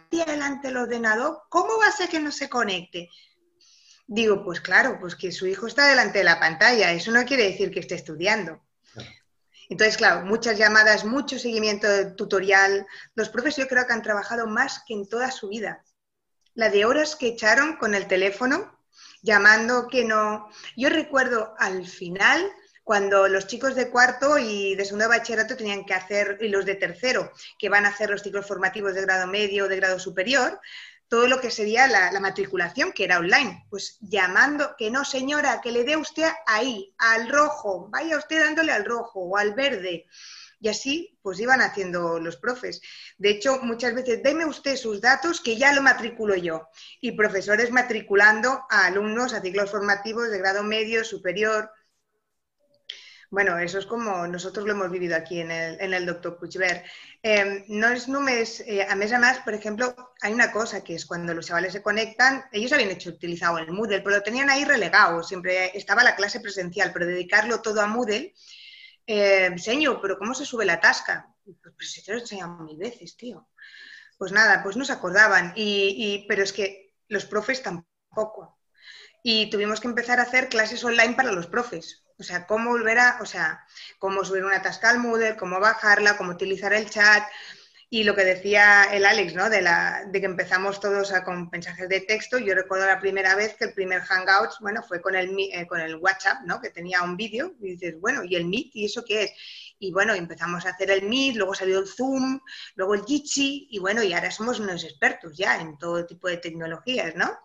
delante 0.09 0.67
del 0.67 0.77
ordenador, 0.77 1.43
¿cómo 1.49 1.77
va 1.77 1.87
a 1.87 1.91
ser 1.91 2.09
que 2.09 2.19
no 2.19 2.31
se 2.31 2.49
conecte? 2.49 3.09
Digo, 4.07 4.43
pues 4.43 4.61
claro, 4.61 4.97
pues 4.99 5.15
que 5.15 5.31
su 5.31 5.45
hijo 5.47 5.67
está 5.67 5.87
delante 5.89 6.19
de 6.19 6.23
la 6.23 6.39
pantalla, 6.39 6.93
eso 6.93 7.11
no 7.11 7.25
quiere 7.25 7.43
decir 7.43 7.71
que 7.71 7.81
esté 7.81 7.95
estudiando. 7.95 8.66
Entonces, 9.69 9.97
claro, 9.97 10.25
muchas 10.25 10.57
llamadas, 10.57 11.03
mucho 11.03 11.37
seguimiento 11.37 11.87
tutorial. 12.15 12.87
Los 13.15 13.29
profes 13.29 13.57
yo 13.57 13.67
creo 13.67 13.85
que 13.85 13.93
han 13.93 14.01
trabajado 14.01 14.47
más 14.47 14.83
que 14.87 14.93
en 14.93 15.07
toda 15.07 15.31
su 15.31 15.49
vida. 15.49 15.83
La 16.53 16.69
de 16.69 16.85
horas 16.85 17.15
que 17.15 17.27
echaron 17.27 17.77
con 17.77 17.93
el 17.93 18.07
teléfono, 18.07 18.79
llamando 19.21 19.87
que 19.87 20.05
no. 20.05 20.49
Yo 20.75 20.89
recuerdo 20.89 21.53
al 21.59 21.85
final, 21.85 22.49
cuando 22.83 23.27
los 23.27 23.47
chicos 23.47 23.75
de 23.75 23.89
cuarto 23.89 24.37
y 24.37 24.75
de 24.75 24.85
segundo 24.85 25.09
bachillerato 25.09 25.57
tenían 25.57 25.85
que 25.85 25.93
hacer, 25.93 26.37
y 26.39 26.47
los 26.47 26.65
de 26.65 26.75
tercero, 26.75 27.33
que 27.59 27.67
van 27.67 27.85
a 27.85 27.89
hacer 27.89 28.09
los 28.09 28.21
ciclos 28.23 28.47
formativos 28.47 28.93
de 28.95 29.01
grado 29.01 29.27
medio 29.27 29.65
o 29.65 29.67
de 29.67 29.75
grado 29.75 29.99
superior, 29.99 30.61
todo 31.07 31.27
lo 31.27 31.39
que 31.39 31.51
sería 31.51 31.87
la, 31.87 32.11
la, 32.11 32.19
matriculación, 32.19 32.91
que 32.91 33.05
era 33.05 33.19
online. 33.19 33.65
Pues 33.69 33.97
llamando, 34.01 34.75
que 34.77 34.91
no 34.91 35.05
señora, 35.05 35.61
que 35.61 35.71
le 35.71 35.83
dé 35.83 35.95
usted 35.95 36.29
ahí, 36.45 36.93
al 36.97 37.29
rojo, 37.29 37.89
vaya 37.89 38.17
usted 38.17 38.43
dándole 38.43 38.71
al 38.71 38.85
rojo 38.85 39.21
o 39.21 39.37
al 39.37 39.53
verde. 39.53 40.07
Y 40.59 40.69
así, 40.69 41.19
pues 41.21 41.39
iban 41.39 41.61
haciendo 41.61 42.19
los 42.19 42.37
profes. 42.37 42.81
De 43.17 43.29
hecho, 43.29 43.59
muchas 43.61 43.93
veces, 43.93 44.23
deme 44.23 44.45
usted 44.45 44.75
sus 44.75 45.01
datos 45.01 45.39
que 45.39 45.55
ya 45.55 45.73
lo 45.73 45.83
matriculo 45.83 46.35
yo. 46.35 46.69
Y 46.99 47.11
profesores 47.11 47.71
matriculando 47.71 48.65
a 48.69 48.87
alumnos 48.87 49.33
a 49.33 49.41
ciclos 49.41 49.69
formativos 49.69 50.29
de 50.29 50.39
grado 50.39 50.63
medio, 50.63 51.03
superior. 51.03 51.69
Bueno, 53.29 53.57
eso 53.59 53.77
es 53.77 53.85
como 53.85 54.25
nosotros 54.25 54.65
lo 54.65 54.71
hemos 54.71 54.89
vivido 54.89 55.15
aquí 55.15 55.41
en 55.41 55.51
el, 55.51 55.79
en 55.81 55.93
el 55.93 56.05
Doctor 56.05 56.37
Puigvert. 56.37 56.85
Eh, 57.21 57.65
no 57.67 57.89
es 57.89 58.07
només, 58.07 58.61
eh, 58.61 58.87
a 58.89 58.95
mes 58.95 59.11
a 59.11 59.19
más, 59.19 59.39
por 59.39 59.53
ejemplo, 59.53 60.13
hay 60.21 60.31
una 60.33 60.51
cosa 60.51 60.81
que 60.81 60.95
es 60.95 61.05
cuando 61.05 61.33
los 61.33 61.47
chavales 61.47 61.73
se 61.73 61.81
conectan, 61.81 62.45
ellos 62.53 62.71
habían 62.71 62.91
hecho 62.91 63.09
utilizado 63.09 63.57
el 63.57 63.71
Moodle, 63.71 63.99
pero 64.01 64.15
lo 64.17 64.23
tenían 64.23 64.49
ahí 64.49 64.63
relegado, 64.63 65.23
siempre 65.23 65.77
estaba 65.77 66.03
la 66.03 66.15
clase 66.15 66.39
presencial, 66.39 66.93
pero 66.93 67.05
dedicarlo 67.05 67.61
todo 67.61 67.81
a 67.81 67.87
Moodle, 67.87 68.33
eh, 69.05 69.53
señor, 69.57 69.99
pero 70.01 70.17
¿cómo 70.17 70.33
se 70.33 70.45
sube 70.45 70.65
la 70.65 70.79
tasca? 70.79 71.27
Pues, 71.43 71.57
pues 71.75 71.91
si 71.91 72.03
te 72.03 72.13
lo 72.13 72.19
he 72.19 72.21
enseñado 72.21 72.57
mil 72.63 72.77
veces, 72.77 73.17
tío. 73.17 73.49
Pues 74.17 74.31
nada, 74.31 74.63
pues 74.63 74.77
no 74.77 74.85
se 74.85 74.93
acordaban, 74.93 75.51
y, 75.55 75.95
y, 75.97 76.27
pero 76.27 76.43
es 76.43 76.53
que 76.53 76.95
los 77.09 77.25
profes 77.25 77.61
tampoco. 77.61 78.57
Y 79.21 79.49
tuvimos 79.49 79.81
que 79.81 79.87
empezar 79.87 80.19
a 80.19 80.23
hacer 80.23 80.47
clases 80.47 80.83
online 80.83 81.13
para 81.15 81.33
los 81.33 81.47
profes, 81.47 82.06
o 82.19 82.23
sea, 82.23 82.47
cómo 82.47 82.71
volver 82.71 82.99
a, 82.99 83.19
o 83.21 83.25
sea, 83.25 83.65
cómo 83.99 84.25
subir 84.25 84.43
una 84.43 84.61
tasca 84.61 84.89
al 84.89 84.99
Moodle, 84.99 85.37
cómo 85.37 85.59
bajarla, 85.59 86.17
cómo 86.17 86.31
utilizar 86.31 86.73
el 86.73 86.89
chat. 86.89 87.23
Y 87.89 88.03
lo 88.03 88.15
que 88.15 88.25
decía 88.25 88.83
el 88.91 89.05
Alex, 89.05 89.33
¿no? 89.33 89.49
De, 89.49 89.61
la, 89.61 90.03
de 90.05 90.19
que 90.19 90.25
empezamos 90.25 90.81
todos 90.81 91.13
a, 91.13 91.23
con 91.23 91.47
mensajes 91.49 91.87
de 91.87 92.01
texto. 92.01 92.37
Yo 92.37 92.53
recuerdo 92.53 92.85
la 92.85 92.99
primera 92.99 93.33
vez 93.35 93.55
que 93.55 93.63
el 93.63 93.73
primer 93.73 94.01
Hangouts, 94.01 94.57
bueno, 94.59 94.83
fue 94.83 94.99
con 94.99 95.15
el, 95.15 95.33
eh, 95.39 95.65
con 95.67 95.79
el 95.79 95.95
WhatsApp, 95.95 96.41
¿no? 96.43 96.59
Que 96.59 96.69
tenía 96.69 97.01
un 97.01 97.15
vídeo. 97.15 97.55
Y 97.61 97.71
dices, 97.71 97.97
bueno, 98.01 98.25
¿y 98.25 98.35
el 98.35 98.45
Meet? 98.45 98.71
¿Y 98.73 98.85
eso 98.85 99.05
qué 99.05 99.23
es? 99.23 99.31
Y 99.79 99.93
bueno, 99.93 100.13
empezamos 100.13 100.65
a 100.65 100.71
hacer 100.71 100.91
el 100.91 101.03
Meet, 101.03 101.35
luego 101.35 101.53
salió 101.53 101.79
el 101.79 101.87
Zoom, 101.87 102.41
luego 102.75 102.95
el 102.95 103.05
Jitsi, 103.05 103.67
y 103.69 103.79
bueno, 103.79 104.03
y 104.03 104.11
ahora 104.11 104.31
somos 104.31 104.59
unos 104.59 104.83
expertos 104.83 105.37
ya 105.37 105.61
en 105.61 105.77
todo 105.77 106.05
tipo 106.05 106.27
de 106.27 106.37
tecnologías, 106.37 107.15
¿no? 107.15 107.39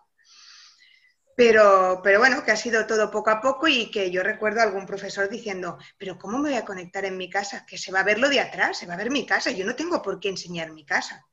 Pero, 1.35 2.01
pero 2.03 2.19
bueno, 2.19 2.43
que 2.43 2.51
ha 2.51 2.55
sido 2.55 2.85
todo 2.85 3.09
poco 3.09 3.31
a 3.31 3.41
poco 3.41 3.67
y 3.67 3.89
que 3.89 4.11
yo 4.11 4.21
recuerdo 4.21 4.59
a 4.59 4.63
algún 4.63 4.85
profesor 4.85 5.29
diciendo, 5.29 5.77
pero 5.97 6.17
¿cómo 6.19 6.37
me 6.37 6.49
voy 6.49 6.57
a 6.57 6.65
conectar 6.65 7.05
en 7.05 7.17
mi 7.17 7.29
casa? 7.29 7.65
Que 7.65 7.77
se 7.77 7.91
va 7.91 8.01
a 8.01 8.03
ver 8.03 8.19
lo 8.19 8.29
de 8.29 8.39
atrás, 8.39 8.77
se 8.77 8.85
va 8.85 8.93
a 8.93 8.97
ver 8.97 9.09
mi 9.09 9.25
casa, 9.25 9.49
yo 9.51 9.65
no 9.65 9.75
tengo 9.75 10.01
por 10.01 10.19
qué 10.19 10.29
enseñar 10.29 10.71
mi 10.71 10.85
casa. 10.85 11.25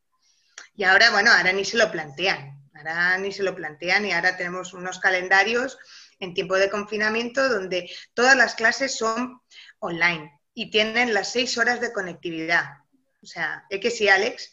Y 0.74 0.84
ahora, 0.84 1.10
bueno, 1.10 1.30
ahora 1.30 1.52
ni 1.52 1.64
se 1.64 1.76
lo 1.76 1.90
plantean, 1.90 2.62
ahora 2.74 3.18
ni 3.18 3.32
se 3.32 3.42
lo 3.42 3.54
plantean 3.54 4.06
y 4.06 4.12
ahora 4.12 4.36
tenemos 4.36 4.72
unos 4.72 4.98
calendarios 5.00 5.78
en 6.18 6.32
tiempo 6.32 6.56
de 6.56 6.70
confinamiento 6.70 7.48
donde 7.48 7.90
todas 8.14 8.36
las 8.36 8.54
clases 8.54 8.96
son 8.96 9.40
online 9.80 10.40
y 10.54 10.70
tienen 10.70 11.12
las 11.12 11.32
seis 11.32 11.58
horas 11.58 11.80
de 11.80 11.92
conectividad. 11.92 12.78
O 13.22 13.26
sea, 13.26 13.64
es 13.68 13.80
que 13.80 13.90
sí, 13.90 14.08
Alex, 14.08 14.50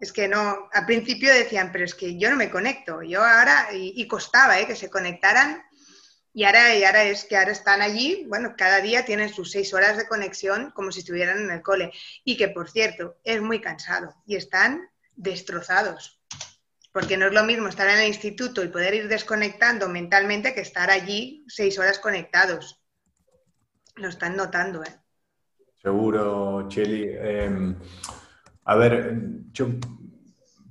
es 0.00 0.12
que 0.12 0.28
no, 0.28 0.68
al 0.72 0.86
principio 0.86 1.32
decían, 1.32 1.70
pero 1.70 1.84
es 1.84 1.94
que 1.94 2.18
yo 2.18 2.30
no 2.30 2.36
me 2.36 2.50
conecto, 2.50 3.02
yo 3.02 3.22
ahora, 3.22 3.68
y, 3.72 4.06
costaba 4.08 4.58
¿eh? 4.58 4.66
que 4.66 4.74
se 4.74 4.88
conectaran, 4.88 5.62
y 6.32 6.44
ahora, 6.44 6.74
y 6.74 6.84
ahora 6.84 7.04
es 7.04 7.26
que 7.26 7.36
ahora 7.36 7.52
están 7.52 7.82
allí, 7.82 8.24
bueno, 8.26 8.54
cada 8.56 8.80
día 8.80 9.04
tienen 9.04 9.28
sus 9.28 9.50
seis 9.50 9.74
horas 9.74 9.98
de 9.98 10.08
conexión 10.08 10.70
como 10.70 10.90
si 10.90 11.00
estuvieran 11.00 11.40
en 11.40 11.50
el 11.50 11.60
cole, 11.60 11.92
y 12.24 12.38
que 12.38 12.48
por 12.48 12.70
cierto, 12.70 13.18
es 13.24 13.42
muy 13.42 13.60
cansado, 13.60 14.14
y 14.24 14.36
están 14.36 14.88
destrozados, 15.16 16.22
porque 16.92 17.18
no 17.18 17.26
es 17.26 17.34
lo 17.34 17.44
mismo 17.44 17.68
estar 17.68 17.88
en 17.88 17.98
el 17.98 18.08
instituto 18.08 18.64
y 18.64 18.68
poder 18.68 18.94
ir 18.94 19.08
desconectando 19.08 19.88
mentalmente 19.90 20.54
que 20.54 20.62
estar 20.62 20.90
allí 20.90 21.44
seis 21.46 21.78
horas 21.78 21.98
conectados. 21.98 22.80
Lo 23.96 24.08
están 24.08 24.34
notando, 24.34 24.82
¿eh? 24.82 24.96
Seguro, 25.82 26.68
Cheli. 26.68 27.08
Em, 27.18 27.74
a 28.70 28.76
ver, 28.76 29.18
yo 29.52 29.66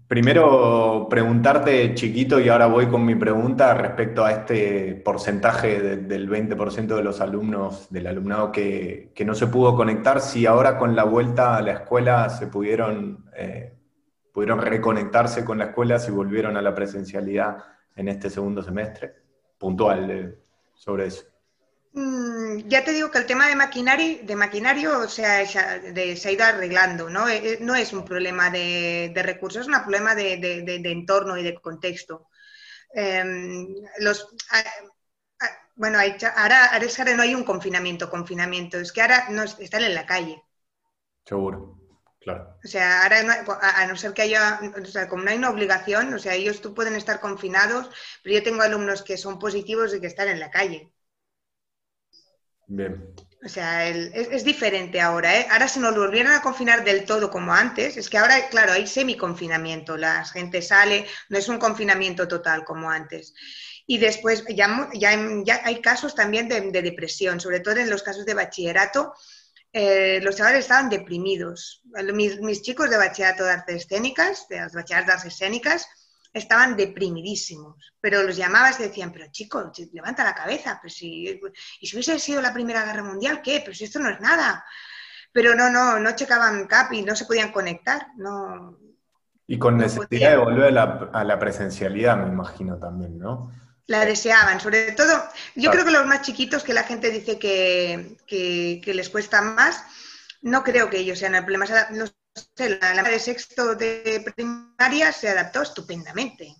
primero 0.08 1.08
preguntarte, 1.10 1.94
chiquito, 1.96 2.40
y 2.40 2.48
ahora 2.48 2.68
voy 2.68 2.88
con 2.88 3.04
mi 3.04 3.14
pregunta 3.16 3.74
respecto 3.74 4.24
a 4.24 4.32
este 4.32 4.96
porcentaje 5.04 5.98
del 5.98 6.30
20% 6.30 6.96
de 6.96 7.04
los 7.04 7.20
alumnos, 7.20 7.90
del 7.90 8.08
alumnado 8.08 8.54
que, 8.54 9.12
no 9.26 9.36
se 9.36 9.48
pudo 9.48 9.76
conectar, 9.76 10.22
si 10.22 10.46
ahora 10.46 10.78
con 10.78 10.96
la 10.96 11.04
vuelta 11.04 11.58
a 11.58 11.62
la 11.62 11.74
escuela 11.74 12.30
se 12.30 12.48
pudieron, 12.48 13.26
eh, 13.36 13.78
pudieron 14.32 14.62
reconectarse 14.62 15.44
con 15.44 15.58
la 15.58 15.66
escuela, 15.66 16.00
si 16.00 16.10
volvieron 16.10 16.56
a 16.56 16.62
la 16.62 16.74
presencialidad 16.74 17.58
en 17.98 18.08
este 18.08 18.30
segundo 18.30 18.64
semestre, 18.64 19.14
puntual 19.58 20.10
eh, 20.10 20.38
sobre 20.74 21.08
eso. 21.08 21.26
Mm, 21.92 22.68
ya 22.68 22.84
te 22.84 22.92
digo 22.92 23.10
que 23.10 23.18
el 23.18 23.26
tema 23.26 23.48
de 23.48 23.56
maquinario, 23.56 24.20
de 24.24 24.36
maquinario 24.36 25.00
o 25.00 25.08
sea, 25.08 25.46
se 25.46 25.60
ha 25.60 26.32
ido 26.32 26.44
arreglando, 26.46 27.10
¿no? 27.10 27.28
Eh, 27.28 27.58
no 27.62 27.76
es 27.76 27.94
un 27.94 28.06
problema 28.06 28.50
de, 28.50 29.12
recursos, 29.16 29.62
es 29.62 29.68
un 29.68 29.82
problema 29.82 30.14
de, 30.14 30.34
entorno 30.86 31.38
y 31.38 31.44
de 31.44 31.56
contexto. 31.56 32.28
Em, 32.94 33.68
los, 34.00 34.28
bueno, 35.76 36.00
ahora, 36.00 36.66
ahora 36.66 37.16
no 37.16 37.24
hay 37.24 37.36
un 37.36 37.44
confinamiento, 37.44 38.10
confinamiento, 38.10 38.78
es 38.80 38.92
que 38.92 39.02
ahora 39.02 39.30
no, 39.30 39.44
están 39.44 39.84
en 39.84 39.96
la 39.96 40.06
calle. 40.06 40.44
Seguro. 41.26 41.78
Claro. 42.22 42.58
O 42.64 42.68
sea, 42.68 43.04
ahora 43.04 43.46
a 43.62 43.88
no 43.88 43.96
ser 43.96 44.14
que 44.14 44.24
haya, 44.24 44.60
o 44.80 44.86
sea, 44.86 45.08
como 45.08 45.24
no 45.24 45.32
hay 45.32 45.38
una 45.38 45.50
obligación, 45.50 46.14
o 46.14 46.20
sea, 46.20 46.36
ellos 46.36 46.62
tú 46.62 46.74
pueden 46.74 46.96
estar 46.96 47.22
confinados, 47.22 47.90
pero 48.22 48.36
yo 48.36 48.44
tengo 48.44 48.62
alumnos 48.62 49.04
que 49.04 49.18
son 49.18 49.40
positivos 49.40 49.94
y 49.94 50.02
que 50.02 50.08
están 50.08 50.28
en 50.28 50.40
la 50.40 50.52
calle. 50.52 50.92
Bien. 52.70 53.14
O 53.44 53.50
sea, 53.50 53.88
es, 53.90 54.44
diferente 54.44 55.02
ahora. 55.02 55.40
¿eh? 55.40 55.48
Ahora 55.50 55.68
si 55.68 55.80
nos 55.80 55.96
volvieran 55.96 56.34
a 56.34 56.42
confinar 56.42 56.84
del 56.84 57.04
todo 57.06 57.32
como 57.32 57.54
antes, 57.54 57.98
es 57.98 58.10
que 58.10 58.18
ahora, 58.18 58.50
claro, 58.50 58.74
hay 58.74 58.86
semi-confinamiento. 58.86 59.98
La 59.98 60.24
gente 60.26 60.62
sale, 60.62 61.08
no 61.30 61.38
es 61.38 61.48
un 61.48 61.58
confinamiento 61.58 62.28
total 62.28 62.64
como 62.64 62.92
antes. 62.92 63.34
Y 63.88 63.98
después 63.98 64.44
ya, 64.50 64.90
ya, 64.94 65.62
hay 65.64 65.82
casos 65.82 66.14
también 66.14 66.48
de, 66.48 66.82
depresión, 66.82 67.40
sobre 67.40 67.60
todo 67.60 67.78
en 67.78 67.90
los 67.90 68.04
casos 68.04 68.26
de 68.26 68.36
bachillerato. 68.36 69.14
Eh, 69.74 70.20
los 70.22 70.36
chavales 70.36 70.62
estaban 70.62 70.90
deprimidos. 70.90 71.82
Mis, 72.14 72.40
mis, 72.42 72.62
chicos 72.62 72.90
de 72.90 72.98
bachillerato 72.98 73.46
de 73.46 73.52
artes 73.52 73.76
escénicas, 73.78 74.48
de 74.48 74.58
las 74.58 74.74
bachilleratos 74.74 75.08
de 75.08 75.14
artes 75.14 75.34
escénicas, 75.34 75.88
estaban 76.34 76.76
deprimidísimos, 76.76 77.94
pero 78.00 78.24
los 78.24 78.36
llamabas 78.36 78.80
y 78.80 78.84
decían, 78.84 79.12
pero 79.12 79.28
chico, 79.32 79.72
levanta 79.94 80.24
la 80.24 80.36
cabeza, 80.36 80.80
pero 80.82 80.94
si, 80.94 81.40
y 81.80 81.88
si 81.88 81.96
hubiese 81.96 82.20
sido 82.20 82.42
la 82.42 82.54
Primera 82.54 82.86
Guerra 82.86 83.04
Mundial, 83.04 83.42
¿qué? 83.42 83.62
Pero 83.64 83.76
si 83.76 83.86
esto 83.86 84.00
no 84.00 84.10
es 84.10 84.20
nada. 84.20 84.64
Pero 85.32 85.56
no, 85.56 85.70
no, 85.70 86.00
no 86.00 86.16
checaban 86.16 86.68
CAP 86.68 86.94
y 86.94 87.02
no 87.04 87.16
se 87.16 87.26
podían 87.26 87.52
conectar, 87.52 88.08
no. 88.18 88.78
Y 89.48 89.58
con 89.58 89.78
necesidad 89.78 90.32
de 90.32 90.38
volver 90.38 90.78
a 90.78 91.24
la, 91.24 91.40
presencialidad, 91.40 92.18
me 92.18 92.28
imagino 92.28 92.78
también, 92.78 93.18
¿no? 93.18 93.52
La 93.88 94.06
deseaban, 94.06 94.60
sobre 94.60 94.92
todo, 94.92 95.24
yo 95.56 95.72
creo 95.72 95.84
que 95.84 95.92
los 95.92 96.06
más 96.06 96.22
chiquitos 96.22 96.64
que 96.64 96.76
la 96.76 96.84
gente 96.84 97.10
dice 97.10 97.40
que, 97.40 98.18
que, 98.28 98.94
les 98.94 99.10
cuesta 99.10 99.42
más, 99.42 99.84
no 100.44 100.64
creo 100.64 100.92
que 100.92 101.00
ellos 101.00 101.18
sean 101.18 101.34
el 101.34 101.44
problema. 101.44 101.66
Los 101.92 102.14
la, 102.58 102.94
la 102.94 103.04
de 103.04 103.20
sexto 103.20 103.76
de 103.76 104.24
primaria 104.36 105.12
se 105.12 105.30
adaptó 105.30 105.62
estupendamente, 105.62 106.56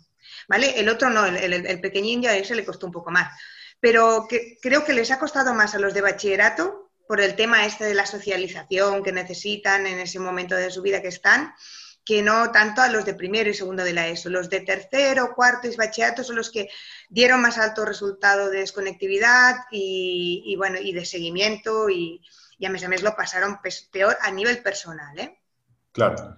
¿vale? 0.48 0.80
El 0.80 0.90
otro 0.90 1.10
no, 1.10 1.26
el, 1.26 1.82
pequeñín 1.82 2.22
ya 2.22 2.36
ese 2.36 2.56
le 2.56 2.66
costó 2.66 2.86
un 2.86 2.92
poco 2.92 3.12
más. 3.12 3.32
Pero 3.80 4.28
creo 4.62 4.84
que 4.84 4.94
les 4.94 5.12
ha 5.12 5.20
costado 5.20 5.54
más 5.54 5.74
a 5.74 5.80
los 5.80 5.94
de 5.94 6.02
bachillerato 6.02 6.92
por 7.08 7.22
el 7.22 7.36
tema 7.36 7.66
este 7.66 7.86
de 7.86 7.94
la 7.94 8.06
socialización 8.06 9.04
que 9.04 9.12
necesitan 9.12 9.88
en 9.88 10.00
ese 10.00 10.20
momento 10.20 10.56
de 10.56 10.70
su 10.70 10.82
vida 10.82 11.02
que 11.02 11.08
están, 11.08 11.54
que 12.06 12.22
no 12.22 12.52
tanto 12.52 12.82
a 12.82 12.90
los 12.90 13.06
de 13.06 13.14
primero 13.14 13.50
y 13.50 13.54
segundo 13.54 13.84
de 13.84 13.94
la 13.94 14.08
ESO. 14.08 14.30
Los 14.30 14.50
de 14.50 14.62
tercero, 14.62 15.34
cuarto 15.34 15.68
y 15.68 15.76
bachillerato 15.76 16.24
son 16.24 16.36
los 16.36 16.52
que 16.52 16.70
dieron 17.08 17.42
más 17.42 17.58
alto 17.58 17.86
resultado 17.86 18.50
de 18.50 18.60
desconectividad 18.60 19.56
y, 19.72 20.56
bueno, 20.58 20.80
y 20.80 20.92
de 20.92 21.06
seguimiento 21.06 21.90
y, 21.90 22.22
y, 22.58 22.66
a 22.66 22.70
mes 22.70 22.84
a 22.84 22.90
mes 22.90 23.02
lo 23.02 23.16
pasaron 23.16 23.60
peor 23.92 24.18
a 24.22 24.32
nivel 24.32 24.62
personal, 24.62 25.18
¿eh? 25.20 25.39
Claro. 26.00 26.38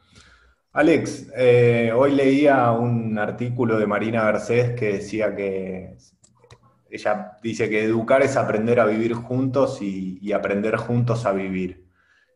Alex, 0.74 1.28
eh, 1.38 1.92
hoy 1.96 2.14
leía 2.16 2.72
un 2.72 3.20
artículo 3.20 3.78
de 3.78 3.86
Marina 3.86 4.24
Garcés 4.24 4.72
que 4.72 4.94
decía 4.94 5.36
que 5.36 5.98
ella 6.90 7.38
dice 7.44 7.70
que 7.70 7.84
educar 7.84 8.24
es 8.24 8.38
aprender 8.38 8.80
a 8.80 8.86
vivir 8.86 9.14
juntos 9.14 9.80
y, 9.84 10.34
aprender 10.34 10.78
juntos 10.78 11.28
a 11.28 11.32
vivir. 11.32 11.86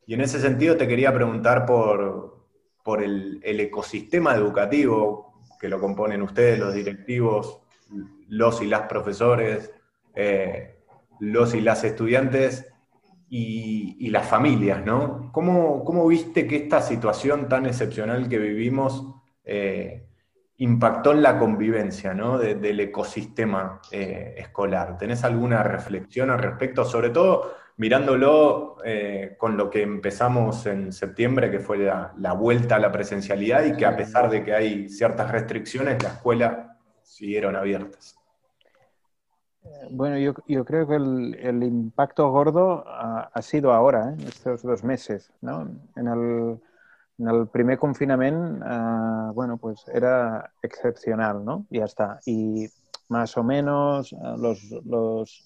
Y 0.05 0.13
en 0.13 0.21
ese 0.21 0.39
sentido 0.39 0.77
te 0.77 0.87
quería 0.87 1.11
preguntar 1.15 1.65
por, 1.65 2.45
por 2.83 3.01
el, 3.01 3.41
ecosistema 3.43 4.35
educativo 4.35 5.41
que 5.59 5.67
lo 5.67 5.79
componen 5.79 6.21
ustedes, 6.21 6.59
los 6.59 6.75
directivos, 6.75 7.59
los 8.27 8.61
y 8.61 8.67
las 8.67 8.81
profesores, 8.81 9.73
eh, 10.13 10.75
los 11.19 11.55
y 11.55 11.61
las 11.61 11.83
estudiantes, 11.83 12.71
y, 13.29 14.09
las 14.09 14.27
familias, 14.27 14.85
¿no? 14.85 15.29
¿Cómo, 15.33 15.83
¿Cómo, 15.83 16.07
viste 16.07 16.47
que 16.47 16.55
esta 16.55 16.81
situación 16.81 17.49
tan 17.49 17.65
excepcional 17.65 18.29
que 18.29 18.37
vivimos 18.37 19.05
eh, 19.43 20.05
impactó 20.57 21.11
en 21.11 21.21
la 21.21 21.37
convivencia 21.37 22.13
¿no? 22.13 22.37
del 22.37 22.79
ecosistema 22.79 23.81
eh, 23.91 24.35
escolar. 24.37 24.97
¿Tenés 24.97 25.23
alguna 25.23 25.63
reflexión 25.63 26.29
al 26.29 26.39
respecto? 26.39 26.85
Sobre 26.85 27.09
todo 27.09 27.53
mirándolo 27.77 28.77
eh, 28.85 29.35
con 29.37 29.57
lo 29.57 29.69
que 29.69 29.81
empezamos 29.81 30.65
en 30.65 30.93
septiembre, 30.93 31.51
que 31.51 31.59
fue 31.59 31.77
la, 31.77 32.33
vuelta 32.33 32.77
a 32.77 32.79
la 32.79 32.91
presencialidad 32.91 33.65
y 33.65 33.75
que 33.75 33.85
a 33.85 33.97
pesar 33.97 34.29
de 34.29 34.43
que 34.43 34.53
hay 34.53 34.89
ciertas 34.89 35.29
restricciones, 35.29 36.01
la 36.01 36.09
escuela 36.09 36.77
siguieron 37.03 37.55
abiertas. 37.55 38.15
Bueno, 39.89 40.17
yo, 40.17 40.65
creo 40.65 40.87
que 40.87 40.95
el, 40.95 41.63
impacto 41.63 42.29
gordo 42.29 42.83
ha, 42.87 43.41
sido 43.41 43.71
ahora, 43.71 44.11
¿eh? 44.11 44.25
estos 44.27 44.63
dos 44.63 44.83
meses, 44.83 45.31
¿no? 45.41 45.69
En 45.95 46.07
el, 46.07 46.59
en 47.17 47.27
el 47.27 47.47
primer 47.47 47.77
confinamiento, 47.77 48.65
uh, 48.65 49.33
bueno, 49.33 49.57
pues 49.57 49.85
era 49.87 50.51
excepcional, 50.61 51.45
¿no? 51.45 51.65
Y 51.69 51.79
ya 51.79 51.85
está. 51.85 52.19
Y 52.25 52.67
más 53.09 53.37
o 53.37 53.43
menos 53.43 54.11
uh, 54.13 54.37
los, 54.37 54.63
los 54.85 55.45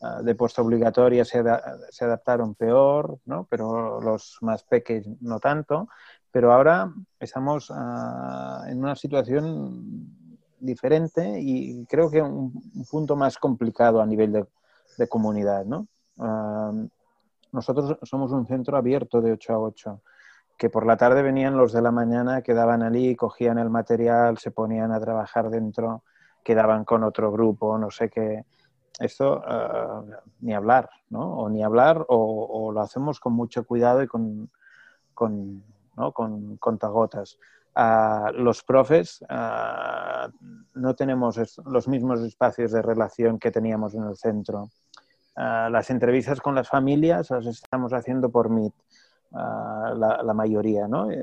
uh, 0.00 0.22
de 0.22 0.34
postobligatoria 0.34 1.24
se, 1.24 1.42
se 1.90 2.04
adaptaron 2.04 2.54
peor, 2.54 3.18
¿no? 3.24 3.46
Pero 3.50 4.00
los 4.00 4.38
más 4.42 4.62
pequeños 4.64 5.16
no 5.20 5.40
tanto. 5.40 5.88
Pero 6.30 6.52
ahora 6.52 6.92
estamos 7.18 7.70
en 7.70 8.78
una 8.78 8.94
situación 8.94 10.17
diferente 10.60 11.40
y 11.40 11.84
creo 11.86 12.10
que 12.10 12.22
un, 12.22 12.52
un 12.74 12.84
punto 12.90 13.16
más 13.16 13.38
complicado 13.38 14.00
a 14.00 14.06
nivel 14.06 14.32
de, 14.32 14.46
de 14.96 15.08
comunidad, 15.08 15.64
¿no? 15.64 15.86
nosotros 17.52 17.96
somos 18.02 18.32
un 18.32 18.44
centro 18.46 18.76
abierto 18.76 19.20
de 19.20 19.32
8 19.32 19.52
a 19.52 19.58
8 19.60 20.02
que 20.58 20.68
por 20.68 20.84
la 20.84 20.96
tarde 20.96 21.22
venían 21.22 21.56
los 21.56 21.72
de 21.72 21.80
la 21.80 21.92
mañana, 21.92 22.42
quedaban 22.42 22.82
allí, 22.82 23.14
cogían 23.14 23.58
el 23.58 23.70
material, 23.70 24.38
se 24.38 24.50
ponían 24.50 24.90
a 24.90 25.00
trabajar 25.00 25.50
dentro, 25.50 26.02
quedaban 26.42 26.84
con 26.84 27.04
otro 27.04 27.30
grupo, 27.30 27.78
no 27.78 27.92
sé 27.92 28.10
qué. 28.10 28.44
Esto 28.98 29.40
uh, 29.40 30.10
ni 30.40 30.52
hablar, 30.52 30.90
¿no? 31.10 31.38
O 31.38 31.48
ni 31.48 31.62
hablar, 31.62 32.04
o, 32.08 32.48
o, 32.50 32.72
lo 32.72 32.80
hacemos 32.80 33.20
con 33.20 33.34
mucho 33.34 33.64
cuidado 33.64 34.02
y 34.02 34.08
con, 34.08 34.50
con, 35.14 35.62
¿no? 35.96 36.10
con 36.10 36.56
contagotas. 36.56 37.38
Uh, 37.78 38.32
los 38.32 38.64
profes 38.64 39.22
uh, 39.30 40.28
no 40.74 40.96
tenemos 40.96 41.38
los 41.64 41.86
mismos 41.86 42.20
espacios 42.22 42.72
de 42.72 42.82
relación 42.82 43.38
que 43.38 43.52
teníamos 43.52 43.94
en 43.94 44.02
el 44.02 44.16
centro. 44.16 44.68
las 45.36 45.88
entrevistas 45.90 46.40
con 46.40 46.56
las 46.56 46.68
familias 46.68 47.30
las 47.30 47.46
estamos 47.46 47.92
haciendo 47.92 48.30
por 48.30 48.50
Meet 48.50 48.74
la, 49.30 50.34
mayoría, 50.34 50.88
¿no? 50.88 51.08
Eh, 51.08 51.22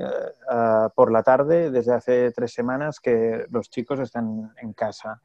por 0.94 1.12
la 1.12 1.22
tarde, 1.22 1.70
desde 1.70 1.92
hace 1.92 2.30
tres 2.30 2.54
semanas 2.54 3.00
que 3.00 3.44
los 3.50 3.68
chicos 3.68 4.00
están 4.00 4.50
en 4.56 4.72
casa, 4.72 5.20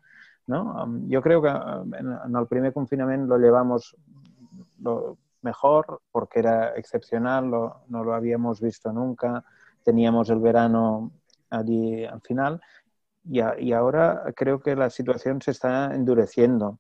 ¿no? 0.48 0.86
Yo 1.08 1.22
creo 1.22 1.42
que 1.42 1.48
en, 1.48 2.36
el 2.36 2.48
primer 2.48 2.74
confinamiento 2.74 3.38
lo 3.38 3.38
llevamos 3.38 3.96
lo 4.82 5.18
mejor 5.44 6.02
porque 6.12 6.40
era 6.40 6.76
excepcional, 6.76 7.50
no 7.50 8.04
lo 8.04 8.14
habíamos 8.14 8.60
visto 8.60 8.92
nunca, 8.92 9.46
teníamos 9.86 10.30
el 10.30 10.40
verano 10.40 11.12
allí 11.52 12.04
al 12.06 12.22
final 12.22 12.62
y, 13.24 13.42
y 13.60 13.74
ahora 13.74 14.24
creo 14.36 14.60
que 14.60 14.76
la 14.76 14.90
situación 14.90 15.42
se 15.42 15.52
está 15.52 15.94
endureciendo 15.94 16.80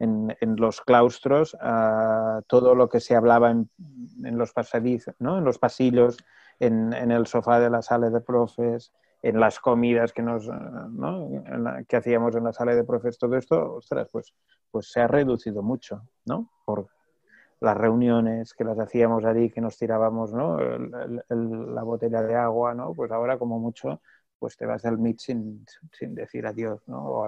en, 0.00 0.56
los 0.56 0.80
claustros 0.80 1.56
todo 2.46 2.74
lo 2.74 2.88
que 2.88 3.00
se 3.00 3.14
hablaba 3.14 3.50
en, 3.50 3.68
los 4.38 4.52
pasadizos, 4.52 5.14
¿no? 5.18 5.38
en 5.38 5.44
los 5.44 5.58
pasillos, 5.58 6.16
en, 6.58 6.92
el 6.92 7.26
sofá 7.26 7.60
de 7.60 7.70
la 7.70 7.82
sala 7.82 8.10
de 8.10 8.20
profes, 8.20 8.92
en 9.22 9.38
las 9.38 9.60
comidas 9.60 10.12
que, 10.12 10.22
nos, 10.22 10.48
¿no? 10.48 11.28
que 11.86 11.96
hacíamos 11.96 12.34
en 12.34 12.44
la 12.44 12.52
sala 12.52 12.74
de 12.74 12.84
profes, 12.84 13.18
todo 13.18 13.36
esto, 13.36 13.74
ostras, 13.74 14.08
pues, 14.10 14.34
pues 14.70 14.90
se 14.90 15.00
ha 15.00 15.06
reducido 15.06 15.62
mucho, 15.62 16.02
¿no? 16.24 16.50
Las 17.60 17.76
reuniones 17.76 18.54
que 18.54 18.64
las 18.64 18.78
hacíamos 18.78 19.24
allí, 19.24 19.50
que 19.50 19.60
nos 19.60 19.76
tirábamos, 19.76 20.32
¿no? 20.32 20.58
la 20.58 21.82
botella 21.82 22.22
de 22.22 22.34
agua, 22.34 22.74
¿no? 22.74 22.94
Pues 22.94 23.10
ahora 23.12 23.38
como 23.38 23.58
mucho, 23.58 24.00
pues 24.38 24.56
te 24.56 24.66
vas 24.66 24.84
al 24.86 24.98
meet 24.98 25.18
sin, 25.18 25.66
sin 25.92 26.14
decir 26.14 26.46
adiós, 26.46 26.80
¿no? 26.86 27.26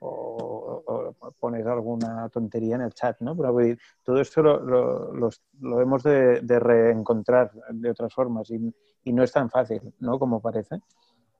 o, 0.00 1.14
pones 1.38 1.66
alguna 1.66 2.28
tontería 2.28 2.74
en 2.74 2.82
el 2.82 2.92
chat, 2.92 3.20
¿no? 3.20 3.36
Pero 3.36 3.54
todo 4.02 4.20
esto 4.20 4.42
lo, 4.42 5.12
lo, 5.12 5.80
hemos 5.80 6.02
de, 6.02 6.40
reencontrar 6.58 7.52
de 7.70 7.90
otras 7.90 8.12
formas 8.12 8.50
y, 8.50 8.74
y, 9.04 9.12
no 9.12 9.22
es 9.22 9.32
tan 9.32 9.48
fácil, 9.48 9.80
¿no? 10.00 10.18
Como 10.18 10.40
parece. 10.40 10.80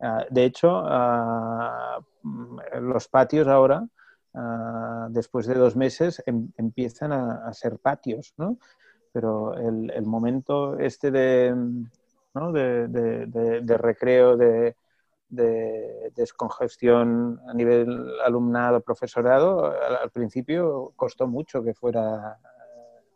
Ah, 0.01 0.25
de 0.31 0.45
hecho, 0.45 0.83
ah, 0.85 1.99
los 2.81 3.09
patios 3.09 3.47
ahora, 3.49 3.85
ah, 4.35 5.09
después 5.11 5.47
de 5.47 5.55
dos 5.55 5.77
meses, 5.77 6.23
em, 6.27 6.51
empiezan 6.57 7.13
a, 7.13 7.53
ser 7.53 7.79
patios, 7.79 8.35
¿no? 8.37 8.59
Pero 9.13 9.55
el, 9.55 10.07
momento 10.07 10.79
este 10.79 11.11
de, 11.11 11.55
recreo, 13.79 14.37
de, 14.37 14.75
de 15.29 16.13
descongestión 16.15 17.41
a 17.47 17.55
nivel 17.55 17.89
alumnado, 18.25 18.81
profesorado, 18.81 19.65
al, 19.67 20.11
principio 20.11 20.93
costó 20.97 21.27
mucho 21.27 21.63
que 21.63 21.75
fuera 21.75 22.39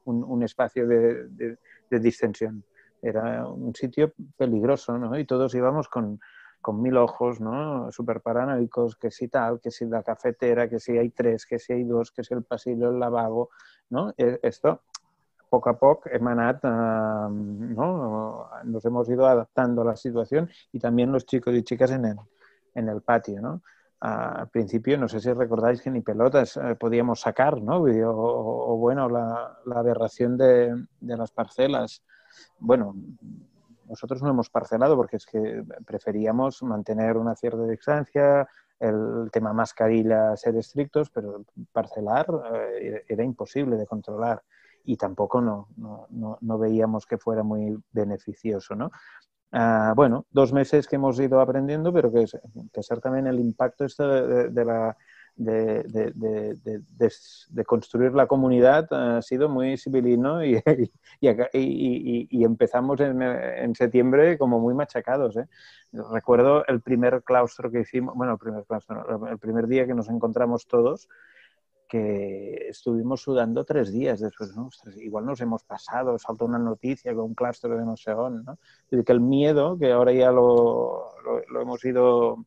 un, 0.05 0.25
un 0.25 0.43
espacio 0.43 0.87
de, 0.87 1.59
distensión. 1.91 2.65
Era 3.03 3.47
un 3.47 3.75
sitio 3.75 4.13
peligroso, 4.37 4.97
¿no? 4.99 5.19
Y 5.19 5.27
todos 5.27 5.55
íbamos 5.55 5.89
con, 5.89 6.19
con 6.67 6.83
mil 6.83 6.97
ojos, 6.97 7.41
¿no? 7.41 7.93
Súper 7.93 8.21
paranoicos, 8.21 8.97
que 8.97 9.13
si 9.13 9.29
tal, 9.29 9.61
que 9.61 9.71
si 9.71 9.85
la 9.87 10.03
cafetera, 10.03 10.69
que 10.69 10.81
si 10.81 10.99
hay 10.99 11.11
tres, 11.11 11.47
que 11.47 11.61
si 11.61 11.73
hay 11.75 11.85
dos, 11.85 12.11
que 12.11 12.25
si 12.25 12.35
el 12.35 12.43
pasillo, 12.43 12.91
el 12.91 12.99
lavabo, 12.99 13.51
¿no? 13.91 14.13
E, 14.19 14.41
esto 14.43 14.83
poco 15.49 15.71
a 15.71 15.79
poco 15.79 16.11
hem 16.11 16.27
anat, 16.27 16.65
eh, 16.65 17.29
¿no? 17.79 18.51
nos 18.65 18.85
hemos 18.85 19.09
ido 19.09 19.27
adaptando 19.27 19.83
a 19.83 19.85
la 19.85 19.97
situación 19.97 20.51
y 20.73 20.81
también 20.81 21.13
los 21.13 21.25
chicos 21.25 21.55
y 21.55 21.63
chicas 21.63 21.93
en 21.93 22.05
el, 22.05 22.17
en 22.75 22.89
el 22.89 23.01
patio, 23.01 23.41
¿no? 23.41 23.63
al 24.01 24.49
principio, 24.49 24.99
no 24.99 25.07
sé 25.07 25.21
si 25.21 25.33
recordáis 25.33 25.81
que 25.81 25.91
ni 25.91 26.01
pelotas 26.01 26.57
eh, 26.57 26.75
podíamos 26.75 27.21
sacar, 27.21 27.63
¿no? 27.63 27.77
O, 27.77 28.77
bueno, 28.77 29.09
la, 29.09 29.57
aberración 29.73 30.37
de, 30.37 30.75
las 31.01 31.31
parcelas. 31.31 32.03
Bueno, 32.59 32.95
nosotros 33.89 34.23
no 34.23 34.31
hemos 34.31 34.51
parcelado 34.51 34.97
porque 34.97 35.17
es 35.17 35.27
que 35.27 35.63
preferíamos 35.87 36.63
mantener 36.63 37.17
una 37.17 37.35
cierta 37.35 37.65
distancia, 37.67 38.49
el 38.79 39.31
tema 39.33 39.53
mascarilla, 39.53 40.37
ser 40.37 40.57
estrictos, 40.57 41.11
pero 41.11 41.45
parcelar 41.73 42.27
eh, 42.75 43.05
era 43.09 43.25
imposible 43.25 43.77
de 43.77 43.87
controlar 43.87 44.43
y 44.85 44.97
tampoco 44.97 45.41
no, 45.41 45.69
no, 45.77 46.39
no, 46.41 46.59
veíamos 46.59 47.07
que 47.07 47.19
fuera 47.19 47.43
muy 47.43 47.77
beneficioso. 47.91 48.75
¿no? 48.75 48.91
Ah, 49.53 49.95
bueno, 49.97 50.27
dos 50.31 50.53
meses 50.53 50.87
que 50.87 50.97
hemos 50.97 51.19
ido 51.19 51.41
aprendiendo, 51.41 51.93
pero 51.93 52.13
que, 52.13 52.27
que 52.73 52.83
ser 52.83 53.01
también 53.01 53.27
el 53.27 53.41
impacto 53.41 53.85
este 53.85 54.05
de, 54.05 54.49
de, 54.51 54.65
la, 54.65 54.97
de, 55.37 55.83
de, 55.85 56.83
de, 57.51 57.65
construir 57.65 58.13
la 58.13 58.27
comunidad 58.27 58.91
ha 58.93 59.21
sido 59.21 59.49
muy 59.49 59.77
civilino 59.77 60.43
y, 60.45 60.59
y, 61.23 62.45
empezamos 62.45 63.01
en, 63.01 63.23
en, 63.23 63.75
septiembre 63.75 64.39
como 64.39 64.59
muy 64.59 64.75
machacados. 64.75 65.37
¿eh? 65.37 65.47
Recuerdo 65.93 66.67
el 66.67 66.81
primer 66.81 67.23
claustro 67.23 67.71
que 67.71 67.81
hicimos, 67.81 68.15
bueno, 68.15 68.33
el 68.33 68.39
primer 68.39 68.65
claustro, 68.65 69.29
el 69.29 69.39
primer 69.39 69.67
día 69.67 69.87
que 69.87 69.95
nos 69.95 70.09
encontramos 70.09 70.67
todos, 70.67 71.09
que 71.89 72.69
estuvimos 72.69 73.23
sudando 73.23 73.65
tres 73.65 73.93
días 73.93 74.21
después, 74.21 74.53
igual 74.97 75.27
nos 75.27 75.41
hemos 75.41 75.63
pasado, 75.65 76.19
saltó 76.19 76.45
una 76.45 76.59
noticia 76.59 77.15
con 77.15 77.25
un 77.27 77.35
clúster 77.35 77.71
de 77.71 77.85
no 77.85 77.97
sé 77.97 78.13
dónde, 78.13 78.53
que 78.91 79.13
el 79.13 79.21
miedo, 79.21 79.79
que 79.79 79.93
ahora 79.93 80.13
ya 80.13 80.31
lo, 80.31 81.13
lo, 81.51 81.61
hemos 81.61 81.85
ido, 81.85 82.45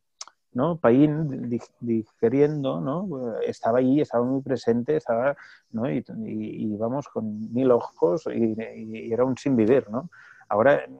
¿no? 0.52 0.76
Paín 0.76 1.60
digeriendo, 1.80 2.80
¿no? 2.80 3.38
Estaba 3.40 3.78
ahí, 3.78 4.00
estaba 4.00 4.24
muy 4.24 4.42
presente, 4.42 4.96
estaba, 4.96 5.36
¿no? 5.70 5.90
Y, 5.90 6.04
y, 6.26 6.74
íbamos 6.74 7.08
con 7.08 7.52
mil 7.52 7.70
ojos 7.70 8.26
y, 8.26 8.56
y, 8.60 9.12
era 9.12 9.24
un 9.24 9.36
sin 9.36 9.56
vivir, 9.56 9.88
¿no? 9.90 10.10
Ahora, 10.50 10.74
eh, 10.74 10.90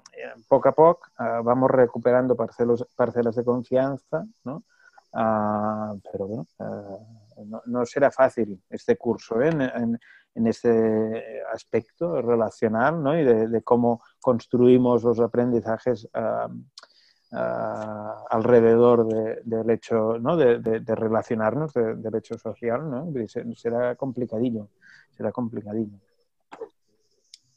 poco 0.49 0.69
a 0.69 0.73
poco, 0.73 1.09
uh, 1.19 1.43
vamos 1.43 1.71
recuperando 1.71 2.37
parcelos, 2.37 2.87
parcelas 2.95 3.35
de 3.35 3.45
confianza, 3.45 4.25
¿no? 4.45 4.63
Uh, 5.13 5.99
pero 6.13 6.27
bueno, 6.29 6.47
uh, 6.59 7.61
no, 7.67 7.85
será 7.85 8.13
fácil 8.13 8.63
este 8.71 8.97
curso 8.97 9.43
¿eh? 9.43 9.49
en, 9.49 9.99
en, 10.37 10.47
este 10.47 11.43
aspecto 11.53 12.23
relacional 12.23 13.03
¿no? 13.03 13.19
y 13.19 13.25
de, 13.25 13.61
cómo 13.63 14.01
construimos 14.21 15.03
los 15.03 15.19
aprendizajes 15.19 16.09
alrededor 17.31 19.07
del 19.45 19.71
hecho 19.71 20.19
¿no? 20.19 20.37
de, 20.37 20.83
relacionarnos, 20.87 21.73
del 21.75 22.15
hecho 22.15 22.39
social. 22.39 22.91
¿no? 22.91 23.13
Será 23.55 23.95
complicadillo, 23.97 24.69
será 25.11 25.33
complicadillo. 25.33 25.99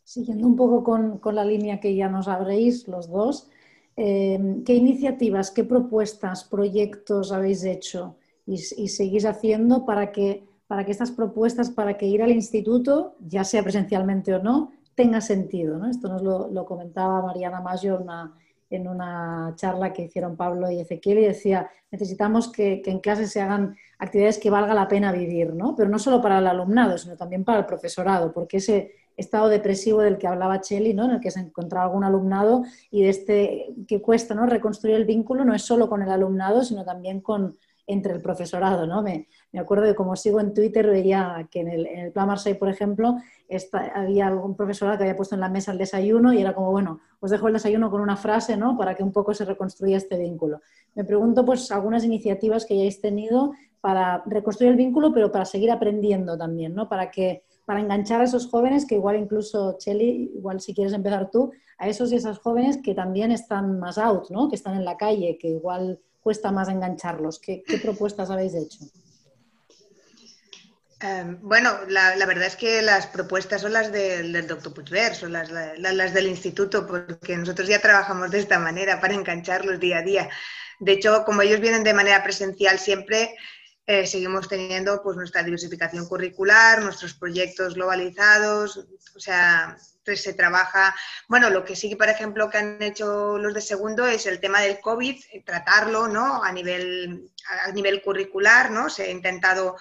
Siguiendo 0.03 0.47
un 0.47 0.55
poco 0.55 0.83
con, 0.83 1.17
con, 1.17 1.35
la 1.35 1.45
línea 1.45 1.79
que 1.79 1.95
ya 1.95 2.07
nos 2.07 2.27
abréis 2.27 2.87
los 2.87 3.09
dos, 3.09 3.49
Em, 3.95 4.63
¿Qué 4.63 4.73
iniciativas, 4.73 5.51
qué 5.51 5.63
propuestas, 5.63 6.43
proyectos 6.43 7.31
habéis 7.31 7.63
hecho 7.63 8.15
y, 8.45 8.57
seguís 8.57 9.25
haciendo 9.25 9.85
para 9.85 10.11
que, 10.11 10.47
para 10.67 10.83
que 10.83 10.91
estas 10.91 11.11
propuestas, 11.11 11.69
para 11.69 11.95
que 11.95 12.07
ir 12.07 12.23
al 12.23 12.31
instituto, 12.31 13.15
ya 13.19 13.43
sea 13.43 13.61
presencialmente 13.61 14.33
o 14.33 14.41
no, 14.41 14.71
tenga 14.95 15.21
sentido? 15.21 15.85
Esto 15.85 16.09
nos 16.09 16.23
lo, 16.23 16.65
comentaba 16.65 17.21
Mariana 17.21 17.61
Mayo 17.61 18.03
en 18.75 18.87
una 18.87 19.53
charla 19.55 19.93
que 19.93 20.03
hicieron 20.03 20.35
Pablo 20.35 20.69
y 20.69 20.79
Ezequiel 20.79 21.19
y 21.19 21.25
decía, 21.25 21.69
necesitamos 21.91 22.51
que, 22.51 22.81
en 22.85 22.99
clase 22.99 23.27
se 23.27 23.41
hagan 23.41 23.75
actividades 23.99 24.39
que 24.39 24.49
valga 24.49 24.73
la 24.73 24.87
pena 24.87 25.11
vivir, 25.11 25.53
¿no? 25.53 25.75
pero 25.75 25.89
no 25.89 25.99
solo 25.99 26.21
para 26.21 26.39
el 26.39 26.47
alumnado, 26.47 26.97
sino 26.97 27.15
también 27.15 27.43
para 27.43 27.59
el 27.59 27.65
profesorado, 27.65 28.33
porque 28.33 28.57
ese 28.57 28.91
estado 29.15 29.47
depresivo 29.47 30.01
del 30.01 30.17
que 30.17 30.27
hablaba 30.27 30.61
Cheli, 30.61 30.93
¿no? 30.93 31.05
en 31.05 31.11
el 31.11 31.19
que 31.19 31.31
se 31.31 31.39
encontraba 31.39 31.85
algún 31.85 32.03
alumnado 32.03 32.63
y 32.89 33.03
de 33.03 33.09
este 33.09 33.67
que 33.87 34.01
cuesta 34.01 34.33
¿no? 34.33 34.47
reconstruir 34.47 34.95
el 34.95 35.05
vínculo 35.05 35.45
no 35.45 35.53
es 35.53 35.61
solo 35.61 35.87
con 35.87 36.01
el 36.01 36.09
alumnado, 36.09 36.63
sino 36.63 36.83
también 36.83 37.21
con, 37.21 37.55
entre 37.87 38.13
el 38.13 38.21
profesorado. 38.21 38.87
¿no? 38.87 39.01
Me, 39.01 39.27
me 39.51 39.59
acuerdo 39.59 39.85
de 39.85 39.95
como 39.95 40.15
sigo 40.15 40.39
en 40.39 40.53
Twitter, 40.53 40.87
veía 40.87 41.47
que 41.51 41.61
en 41.61 41.67
el, 41.67 41.85
el 41.85 42.11
Plan 42.11 42.27
Marseille, 42.27 42.57
por 42.57 42.69
ejemplo, 42.69 43.17
había 43.93 44.27
algún 44.27 44.55
profesorado 44.55 44.97
que 44.97 45.03
había 45.03 45.15
puesto 45.15 45.35
en 45.35 45.41
la 45.41 45.49
mesa 45.49 45.71
el 45.71 45.77
desayuno 45.77 46.33
y 46.33 46.41
era 46.41 46.53
como, 46.53 46.71
bueno, 46.71 46.99
os 47.19 47.29
dejo 47.29 47.47
el 47.47 47.53
desayuno 47.53 47.89
con 47.91 48.01
una 48.01 48.17
frase 48.17 48.57
¿no? 48.57 48.77
para 48.77 48.95
que 48.95 49.03
un 49.03 49.11
poco 49.11 49.33
se 49.33 49.45
reconstruya 49.45 49.97
este 49.97 50.17
vínculo. 50.17 50.61
Me 50.95 51.03
pregunto 51.03 51.45
pues 51.45 51.71
algunas 51.71 52.03
iniciativas 52.03 52.65
que 52.65 52.75
hayáis 52.75 53.01
tenido 53.01 53.53
para 53.81 54.23
reconstruir 54.25 54.71
el 54.71 54.77
vínculo, 54.77 55.13
pero 55.13 55.31
para 55.31 55.45
seguir 55.45 55.71
aprendiendo 55.71 56.37
también, 56.37 56.73
¿no? 56.73 56.87
para 56.87 57.11
que 57.11 57.43
para 57.65 57.79
enganchar 57.79 58.21
a 58.21 58.25
esos 58.25 58.47
jóvenes 58.49 58.85
que 58.85 58.95
igual 58.95 59.15
incluso, 59.15 59.77
Cheli, 59.77 60.31
igual 60.35 60.59
si 60.59 60.73
quieres 60.73 60.93
empezar 60.93 61.29
tú, 61.31 61.51
a 61.77 61.87
esos 61.87 62.11
y 62.11 62.15
esas 62.15 62.39
jóvenes 62.39 62.77
que 62.77 62.93
también 62.93 63.31
están 63.31 63.79
más 63.79 63.97
out, 63.97 64.29
¿no? 64.29 64.49
que 64.49 64.55
están 64.55 64.75
en 64.75 64.85
la 64.85 64.97
calle, 64.97 65.37
que 65.39 65.49
igual 65.49 65.99
cuesta 66.23 66.51
más 66.51 66.69
engancharlos. 66.69 67.39
¿Qué, 67.39 67.63
propuestas 67.81 68.29
habéis 68.31 68.55
hecho? 68.55 68.79
Em, 71.01 71.37
bueno, 71.41 71.79
la, 71.89 72.25
verdad 72.25 72.45
es 72.45 72.55
que 72.55 72.81
las 72.81 73.07
propuestas 73.07 73.61
son 73.61 73.73
las 73.73 73.91
del, 73.91 74.47
doctor 74.47 74.73
Puigvert, 74.73 75.15
son 75.15 75.33
las, 75.33 75.51
las, 75.51 76.13
del 76.13 76.27
instituto, 76.27 76.87
porque 76.87 77.35
nosotros 77.35 77.67
ya 77.67 77.81
trabajamos 77.81 78.31
de 78.31 78.39
esta 78.39 78.57
manera 78.57 79.01
para 79.01 79.13
engancharlos 79.13 79.81
día 79.81 79.97
a 79.97 80.01
día. 80.01 80.29
De 80.79 80.93
hecho, 80.93 81.25
como 81.25 81.41
ellos 81.41 81.59
vienen 81.59 81.83
de 81.83 81.93
manera 81.93 82.23
presencial 82.23 82.79
siempre, 82.79 83.35
eh, 83.85 84.07
seguimos 84.07 84.47
teniendo 84.47 85.03
pues, 85.03 85.17
nuestra 85.17 85.43
diversificación 85.43 86.07
curricular, 86.07 86.81
nuestros 86.81 87.13
proyectos 87.13 87.73
globalizados, 87.73 88.77
o 89.13 89.19
sea, 89.19 89.77
se 90.05 90.33
trabaja, 90.33 90.95
bueno, 91.27 91.49
lo 91.49 91.63
que 91.63 91.75
sí, 91.75 91.95
por 91.95 92.09
ejemplo, 92.09 92.49
que 92.49 92.57
han 92.57 92.81
hecho 92.81 93.37
los 93.37 93.53
de 93.53 93.61
segundo 93.61 94.05
es 94.05 94.25
el 94.25 94.39
tema 94.39 94.61
del 94.61 94.79
COVID, 94.79 95.23
eh, 95.31 95.43
tratarlo, 95.45 96.07
¿no? 96.07 96.43
A 96.43 96.51
nivel, 96.51 97.31
a 97.65 97.71
nivel 97.71 98.01
curricular, 98.01 98.71
¿no? 98.71 98.89
Se 98.89 99.03
ha 99.03 99.09
intentado 99.09 99.77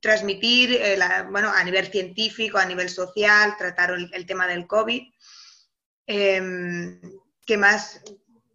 transmitir, 0.00 0.74
eh, 0.74 0.98
bueno, 1.30 1.52
a 1.52 1.62
nivel 1.64 1.86
científico, 1.86 2.58
a 2.58 2.66
nivel 2.66 2.88
social, 2.88 3.56
tratar 3.56 3.92
el, 3.92 4.26
tema 4.26 4.46
del 4.46 4.66
COVID. 4.66 5.02
Em, 6.06 7.00
¿Qué 7.46 7.56
más? 7.56 8.02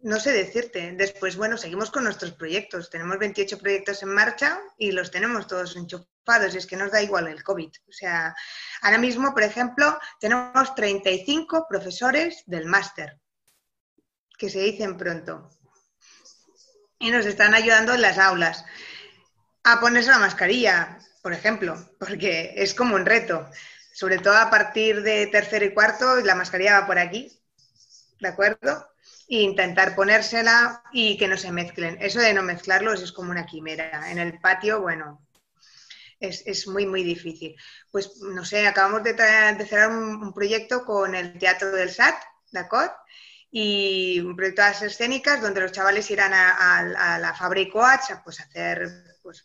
no 0.02 0.20
sé 0.20 0.32
decirte. 0.32 0.92
Después, 0.96 1.36
bueno, 1.36 1.56
seguimos 1.56 1.90
con 1.90 2.04
nuestros 2.04 2.32
proyectos. 2.32 2.90
Tenemos 2.90 3.18
28 3.18 3.58
proyectos 3.58 4.02
en 4.02 4.10
marcha 4.10 4.60
y 4.76 4.92
los 4.92 5.10
tenemos 5.10 5.46
todos 5.46 5.76
enchufados 5.76 6.54
y 6.54 6.58
es 6.58 6.66
que 6.66 6.76
nos 6.76 6.92
da 6.92 7.02
igual 7.02 7.28
el 7.28 7.42
COVID. 7.42 7.70
O 7.88 7.92
sea, 7.92 8.34
ahora 8.82 8.98
mismo, 8.98 9.32
por 9.34 9.42
ejemplo, 9.42 9.98
tenemos 10.20 10.74
35 10.74 11.66
profesores 11.68 12.42
del 12.46 12.66
máster, 12.66 13.18
que 14.36 14.50
se 14.50 14.60
dicen 14.60 14.96
pronto. 14.96 15.50
Y 16.98 17.10
nos 17.10 17.26
están 17.26 17.54
ayudando 17.54 17.94
en 17.94 18.02
las 18.02 18.18
aulas 18.18 18.64
a 19.64 19.80
ponerse 19.80 20.10
la 20.10 20.18
mascarilla, 20.18 20.98
por 21.22 21.32
ejemplo, 21.32 21.76
porque 21.98 22.54
es 22.56 22.74
como 22.74 22.94
un 22.94 23.06
reto. 23.06 23.48
Sobre 23.92 24.18
todo 24.18 24.36
a 24.36 24.50
partir 24.50 25.02
de 25.02 25.26
tercero 25.26 25.64
y 25.64 25.74
cuarto, 25.74 26.16
la 26.16 26.34
mascarilla 26.34 26.80
va 26.80 26.86
por 26.86 26.98
aquí, 26.98 27.40
¿de 28.20 28.28
acuerdo? 28.28 28.88
e 29.28 29.42
intentar 29.42 29.94
ponérsela 29.94 30.82
y 30.90 31.18
que 31.18 31.28
no 31.28 31.36
se 31.36 31.52
mezclen. 31.52 31.98
Eso 32.00 32.18
de 32.18 32.32
no 32.32 32.42
mezclarlos 32.42 33.02
es 33.02 33.12
como 33.12 33.30
una 33.30 33.44
quimera. 33.44 34.10
En 34.10 34.18
el 34.18 34.40
patio, 34.40 34.80
bueno, 34.80 35.27
es, 36.20 36.66
muy, 36.66 36.86
muy 36.86 37.02
difícil. 37.02 37.56
Pues, 37.90 38.20
no 38.20 38.44
sé, 38.44 38.66
acabamos 38.66 39.02
de, 39.04 39.14
cerrar 39.66 39.90
un, 39.90 40.32
proyecto 40.32 40.84
con 40.84 41.14
el 41.14 41.38
Teatro 41.38 41.70
del 41.70 41.90
SAT, 41.90 42.16
¿de 42.50 42.60
acuerdo? 42.60 42.92
Y 43.50 44.20
un 44.20 44.36
proyecto 44.36 44.62
de 44.62 44.68
las 44.68 44.82
escénicas 44.82 45.40
donde 45.40 45.60
los 45.60 45.72
chavales 45.72 46.10
irán 46.10 46.32
a, 46.34 47.18
la 47.18 47.34
Fábrica 47.34 47.72
Coach 47.72 48.10
a 48.10 48.22
pues, 48.22 48.40
hacer, 48.40 48.88
pues, 49.22 49.44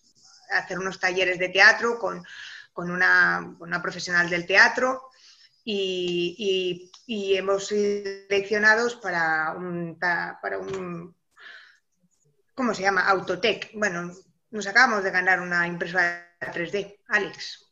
hacer 0.51 0.79
unos 0.79 0.99
talleres 0.99 1.39
de 1.39 1.49
teatro 1.49 1.97
con, 1.97 2.23
una, 2.75 3.55
con 3.57 3.69
una 3.69 3.81
profesional 3.81 4.29
del 4.29 4.45
teatro 4.45 5.09
y, 5.63 6.89
hemos 7.07 7.67
sido 7.67 8.27
seleccionados 8.27 8.95
para 8.95 9.53
un, 9.53 9.97
para 9.99 10.57
un, 10.57 11.15
¿cómo 12.53 12.73
se 12.73 12.81
llama? 12.81 13.07
Autotech. 13.07 13.71
Bueno, 13.73 14.11
nos 14.51 14.67
acabamos 14.67 15.03
de 15.03 15.11
ganar 15.11 15.39
una 15.39 15.67
impresora 15.67 16.32
3D, 16.51 16.97
Alex. 17.07 17.65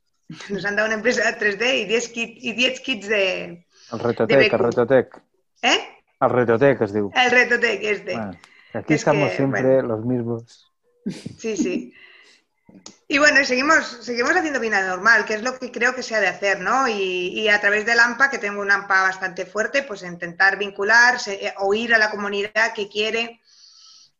Nos 0.50 0.64
han 0.64 0.76
dado 0.76 0.88
una 0.88 0.98
impresora 0.98 1.38
3D 1.38 1.82
y 1.82 1.86
10 1.86 2.10
kits, 2.10 2.44
y 2.44 2.54
10 2.54 2.80
kits 2.82 3.08
de... 3.08 3.66
El 3.92 4.00
Retotec, 4.00 4.54
el 4.54 4.60
Retotec. 4.60 5.22
¿Eh? 5.62 5.80
El 6.22 6.30
Retotec 6.30 6.82
es 6.82 6.94
diu. 6.94 7.12
El 7.14 7.32
Retotec 7.32 7.84
este. 7.84 8.18
aquí 8.74 8.94
estamos 8.94 9.34
siempre 9.34 9.82
los 9.84 10.06
mismos. 10.06 10.72
Sí, 11.38 11.58
sí. 11.58 11.94
Y 13.08 13.18
bueno, 13.18 13.44
seguimos, 13.44 13.86
seguimos 14.02 14.32
haciendo 14.32 14.62
vida 14.62 14.88
normal, 14.88 15.26
que 15.26 15.34
es 15.34 15.44
lo 15.44 15.60
que 15.60 15.70
creo 15.70 15.94
que 15.94 16.04
se 16.04 16.16
ha 16.16 16.22
de 16.22 16.30
hacer, 16.30 16.62
¿no? 16.62 16.88
Y, 16.88 17.50
a 17.50 17.60
través 17.60 17.86
del 17.86 18.00
AMPA, 18.00 18.30
que 18.30 18.38
tengo 18.38 18.62
un 18.62 18.72
AMPA 18.72 19.02
bastante 19.02 19.46
fuerte, 19.46 19.84
pues 19.84 20.04
intentar 20.04 20.58
vincular, 20.58 21.18
eh, 21.28 21.54
oír 21.58 21.94
a 21.94 21.98
la 21.98 22.10
comunidad 22.10 22.74
que 22.74 22.88
quiere 22.88 23.41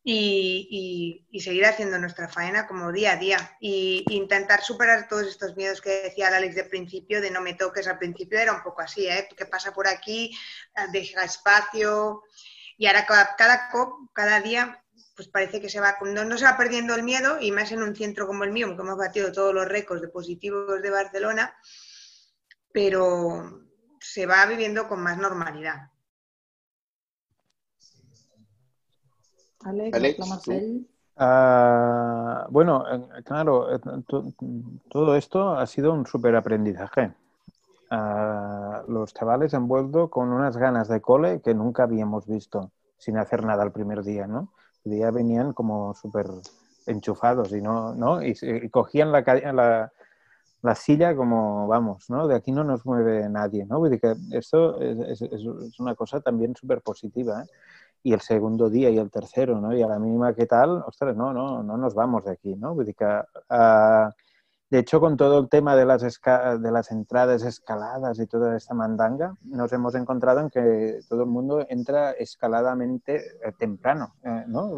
y, 0.04 1.28
seguir 1.40 1.66
haciendo 1.66 1.98
nuestra 2.00 2.28
faena 2.28 2.68
como 2.68 2.92
día 2.92 3.14
a 3.14 3.18
día. 3.18 3.58
Y 3.60 4.04
intentar 4.10 4.64
superar 4.64 5.08
todos 5.08 5.28
estos 5.28 5.56
miedos 5.56 5.82
que 5.82 6.04
decía 6.04 6.28
Alex 6.28 6.56
de 6.56 6.64
principio, 6.66 7.22
de 7.22 7.32
no 7.32 7.42
me 7.42 7.54
toques, 7.54 7.88
al 7.88 7.98
principio 7.98 8.40
era 8.40 8.54
un 8.54 8.64
poco 8.64 8.82
así, 8.82 9.08
¿eh? 9.08 9.28
Que 9.36 9.46
pasa 9.46 9.74
por 9.74 9.88
aquí, 9.88 10.38
deja 10.92 11.24
espacio. 11.24 12.24
Y 12.78 12.88
ahora 12.88 13.06
cada, 13.06 13.36
cada, 13.36 13.70
cada 14.14 14.42
día 14.42 14.82
pues 15.16 15.28
parece 15.28 15.62
que 15.62 15.70
se 15.70 15.80
va, 15.80 15.98
no, 16.02 16.38
se 16.38 16.46
va 16.46 16.58
perdiendo 16.58 16.96
el 16.96 17.04
miedo 17.04 17.40
y 17.40 17.52
más 17.52 17.72
en 17.72 17.84
un 17.84 17.96
centro 17.96 18.26
como 18.26 18.44
el 18.44 18.52
mío, 18.52 18.76
que 18.76 18.82
hemos 18.82 18.98
batido 18.98 19.32
todos 19.32 19.54
los 19.54 19.68
récords 19.68 20.02
de 20.02 20.08
positivos 20.08 20.82
de 20.82 20.90
Barcelona, 20.90 21.56
pero 22.74 23.62
se 24.00 24.26
va 24.26 24.46
viviendo 24.48 24.88
con 24.88 25.02
más 25.02 25.20
normalidad. 25.20 25.91
Alex, 29.64 30.20
uh, 31.18 32.52
bueno, 32.52 32.86
claro, 33.24 33.76
eh, 33.76 33.80
todo 34.90 35.16
esto 35.16 35.54
ha 35.54 35.68
sido 35.68 35.94
un 35.94 36.06
súper 36.06 36.36
aprendizaje. 36.36 37.14
Uh, 37.92 38.90
los 38.90 39.14
chavales 39.14 39.54
han 39.54 39.68
vuelto 39.68 40.10
con 40.10 40.30
unas 40.30 40.56
ganas 40.56 40.88
de 40.88 41.02
cole 41.02 41.42
que 41.42 41.54
nunca 41.54 41.84
habíamos 41.84 42.26
visto 42.26 42.72
sin 42.98 43.18
hacer 43.18 43.44
nada 43.44 43.64
el 43.64 43.72
primer 43.72 44.04
día, 44.04 44.28
¿no? 44.28 44.50
ya 44.84 45.12
venían 45.12 45.54
como 45.54 45.94
súper 45.94 46.28
enchufados 46.86 47.52
y 47.52 47.62
no, 47.62 47.94
¿no? 47.94 48.22
Y, 48.24 48.34
cogían 48.70 49.12
la, 49.12 49.22
la, 49.22 49.92
la, 50.62 50.76
silla 50.76 51.16
como, 51.16 51.68
vamos, 51.68 52.10
¿no? 52.10 52.28
De 52.28 52.36
aquí 52.36 52.52
no 52.52 52.64
nos 52.64 52.86
mueve 52.86 53.30
nadie, 53.30 53.66
¿no? 53.66 53.84
que 53.90 54.16
esto 54.32 54.82
es, 54.82 55.22
es, 55.22 55.80
una 55.80 55.96
cosa 55.96 56.22
también 56.22 56.56
súper 56.56 56.82
positiva, 56.82 57.44
¿eh? 57.44 57.48
Y 58.04 58.14
el 58.14 58.22
segundo 58.22 58.70
día 58.70 58.90
y 58.90 58.98
el 58.98 59.12
tercero, 59.12 59.62
¿no? 59.62 59.76
Y 59.76 59.82
a 59.82 59.88
la 59.88 60.00
mínima 60.00 60.34
que 60.34 60.46
tal, 60.46 60.84
ostras, 60.86 61.16
no, 61.16 61.34
no, 61.34 61.62
no 61.62 61.78
nos 61.78 61.94
vamos 61.94 62.26
de 62.26 62.32
aquí, 62.32 62.56
¿no? 62.56 62.76
que, 62.78 63.06
uh, 63.06 64.10
de 64.72 64.80
hecho, 64.80 65.02
con 65.02 65.18
todo 65.18 65.38
el 65.40 65.50
tema 65.50 65.76
de 65.76 65.86
las, 65.86 66.02
de 66.02 66.72
las 66.72 66.92
entradas 66.92 67.44
escaladas 67.44 68.18
y 68.20 68.26
toda 68.26 68.56
esta 68.56 68.74
mandanga, 68.74 69.36
nos 69.44 69.74
hemos 69.74 69.96
encontrado 69.96 70.40
en 70.40 70.50
que 70.50 71.02
todo 71.10 71.24
el 71.24 71.30
mundo 71.30 71.66
entra 71.68 72.12
escaladamente 72.12 73.18
eh, 73.18 73.52
temprano, 73.60 74.16
eh, 74.24 74.46
¿no? 74.48 74.72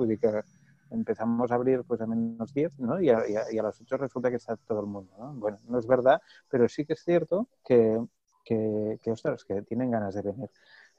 empezamos 0.90 1.52
a 1.52 1.56
abrir 1.56 1.84
pues 1.84 2.02
a 2.02 2.08
menos 2.08 2.52
10, 2.54 2.80
¿no? 2.80 3.00
Y 3.00 3.12
a, 3.12 3.24
y, 3.52 3.58
a, 3.58 3.64
las 3.64 3.80
8 3.82 3.98
resulta 3.98 4.32
que 4.32 4.38
está 4.38 4.56
todo 4.56 4.80
el 4.80 4.88
mundo, 4.88 5.14
¿no? 5.20 5.32
Bueno, 5.36 5.60
no 5.68 5.78
es 5.78 5.86
verdad, 5.86 6.20
pero 6.50 6.68
sí 6.68 6.86
que 6.86 6.94
es 6.94 7.04
cierto 7.04 7.48
que, 7.64 8.04
que, 8.44 9.00
que 9.00 9.12
ostras, 9.12 9.44
que 9.46 9.62
tienen 9.62 9.92
ganas 9.92 10.16
de 10.16 10.24
venir, 10.24 10.50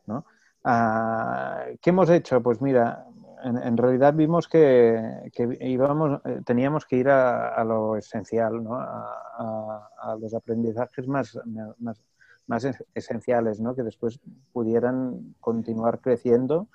¿no? 0.06 0.24
Ah, 0.64 1.66
¿Qué 1.82 1.90
hemos 1.90 2.08
hecho? 2.08 2.42
Pues 2.42 2.62
mira, 2.62 3.06
en, 3.44 3.76
realidad 3.76 4.14
vimos 4.14 4.48
que, 4.48 5.30
íbamos, 5.60 6.22
eh, 6.24 6.40
teníamos 6.46 6.86
que 6.86 6.96
ir 6.96 7.10
a, 7.10 7.62
lo 7.64 7.96
esencial, 7.96 8.64
¿no? 8.64 8.76
a, 8.76 10.16
los 10.18 10.32
aprendizajes 10.32 11.06
más, 11.06 11.38
más, 12.46 12.66
esenciales, 12.94 13.60
¿no? 13.60 13.74
que 13.74 13.82
después 13.82 14.18
pudieran 14.52 15.34
continuar 15.40 16.00
creciendo 16.00 16.68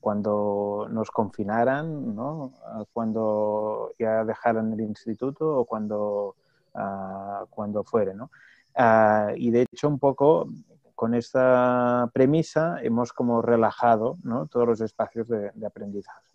cuando 0.00 0.86
nos 0.90 1.10
confinaran, 1.10 2.14
¿no? 2.14 2.52
cuando 2.92 3.90
ya 3.98 4.24
dejaran 4.24 4.72
el 4.74 4.82
instituto 4.82 5.58
o 5.58 5.64
cuando, 5.64 6.36
cuando 7.50 7.82
fuere. 7.82 8.14
¿no? 8.14 8.30
y 9.34 9.50
de 9.50 9.62
hecho, 9.62 9.88
un 9.88 9.98
poco 9.98 10.46
con 10.94 11.14
esta 11.14 12.10
premisa 12.12 12.78
hemos 12.82 13.12
como 13.12 13.42
relajado 13.42 14.18
todos 14.50 14.66
los 14.66 14.80
espacios 14.80 15.28
de, 15.28 15.66
aprendizaje. 15.66 16.26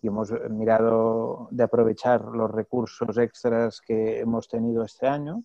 Y 0.00 0.08
hemos 0.08 0.32
mirado 0.50 1.48
de 1.50 1.62
aprovechar 1.62 2.22
los 2.24 2.50
recursos 2.50 3.16
extras 3.18 3.80
que 3.80 4.20
hemos 4.20 4.48
tenido 4.48 4.82
este 4.82 5.06
año 5.06 5.44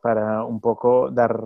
para 0.00 0.44
un 0.44 0.60
poco 0.60 1.10
dar, 1.10 1.42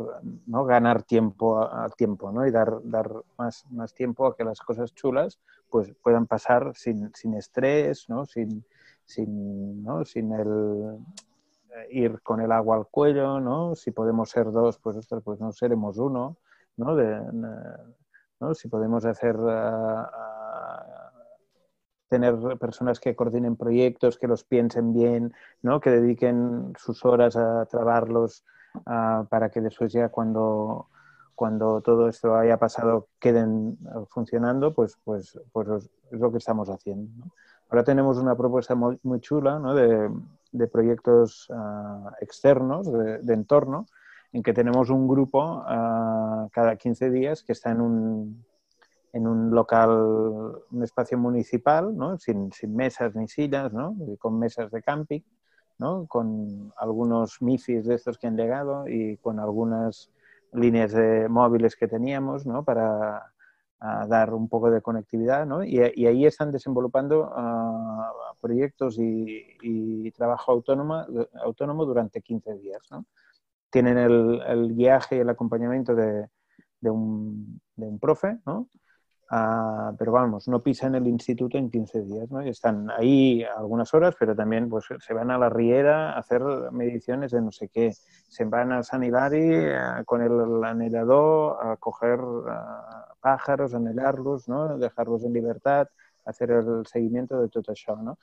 ¿no? 0.46 0.64
ganar 0.64 1.02
tiempo 1.02 1.60
a, 1.60 1.88
tiempo 1.90 2.30
¿no? 2.30 2.46
y 2.46 2.50
dar, 2.50 2.78
dar 2.84 3.10
más, 3.36 3.64
más, 3.70 3.94
tiempo 3.94 4.26
a 4.26 4.36
que 4.36 4.44
las 4.44 4.60
cosas 4.60 4.94
chulas 4.94 5.40
pues, 5.70 5.92
puedan 6.02 6.26
pasar 6.26 6.72
sin, 6.74 7.10
sin 7.14 7.34
estrés, 7.34 8.08
¿no? 8.08 8.24
sin, 8.26 8.64
sin, 9.04 9.82
¿no? 9.82 10.04
sin 10.04 10.32
el 10.32 10.98
ir 11.90 12.20
con 12.22 12.40
el 12.40 12.52
agua 12.52 12.76
al 12.76 12.86
cuello, 12.86 13.40
¿no? 13.40 13.74
si 13.74 13.90
podemos 13.90 14.30
ser 14.30 14.50
dos, 14.52 14.78
pues, 14.78 15.06
pues 15.24 15.40
no 15.40 15.52
seremos 15.52 15.98
uno, 15.98 16.36
¿no? 16.76 16.94
De, 16.96 17.20
¿no? 18.40 18.54
si 18.54 18.68
podemos 18.68 19.04
hacer... 19.04 19.36
Uh, 19.36 20.06
tener 22.14 22.58
personas 22.58 23.00
que 23.00 23.16
coordinen 23.16 23.56
proyectos, 23.56 24.18
que 24.18 24.28
los 24.28 24.44
piensen 24.44 24.92
bien, 24.92 25.32
¿no? 25.62 25.80
que 25.80 25.90
dediquen 25.90 26.72
sus 26.78 27.04
horas 27.04 27.36
a 27.36 27.66
trabajarlos 27.66 28.44
para 28.84 29.50
que 29.50 29.60
después 29.60 29.92
ya 29.92 30.10
cuando, 30.10 30.88
cuando 31.34 31.80
todo 31.80 32.08
esto 32.08 32.36
haya 32.36 32.56
pasado 32.56 33.08
queden 33.18 33.78
funcionando, 34.10 34.72
pues, 34.74 34.96
pues, 35.02 35.40
pues 35.52 35.90
es 36.12 36.20
lo 36.20 36.30
que 36.30 36.38
estamos 36.38 36.68
haciendo. 36.68 37.10
Ahora 37.68 37.82
tenemos 37.82 38.18
una 38.18 38.36
propuesta 38.36 38.76
muy, 38.76 38.98
muy 39.02 39.20
chula 39.20 39.58
¿no? 39.58 39.74
de, 39.74 40.08
de, 40.54 40.66
proyectos 40.68 41.48
uh, 41.50 42.08
externos, 42.20 42.90
de, 42.92 43.34
entorno, 43.34 43.86
en 44.32 44.42
que 44.42 44.52
tenemos 44.52 44.90
un 44.90 45.06
grupo 45.06 45.58
uh, 45.58 46.48
cada 46.50 46.76
15 46.76 47.10
días 47.10 47.42
que 47.42 47.52
está 47.52 47.70
en 47.70 47.80
un, 47.80 48.44
en 49.12 49.26
un 49.26 49.50
local, 49.50 49.90
un 50.70 50.82
espacio 50.82 51.18
municipal, 51.18 51.96
¿no? 51.96 52.18
sin, 52.18 52.52
sin, 52.52 52.74
mesas 52.74 53.14
ni 53.14 53.28
sillas, 53.28 53.72
¿no? 53.72 53.96
con 54.18 54.38
mesas 54.38 54.70
de 54.70 54.82
camping, 54.82 55.20
¿no? 55.78 56.06
con 56.06 56.72
algunos 56.76 57.40
MIFIs 57.40 57.86
de 57.86 57.94
estos 57.94 58.18
que 58.18 58.26
han 58.26 58.36
llegado 58.36 58.88
y 58.88 59.16
con 59.18 59.38
algunas 59.38 60.10
líneas 60.52 60.92
de 60.92 61.28
móviles 61.28 61.76
que 61.76 61.88
teníamos 61.88 62.46
¿no? 62.46 62.64
para 62.64 63.34
dar 64.08 64.32
un 64.32 64.48
poco 64.48 64.70
de 64.70 64.82
conectividad. 64.82 65.46
Y, 65.64 65.78
y, 66.02 66.06
ahí 66.06 66.26
están 66.26 66.50
desenvolupando 66.50 67.30
proyectos 68.44 68.98
y, 68.98 69.56
y, 69.62 70.10
trabajo 70.10 70.52
autónomo, 70.52 71.02
autónomo 71.42 71.86
durante 71.86 72.20
15 72.20 72.58
días. 72.58 72.82
¿no? 72.90 73.06
Tienen 73.70 73.96
el, 73.96 74.42
el 74.46 74.74
guiaje 74.76 75.16
y 75.16 75.20
el 75.20 75.30
acompañamiento 75.30 75.94
de, 75.94 76.28
de, 76.80 76.90
un, 76.90 77.58
de 77.74 77.86
un 77.86 77.98
profe, 77.98 78.38
¿no? 78.44 78.68
Uh, 79.30 79.96
pero 79.98 80.12
vamos, 80.12 80.46
no 80.48 80.62
pisan 80.62 80.94
el 80.94 81.06
instituto 81.06 81.56
en 81.56 81.70
15 81.70 82.02
días, 82.02 82.30
¿no? 82.30 82.44
Y 82.44 82.50
están 82.50 82.90
ahí 82.90 83.42
algunas 83.42 83.92
horas, 83.94 84.14
pero 84.18 84.36
también 84.36 84.68
pues, 84.68 84.84
se 85.00 85.14
van 85.14 85.30
a 85.30 85.38
la 85.38 85.48
riera 85.48 86.12
a 86.12 86.18
hacer 86.18 86.42
mediciones 86.72 87.32
de 87.32 87.40
no 87.40 87.50
sé 87.50 87.68
qué, 87.68 87.92
se 88.28 88.44
van 88.44 88.70
a 88.72 88.82
San 88.82 89.02
Hilari 89.02 89.60
uh, 89.60 90.04
con 90.04 90.20
el 90.20 90.62
anhelador 90.62 91.56
a 91.66 91.76
coger 91.78 92.20
uh, 92.20 92.44
pájaros, 93.20 93.74
anhelarlos, 93.74 94.46
¿no? 94.46 94.76
dejarlos 94.76 95.24
en 95.24 95.32
libertad, 95.32 95.88
hacer 96.24 96.50
el 96.50 96.86
seguimiento 96.86 97.40
de 97.40 97.48
todo 97.48 97.72
eso, 97.72 97.96
¿no? 97.96 98.18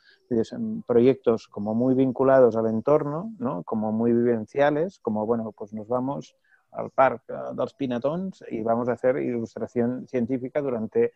Proyectos 0.87 1.47
como 1.47 1.73
muy 1.73 1.95
vinculados 1.95 2.55
al 2.55 2.67
entorno, 2.67 3.33
¿no? 3.39 3.63
Como 3.63 3.91
muy 3.91 4.11
vivenciales, 4.13 4.99
como, 4.99 5.25
bueno, 5.25 5.51
pues 5.51 5.73
nos 5.73 5.87
vamos 5.87 6.35
al 6.71 6.89
Parque 6.89 7.33
dels 7.55 7.73
Pinatons 7.73 8.43
y 8.49 8.61
vamos 8.61 8.87
a 8.89 8.93
hacer 8.93 9.17
ilustración 9.17 10.07
científica 10.07 10.61
durante 10.61 11.13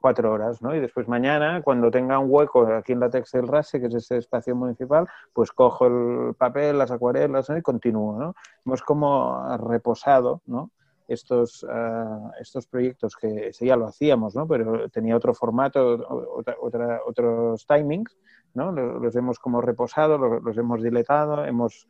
cuatro 0.00 0.32
horas, 0.32 0.62
¿no? 0.62 0.74
Y 0.74 0.80
después 0.80 1.06
mañana, 1.08 1.62
cuando 1.62 1.90
tenga 1.90 2.18
un 2.18 2.30
hueco 2.30 2.66
aquí 2.66 2.92
en 2.92 3.00
la 3.00 3.10
Textil 3.10 3.46
Rase, 3.46 3.80
que 3.80 3.86
es 3.86 3.94
ese 3.94 4.16
espacio 4.16 4.56
municipal, 4.56 5.06
pues 5.32 5.52
cojo 5.52 5.86
el 5.86 6.34
papel, 6.34 6.78
las 6.78 6.90
acuarelas 6.90 7.50
¿no? 7.50 7.56
y 7.58 7.62
continúo, 7.62 8.18
¿no? 8.18 8.34
Hemos 8.64 8.82
como 8.82 9.56
reposado, 9.58 10.40
¿no? 10.46 10.70
Estos, 11.10 11.64
uh, 11.64 12.30
estos 12.40 12.66
proyectos 12.66 13.16
que 13.16 13.50
ya 13.52 13.74
lo 13.74 13.86
hacíamos, 13.86 14.36
¿no? 14.36 14.46
Pero 14.46 14.88
tenía 14.90 15.16
otro 15.16 15.34
formato, 15.34 16.06
otra, 16.36 16.56
otra, 16.60 17.00
otros 17.04 17.66
timings, 17.66 18.16
¿no? 18.54 18.70
Los 18.70 19.16
hemos 19.16 19.38
como 19.40 19.60
reposado, 19.60 20.18
los, 20.18 20.42
los 20.42 20.56
hemos 20.56 20.82
diletado, 20.82 21.44
hemos... 21.44 21.88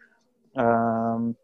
Uh, 0.54 1.34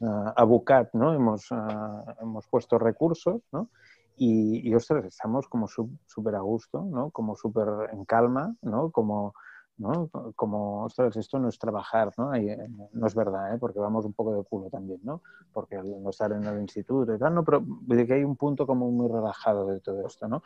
uh, 0.00 0.88
¿no? 0.94 1.14
Hemos, 1.14 1.50
uh, 1.50 2.14
hemos 2.20 2.46
puesto 2.46 2.78
recursos, 2.78 3.42
¿no? 3.52 3.68
Y, 4.16 4.68
y 4.68 4.74
ostras, 4.74 5.04
estamos 5.06 5.48
como 5.48 5.66
súper 5.66 6.34
a 6.34 6.40
gusto, 6.40 6.86
¿no? 6.90 7.10
Como 7.10 7.34
súper 7.34 7.90
en 7.92 8.04
calma, 8.04 8.54
¿no? 8.62 8.90
Como, 8.90 9.34
¿no? 9.80 10.10
Como, 10.36 10.84
ostras, 10.84 11.16
esto 11.16 11.38
no 11.38 11.48
es 11.48 11.58
trabajar, 11.58 12.12
¿no? 12.18 12.36
Y, 12.36 12.54
no 12.92 13.06
es 13.06 13.14
verdad, 13.14 13.54
¿eh? 13.54 13.58
Porque 13.58 13.78
vamos 13.78 14.04
un 14.04 14.12
poco 14.12 14.34
de 14.34 14.44
culo 14.44 14.68
también, 14.68 15.00
¿no? 15.02 15.22
Porque 15.52 15.76
al 15.76 16.02
no 16.02 16.10
estar 16.10 16.30
en 16.32 16.44
el 16.44 16.60
instituto 16.60 17.14
y 17.14 17.18
tal, 17.18 17.34
¿no? 17.34 17.42
Pero 17.42 17.62
de 17.64 18.06
que 18.06 18.14
hay 18.14 18.24
un 18.24 18.36
punto 18.36 18.66
como 18.66 18.90
muy 18.90 19.08
relajado 19.08 19.66
de 19.66 19.80
todo 19.80 20.06
esto, 20.06 20.28
¿no? 20.28 20.42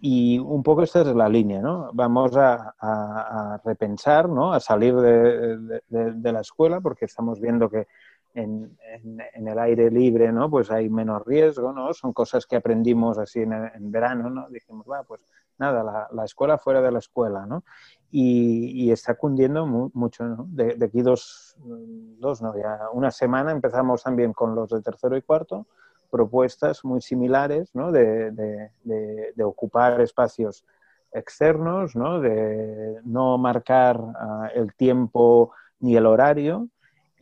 Y 0.00 0.38
un 0.40 0.64
poco 0.64 0.82
esta 0.82 1.02
es 1.02 1.14
la 1.14 1.28
línea, 1.28 1.60
¿no? 1.60 1.90
Vamos 1.94 2.36
a, 2.36 3.60
repensar, 3.64 4.28
¿no? 4.28 4.52
A 4.52 4.58
salir 4.58 4.96
de, 4.96 6.32
la 6.32 6.40
escuela 6.40 6.80
porque 6.80 7.04
estamos 7.04 7.40
viendo 7.40 7.70
que 7.70 7.86
en, 8.34 8.76
el 9.34 9.58
aire 9.60 9.90
libre, 9.92 10.32
¿no? 10.32 10.50
Pues 10.50 10.72
hay 10.72 10.90
menos 10.90 11.24
riesgo, 11.24 11.72
¿no? 11.72 11.92
Son 11.94 12.12
cosas 12.12 12.46
que 12.46 12.56
aprendimos 12.56 13.16
así 13.18 13.42
en, 13.42 13.52
en 13.52 13.92
verano, 13.92 14.28
¿no? 14.28 14.48
Dijimos, 14.48 14.84
va, 14.90 15.04
pues 15.04 15.20
nada, 15.58 15.84
la, 15.84 16.08
la, 16.10 16.24
escuela 16.24 16.58
fuera 16.58 16.82
de 16.82 16.90
la 16.90 16.98
escuela, 16.98 17.46
¿no? 17.46 17.62
Y, 18.14 18.90
está 18.92 19.14
cundiendo 19.14 19.66
mu 19.66 19.90
mucho. 19.94 20.46
De, 20.48 20.76
aquí 20.84 21.00
dos, 21.00 21.56
dos, 21.58 22.42
no, 22.42 22.54
ya 22.54 22.90
una 22.92 23.10
semana 23.10 23.52
empezamos 23.52 24.02
también 24.02 24.34
con 24.34 24.54
los 24.54 24.68
de 24.68 24.82
tercero 24.82 25.16
y 25.16 25.22
cuarto, 25.22 25.66
propuestas 26.10 26.84
muy 26.84 27.00
similares, 27.00 27.74
¿no? 27.74 27.90
De, 27.90 28.30
de, 28.30 29.44
ocupar 29.44 30.00
espacios 30.02 30.64
externos, 31.10 31.96
¿no? 31.96 32.20
De 32.20 33.00
no 33.04 33.38
marcar 33.38 33.98
uh, 33.98 34.48
el 34.54 34.74
tiempo 34.74 35.52
ni 35.80 35.96
el 35.96 36.04
horario, 36.06 36.68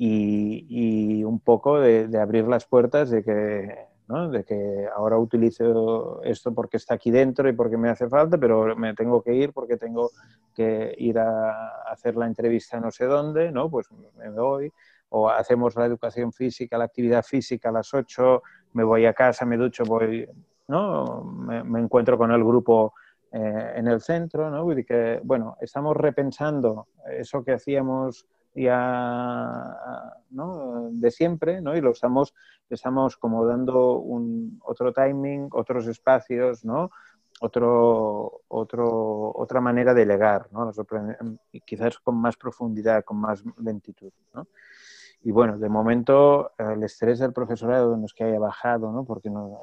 y, 0.02 0.66
y 0.70 1.24
un 1.24 1.40
poco 1.40 1.78
de, 1.78 2.08
abrir 2.18 2.48
las 2.48 2.64
puertas 2.64 3.10
de 3.10 3.22
que, 3.22 3.89
de 4.10 4.44
que 4.44 4.88
ahora 4.94 5.18
utilizo 5.18 6.22
esto 6.22 6.52
porque 6.52 6.76
está 6.76 6.94
aquí 6.94 7.10
dentro 7.10 7.48
y 7.48 7.52
porque 7.52 7.76
me 7.76 7.88
hace 7.88 8.08
falta, 8.08 8.38
pero 8.38 8.74
me 8.76 8.94
tengo 8.94 9.22
que 9.22 9.34
ir 9.34 9.52
porque 9.52 9.76
tengo 9.76 10.10
que 10.54 10.94
ir 10.98 11.18
a 11.18 11.82
hacer 11.90 12.16
la 12.16 12.26
entrevista 12.26 12.80
no 12.80 12.90
sé 12.90 13.06
dónde, 13.06 13.52
¿no? 13.52 13.70
pues 13.70 13.88
me 14.16 14.30
voy. 14.30 14.72
O 15.10 15.28
hacemos 15.28 15.74
la 15.76 15.86
educación 15.86 16.32
física, 16.32 16.78
la 16.78 16.84
actividad 16.84 17.24
física 17.24 17.70
a 17.70 17.72
las 17.72 17.92
8, 17.92 18.42
me 18.74 18.84
voy 18.84 19.06
a 19.06 19.12
casa, 19.12 19.44
me 19.44 19.56
ducho, 19.56 19.84
voy, 19.84 20.28
¿no? 20.68 21.24
me, 21.24 21.64
me 21.64 21.80
encuentro 21.80 22.16
con 22.16 22.30
el 22.30 22.44
grupo 22.44 22.92
eh, 23.32 23.72
en 23.76 23.86
el 23.86 24.00
centro, 24.00 24.50
¿no? 24.50 24.76
Y 24.76 24.84
que, 24.84 25.20
bueno, 25.22 25.56
estamos 25.60 25.96
repensando 25.96 26.88
eso 27.08 27.44
que 27.44 27.52
hacíamos 27.52 28.26
ya 28.54 29.76
¿no? 30.30 30.88
de 30.92 31.10
siempre 31.10 31.60
¿no? 31.60 31.76
y 31.76 31.80
lo 31.80 31.90
estamos, 31.90 32.34
estamos 32.68 33.16
como 33.16 33.46
dando 33.46 33.98
un, 33.98 34.60
otro 34.64 34.92
timing, 34.92 35.48
otros 35.52 35.86
espacios, 35.86 36.64
¿no? 36.64 36.90
otro, 37.40 38.42
otro, 38.48 39.32
otra 39.34 39.60
manera 39.60 39.94
de 39.94 40.06
legar, 40.06 40.48
¿no? 40.52 40.70
quizás 41.64 41.98
con 41.98 42.16
más 42.16 42.36
profundidad, 42.36 43.04
con 43.04 43.18
más 43.18 43.42
lentitud. 43.58 44.12
¿no? 44.34 44.46
Y 45.22 45.32
bueno, 45.32 45.58
de 45.58 45.68
momento 45.68 46.52
el 46.58 46.82
estrés 46.82 47.18
del 47.18 47.32
profesorado 47.32 47.96
no 47.96 48.06
es 48.06 48.14
que 48.14 48.24
haya 48.24 48.38
bajado, 48.38 48.90
¿no? 48.90 49.04
Porque 49.04 49.28
no, 49.28 49.60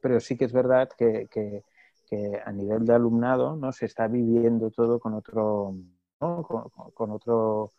pero 0.00 0.20
sí 0.20 0.36
que 0.36 0.44
es 0.44 0.52
verdad 0.52 0.88
que, 0.96 1.26
que, 1.28 1.64
que, 2.06 2.40
a 2.44 2.52
nivel 2.52 2.84
de 2.84 2.94
alumnado 2.94 3.56
¿no? 3.56 3.72
se 3.72 3.86
está 3.86 4.06
viviendo 4.06 4.70
todo 4.70 5.00
con 5.00 5.14
otro, 5.14 5.74
¿no? 6.20 6.42
con, 6.42 6.68
con, 6.94 7.10
otro, 7.10 7.72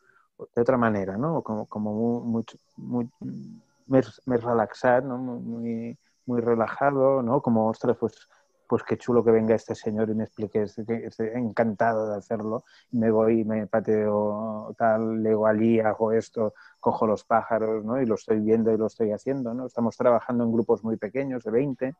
de 0.55 0.61
otra 0.61 0.77
manera, 0.77 1.17
¿no? 1.17 1.41
Como, 1.41 1.65
como 1.67 2.21
muy, 2.21 2.43
muy, 2.75 3.09
muy, 3.19 4.01
muy 4.25 4.37
relaxado, 4.37 5.07
¿no? 5.07 5.17
Muy, 5.17 5.97
muy 6.25 6.41
relajado, 6.41 7.21
¿no? 7.21 7.41
Como, 7.41 7.67
ostras, 7.69 7.97
pues 7.99 8.27
pues 8.71 8.83
qué 8.83 8.97
chulo 8.97 9.21
que 9.21 9.31
venga 9.31 9.53
este 9.53 9.75
señor 9.75 10.09
y 10.09 10.15
me 10.15 10.23
explique, 10.23 10.61
estoy, 10.61 11.27
encantado 11.33 12.09
de 12.09 12.15
hacerlo, 12.15 12.63
me 12.91 13.11
voy, 13.11 13.43
me 13.43 13.67
pateo 13.67 14.73
tal, 14.77 15.21
leo 15.21 15.45
allí, 15.45 15.81
hago 15.81 16.13
esto, 16.13 16.53
cojo 16.79 17.05
los 17.05 17.25
pájaros, 17.25 17.83
¿no? 17.83 18.01
Y 18.01 18.05
lo 18.05 18.15
estoy 18.15 18.39
viendo 18.39 18.71
y 18.71 18.77
lo 18.77 18.85
estoy 18.85 19.11
haciendo, 19.11 19.53
¿no? 19.53 19.65
Estamos 19.65 19.97
trabajando 19.97 20.45
en 20.45 20.53
grupos 20.53 20.85
muy 20.85 20.95
pequeños, 20.95 21.43
de 21.43 21.51
20, 21.51 21.95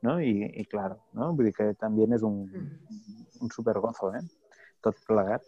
¿no? 0.00 0.18
Y, 0.22 0.64
claro, 0.64 1.00
¿no? 1.12 1.36
Porque 1.36 1.74
también 1.74 2.14
es 2.14 2.22
un, 2.22 2.80
un 3.42 3.50
super 3.50 3.78
gozo, 3.80 4.14
¿eh? 4.14 4.20
Todo 4.80 4.94
plegat. 5.06 5.42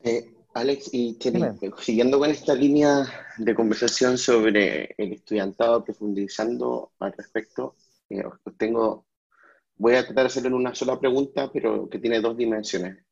Eh, 0.00 0.32
Alex, 0.56 0.88
y 0.94 1.18
siguiendo 1.80 2.18
con 2.18 2.30
esta 2.30 2.54
línea 2.54 3.06
de 3.36 3.54
conversación 3.54 4.16
sobre 4.16 4.94
el 4.96 5.12
estudiantado, 5.12 5.84
profundizando 5.84 6.92
al 6.98 7.12
respecto, 7.12 7.76
eh, 8.08 8.22
tengo, 8.56 9.06
voy 9.76 9.96
a 9.96 10.06
tratar 10.06 10.24
de 10.24 10.28
hacerlo 10.28 10.48
en 10.48 10.54
una 10.54 10.74
sola 10.74 10.98
pregunta, 10.98 11.50
pero 11.52 11.90
que 11.90 11.98
tiene 11.98 12.20
dos 12.20 12.38
dimensiones. 12.38 13.04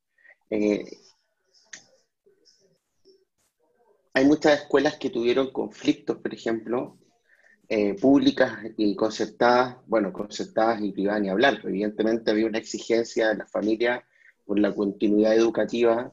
Eh, 0.49 0.87
hay 4.14 4.24
muchas 4.24 4.62
escuelas 4.62 4.97
que 4.97 5.11
tuvieron 5.11 5.53
conflictos, 5.53 6.16
por 6.16 6.32
ejemplo, 6.32 6.99
eh, 7.68 7.93
públicas 8.01 8.59
y 8.78 8.95
concertadas, 8.97 9.76
bueno, 9.87 10.12
concertadas 10.12 10.80
y 10.80 10.93
privadas 10.93 11.20
ni 11.20 11.28
hablar. 11.28 11.61
Evidentemente 11.64 12.30
había 12.30 12.47
una 12.47 12.59
exigencia 12.59 13.28
de 13.28 13.37
la 13.37 13.47
familia 13.47 14.03
por 14.47 14.59
la 14.59 14.74
continuidad 14.74 15.35
educativa 15.35 16.12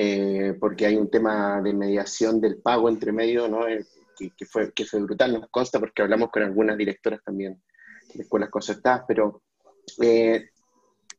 eh, 0.00 0.54
porque 0.60 0.86
hay 0.86 0.94
un 0.94 1.10
tema 1.10 1.60
de 1.60 1.72
mediación 1.74 2.40
del 2.40 2.58
pago 2.58 2.88
entre 2.88 3.10
medio, 3.10 3.48
¿no? 3.48 3.66
Eh, 3.66 3.84
que, 4.16 4.46
fue, 4.46 4.72
que 4.72 4.84
fue 4.84 5.00
brutal, 5.00 5.32
nos 5.32 5.50
consta 5.50 5.80
porque 5.80 6.02
hablamos 6.02 6.30
con 6.30 6.44
algunas 6.44 6.78
directoras 6.78 7.20
también 7.24 7.60
de 8.14 8.22
escuelas 8.22 8.48
concertadas, 8.48 9.02
pero 9.08 9.42
eh, 10.00 10.50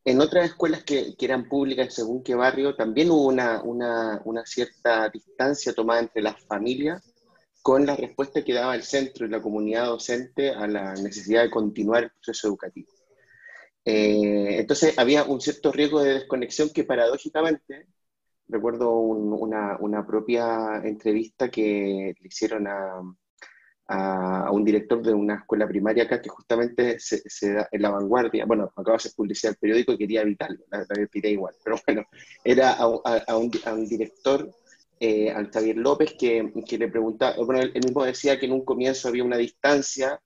en 0.05 0.21
otras 0.21 0.45
escuelas 0.45 0.85
que, 0.85 1.13
que, 1.17 1.25
eran 1.25 1.49
públicas 1.49 1.93
según 1.93 2.23
qué 2.23 2.35
barrio, 2.35 2.73
también 2.73 3.11
hubo 3.11 3.27
una, 3.27 3.61
una, 3.63 4.21
una, 4.23 4.45
cierta 4.45 5.09
distancia 5.09 5.73
tomada 5.73 5.99
entre 5.99 6.21
las 6.21 6.41
familias 6.45 7.03
con 7.61 7.85
la 7.85 7.97
respuesta 7.97 8.45
que 8.45 8.53
daba 8.53 8.75
el 8.75 8.83
centro 8.83 9.25
y 9.25 9.29
la 9.29 9.41
comunidad 9.41 9.87
docente 9.87 10.51
a 10.51 10.67
la 10.67 10.93
necesidad 10.93 11.43
de 11.43 11.51
continuar 11.51 12.03
el 12.03 12.11
proceso 12.11 12.47
educativo. 12.47 12.87
entonces 13.83 14.97
había 14.97 15.25
un 15.25 15.41
cierto 15.41 15.73
riesgo 15.73 16.01
de 16.01 16.13
desconexión 16.13 16.69
que 16.69 16.85
paradójicamente 16.85 17.85
recuerdo 18.49 18.91
una, 18.95 19.77
una, 19.79 20.05
propia 20.05 20.81
entrevista 20.83 21.49
que 21.49 22.15
le 22.19 22.27
hicieron 22.27 22.67
a, 22.67 23.01
a, 23.87 24.51
un 24.51 24.65
director 24.65 25.01
de 25.01 25.13
una 25.13 25.35
escuela 25.35 25.67
primaria 25.67 26.03
acá 26.03 26.21
que 26.21 26.29
justamente 26.29 26.99
se, 26.99 27.53
da 27.53 27.69
en 27.71 27.81
la 27.81 27.91
vanguardia, 27.91 28.45
bueno, 28.45 28.65
acaba 28.65 28.91
de 28.91 28.95
hacer 28.95 29.11
publicidad 29.15 29.55
periódico 29.59 29.93
y 29.93 29.97
quería 29.97 30.21
evitarlo, 30.21 30.59
la, 30.71 30.79
la 30.79 31.29
igual, 31.29 31.55
pero 31.63 31.77
bueno, 31.85 32.03
era 32.43 32.71
a, 32.71 32.83
a 33.27 33.37
un, 33.37 33.51
un, 33.71 33.87
director, 33.87 34.51
eh, 34.99 35.31
al 35.31 35.49
Xavier 35.51 35.77
López, 35.77 36.15
que, 36.19 36.51
que, 36.67 36.77
le 36.77 36.87
preguntaba, 36.89 37.35
bueno, 37.45 37.61
él, 37.61 37.73
mismo 37.73 38.03
decía 38.03 38.39
que 38.39 38.47
en 38.47 38.53
un 38.53 38.65
comienzo 38.65 39.07
había 39.07 39.23
una 39.23 39.37
distancia, 39.37 40.19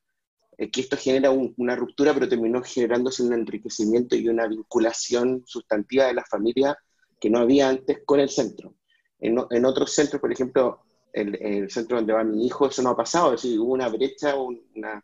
eh, 0.57 0.71
que 0.71 0.81
esto 0.81 0.97
genera 0.97 1.29
una 1.31 1.75
ruptura, 1.75 2.13
pero 2.13 2.29
terminó 2.29 2.61
generándose 2.63 3.23
un 3.23 3.33
enriquecimiento 3.33 4.15
y 4.15 4.29
una 4.29 4.47
vinculación 4.47 5.43
sustantiva 5.45 6.05
de 6.05 6.13
la 6.13 6.25
familia 6.25 6.77
que 7.23 7.29
no 7.29 7.39
había 7.39 7.69
antes 7.69 7.99
con 8.03 8.19
el 8.19 8.29
centro. 8.29 8.75
En, 9.17 9.37
en 9.49 9.63
otros 9.63 9.93
centros, 9.93 10.19
por 10.19 10.29
ejemplo, 10.29 10.81
el, 11.13 11.41
el, 11.41 11.71
centro 11.71 11.95
donde 11.95 12.11
va 12.11 12.21
mi 12.21 12.45
hijo, 12.45 12.67
eso 12.67 12.81
no 12.81 12.89
ha 12.89 12.97
pasado, 12.97 13.33
es 13.33 13.43
decir, 13.43 13.57
hubo 13.61 13.71
una 13.71 13.87
brecha, 13.87 14.35
una, 14.35 15.01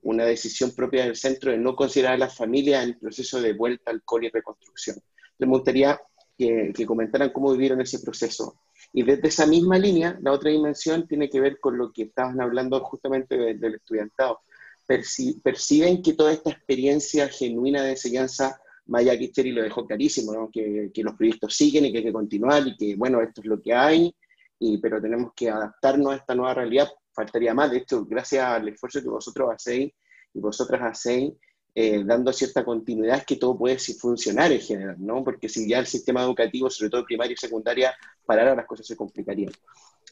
una 0.00 0.24
decisión 0.24 0.74
propia 0.74 1.04
del 1.04 1.14
centro 1.14 1.50
de 1.50 1.58
no 1.58 1.76
considerar 1.76 2.14
a 2.14 2.16
la 2.16 2.30
familia 2.30 2.82
en 2.82 2.88
el 2.88 2.98
proceso 2.98 3.38
de 3.42 3.52
vuelta 3.52 3.90
al 3.90 4.02
cole 4.02 4.28
y 4.28 4.30
reconstrucción. 4.30 4.96
Entonces 4.96 5.46
me 5.46 5.46
gustaría 5.48 6.00
que, 6.38 6.72
que, 6.74 6.86
comentaran 6.86 7.34
cómo 7.34 7.52
vivieron 7.52 7.82
ese 7.82 7.98
proceso. 7.98 8.58
Y 8.94 9.02
desde 9.02 9.28
esa 9.28 9.44
misma 9.44 9.78
línea, 9.78 10.18
la 10.22 10.32
otra 10.32 10.50
dimensión 10.50 11.06
tiene 11.06 11.28
que 11.28 11.38
ver 11.38 11.60
con 11.60 11.76
lo 11.76 11.92
que 11.92 12.04
estaban 12.04 12.40
hablando 12.40 12.80
justamente 12.80 13.36
del 13.36 13.74
estudiantado. 13.74 14.40
perciben 14.86 16.00
que 16.02 16.14
toda 16.14 16.32
esta 16.32 16.48
experiencia 16.48 17.28
genuina 17.28 17.82
de 17.82 17.90
enseñanza 17.90 18.58
Maya 18.88 19.18
Kicheri 19.18 19.52
lo 19.52 19.62
dejó 19.62 19.86
clarísimo, 19.86 20.50
que, 20.50 20.90
los 20.96 21.14
proyectos 21.14 21.54
siguen 21.54 21.86
y 21.86 21.92
que 21.92 21.98
hay 21.98 22.04
que 22.04 22.12
continuar 22.12 22.66
y 22.66 22.76
que, 22.76 22.96
bueno, 22.96 23.20
esto 23.20 23.42
es 23.42 23.46
lo 23.46 23.60
que 23.60 23.74
hay, 23.74 24.14
y, 24.58 24.78
pero 24.78 25.00
tenemos 25.00 25.32
que 25.34 25.50
adaptarnos 25.50 26.12
a 26.12 26.16
esta 26.16 26.34
nueva 26.34 26.54
realidad. 26.54 26.88
Faltaría 27.12 27.52
más, 27.54 27.70
de 27.70 27.78
hecho, 27.78 28.04
gracias 28.04 28.44
al 28.44 28.68
esfuerzo 28.68 29.02
que 29.02 29.08
vosotros 29.08 29.50
hacéis 29.54 29.92
y 30.32 30.40
vosotras 30.40 30.80
hacéis, 30.82 31.34
eh, 31.74 32.02
dando 32.04 32.32
cierta 32.32 32.64
continuidad, 32.64 33.18
es 33.18 33.26
que 33.26 33.36
todo 33.36 33.56
puede 33.56 33.78
funcionar 33.78 34.50
en 34.52 34.60
general, 34.60 34.96
¿no? 34.98 35.22
Porque 35.22 35.48
si 35.48 35.68
ya 35.68 35.78
el 35.78 35.86
sistema 35.86 36.22
educativo, 36.22 36.70
sobre 36.70 36.90
todo 36.90 37.04
primaria 37.04 37.34
y 37.34 37.36
secundaria, 37.36 37.94
parara, 38.24 38.54
las 38.54 38.66
cosas 38.66 38.86
se 38.86 38.96
complicarían. 38.96 39.52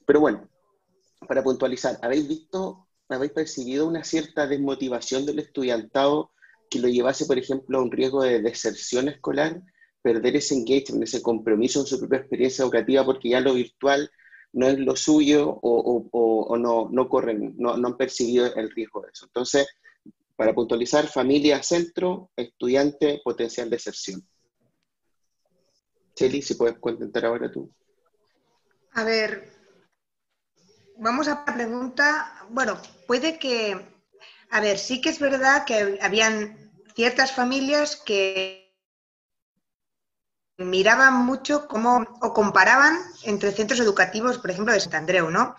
Pero 0.06 0.20
bueno, 0.20 0.48
para 1.26 1.42
puntualizar, 1.42 1.98
¿habéis 2.02 2.28
visto, 2.28 2.86
habéis 3.08 3.32
percibido 3.32 3.88
una 3.88 4.04
cierta 4.04 4.46
desmotivación 4.46 5.24
del 5.24 5.38
estudiantado 5.38 6.30
que 6.70 6.78
lo 6.80 6.88
llevase, 6.88 7.26
por 7.26 7.38
ejemplo, 7.38 7.78
a 7.78 7.82
un 7.82 7.90
riesgo 7.90 8.22
de 8.22 8.42
deserción 8.42 9.08
escolar, 9.08 9.62
perder 10.02 10.36
ese 10.36 10.54
engagement, 10.54 11.02
ese 11.02 11.22
compromiso 11.22 11.80
en 11.80 11.86
su 11.86 11.98
propia 11.98 12.18
experiencia 12.18 12.62
educativa, 12.62 13.04
porque 13.04 13.30
ya 13.30 13.40
lo 13.40 13.54
virtual 13.54 14.10
no 14.52 14.66
es 14.66 14.78
lo 14.78 14.96
suyo 14.96 15.58
o, 15.62 16.56
no, 16.56 16.88
no, 16.90 17.08
corren, 17.08 17.54
no, 17.58 17.76
no, 17.76 17.88
han 17.88 17.96
percibido 17.96 18.54
el 18.54 18.70
riesgo 18.70 19.02
de 19.02 19.08
eso. 19.12 19.26
Entonces, 19.26 19.66
para 20.36 20.54
puntualizar, 20.54 21.08
familia 21.08 21.62
centro, 21.62 22.30
estudiante, 22.36 23.20
potencial 23.24 23.68
deserción. 23.68 24.26
Cheli, 26.14 26.40
si 26.40 26.54
puedes 26.54 26.78
contentar 26.78 27.26
ahora 27.26 27.50
tú. 27.50 27.70
A 28.92 29.04
ver, 29.04 29.50
vamos 30.96 31.28
a 31.28 31.44
la 31.46 31.54
pregunta. 31.54 32.46
Bueno, 32.48 32.80
puede 33.06 33.38
que 33.38 33.95
a 34.50 34.60
ver, 34.60 34.78
sí 34.78 35.00
que 35.00 35.10
es 35.10 35.18
verdad 35.18 35.64
que 35.64 35.98
habían 36.00 36.70
ciertas 36.94 37.32
familias 37.32 37.96
que 37.96 38.66
miraban 40.58 41.26
mucho 41.26 41.68
cómo 41.68 42.06
o 42.22 42.32
comparaban 42.32 42.98
entre 43.24 43.52
centros 43.52 43.80
educativos, 43.80 44.38
por 44.38 44.50
ejemplo, 44.50 44.72
de 44.72 44.80
Sant 44.80 44.94
Andreu, 44.94 45.30
¿no? 45.30 45.54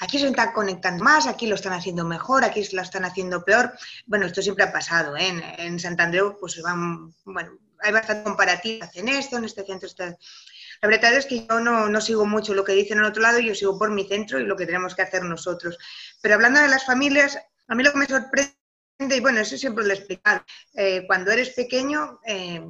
Aquí 0.00 0.18
se 0.18 0.28
están 0.28 0.52
conectando 0.52 1.02
más, 1.02 1.26
aquí 1.26 1.46
lo 1.46 1.54
están 1.54 1.72
haciendo 1.72 2.04
mejor, 2.04 2.44
aquí 2.44 2.66
lo 2.72 2.82
están 2.82 3.04
haciendo 3.04 3.44
peor. 3.44 3.72
Bueno, 4.06 4.26
esto 4.26 4.42
siempre 4.42 4.64
ha 4.64 4.72
pasado, 4.72 5.16
¿eh? 5.16 5.28
En, 5.28 5.42
en 5.58 5.80
Sant 5.80 5.98
Andreu, 6.00 6.36
pues 6.38 6.60
van, 6.60 7.14
bueno, 7.24 7.52
hay 7.80 7.92
bastante 7.92 8.24
comparativa, 8.24 8.86
hacen 8.86 9.08
esto, 9.08 9.38
en 9.38 9.44
este 9.44 9.64
centro 9.64 9.88
está... 9.88 10.16
La 10.80 10.88
verdad 10.88 11.14
es 11.14 11.26
que 11.26 11.46
yo 11.46 11.60
no, 11.60 11.88
no, 11.88 12.00
sigo 12.00 12.26
mucho 12.26 12.54
lo 12.54 12.64
que 12.64 12.72
dicen 12.72 12.98
en 12.98 13.04
otro 13.04 13.22
lado, 13.22 13.38
yo 13.38 13.54
sigo 13.54 13.78
por 13.78 13.90
mi 13.92 14.06
centro 14.08 14.40
y 14.40 14.44
lo 14.44 14.56
que 14.56 14.66
tenemos 14.66 14.96
que 14.96 15.02
hacer 15.02 15.22
nosotros. 15.22 15.78
Pero 16.20 16.34
hablando 16.34 16.60
de 16.60 16.66
las 16.66 16.84
familias, 16.84 17.38
a 17.68 17.74
mí 17.74 17.82
lo 17.82 17.92
que 17.92 17.98
me 17.98 18.06
sorprende, 18.06 18.56
y 18.98 19.20
bueno, 19.20 19.40
eso 19.40 19.56
siempre 19.56 19.84
lo 19.84 19.90
he 19.90 19.96
explicado, 19.96 20.44
eh, 20.74 21.04
cuando 21.06 21.30
eres 21.30 21.50
pequeño, 21.50 22.20
eh, 22.26 22.64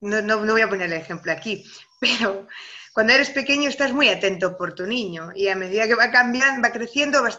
no, 0.00 0.22
no, 0.22 0.38
voy 0.38 0.60
a 0.62 0.68
poner 0.68 0.92
el 0.92 1.00
ejemplo 1.00 1.32
aquí, 1.32 1.64
pero 2.00 2.46
cuando 2.92 3.12
eres 3.12 3.30
pequeño 3.30 3.68
estás 3.68 3.92
muy 3.92 4.08
atento 4.08 4.56
por 4.56 4.74
tu 4.74 4.86
niño 4.86 5.30
y 5.34 5.48
a 5.48 5.56
medida 5.56 5.86
que 5.86 5.94
va 5.94 6.10
cambiando, 6.10 6.62
va 6.62 6.72
creciendo, 6.72 7.22
va 7.22 7.30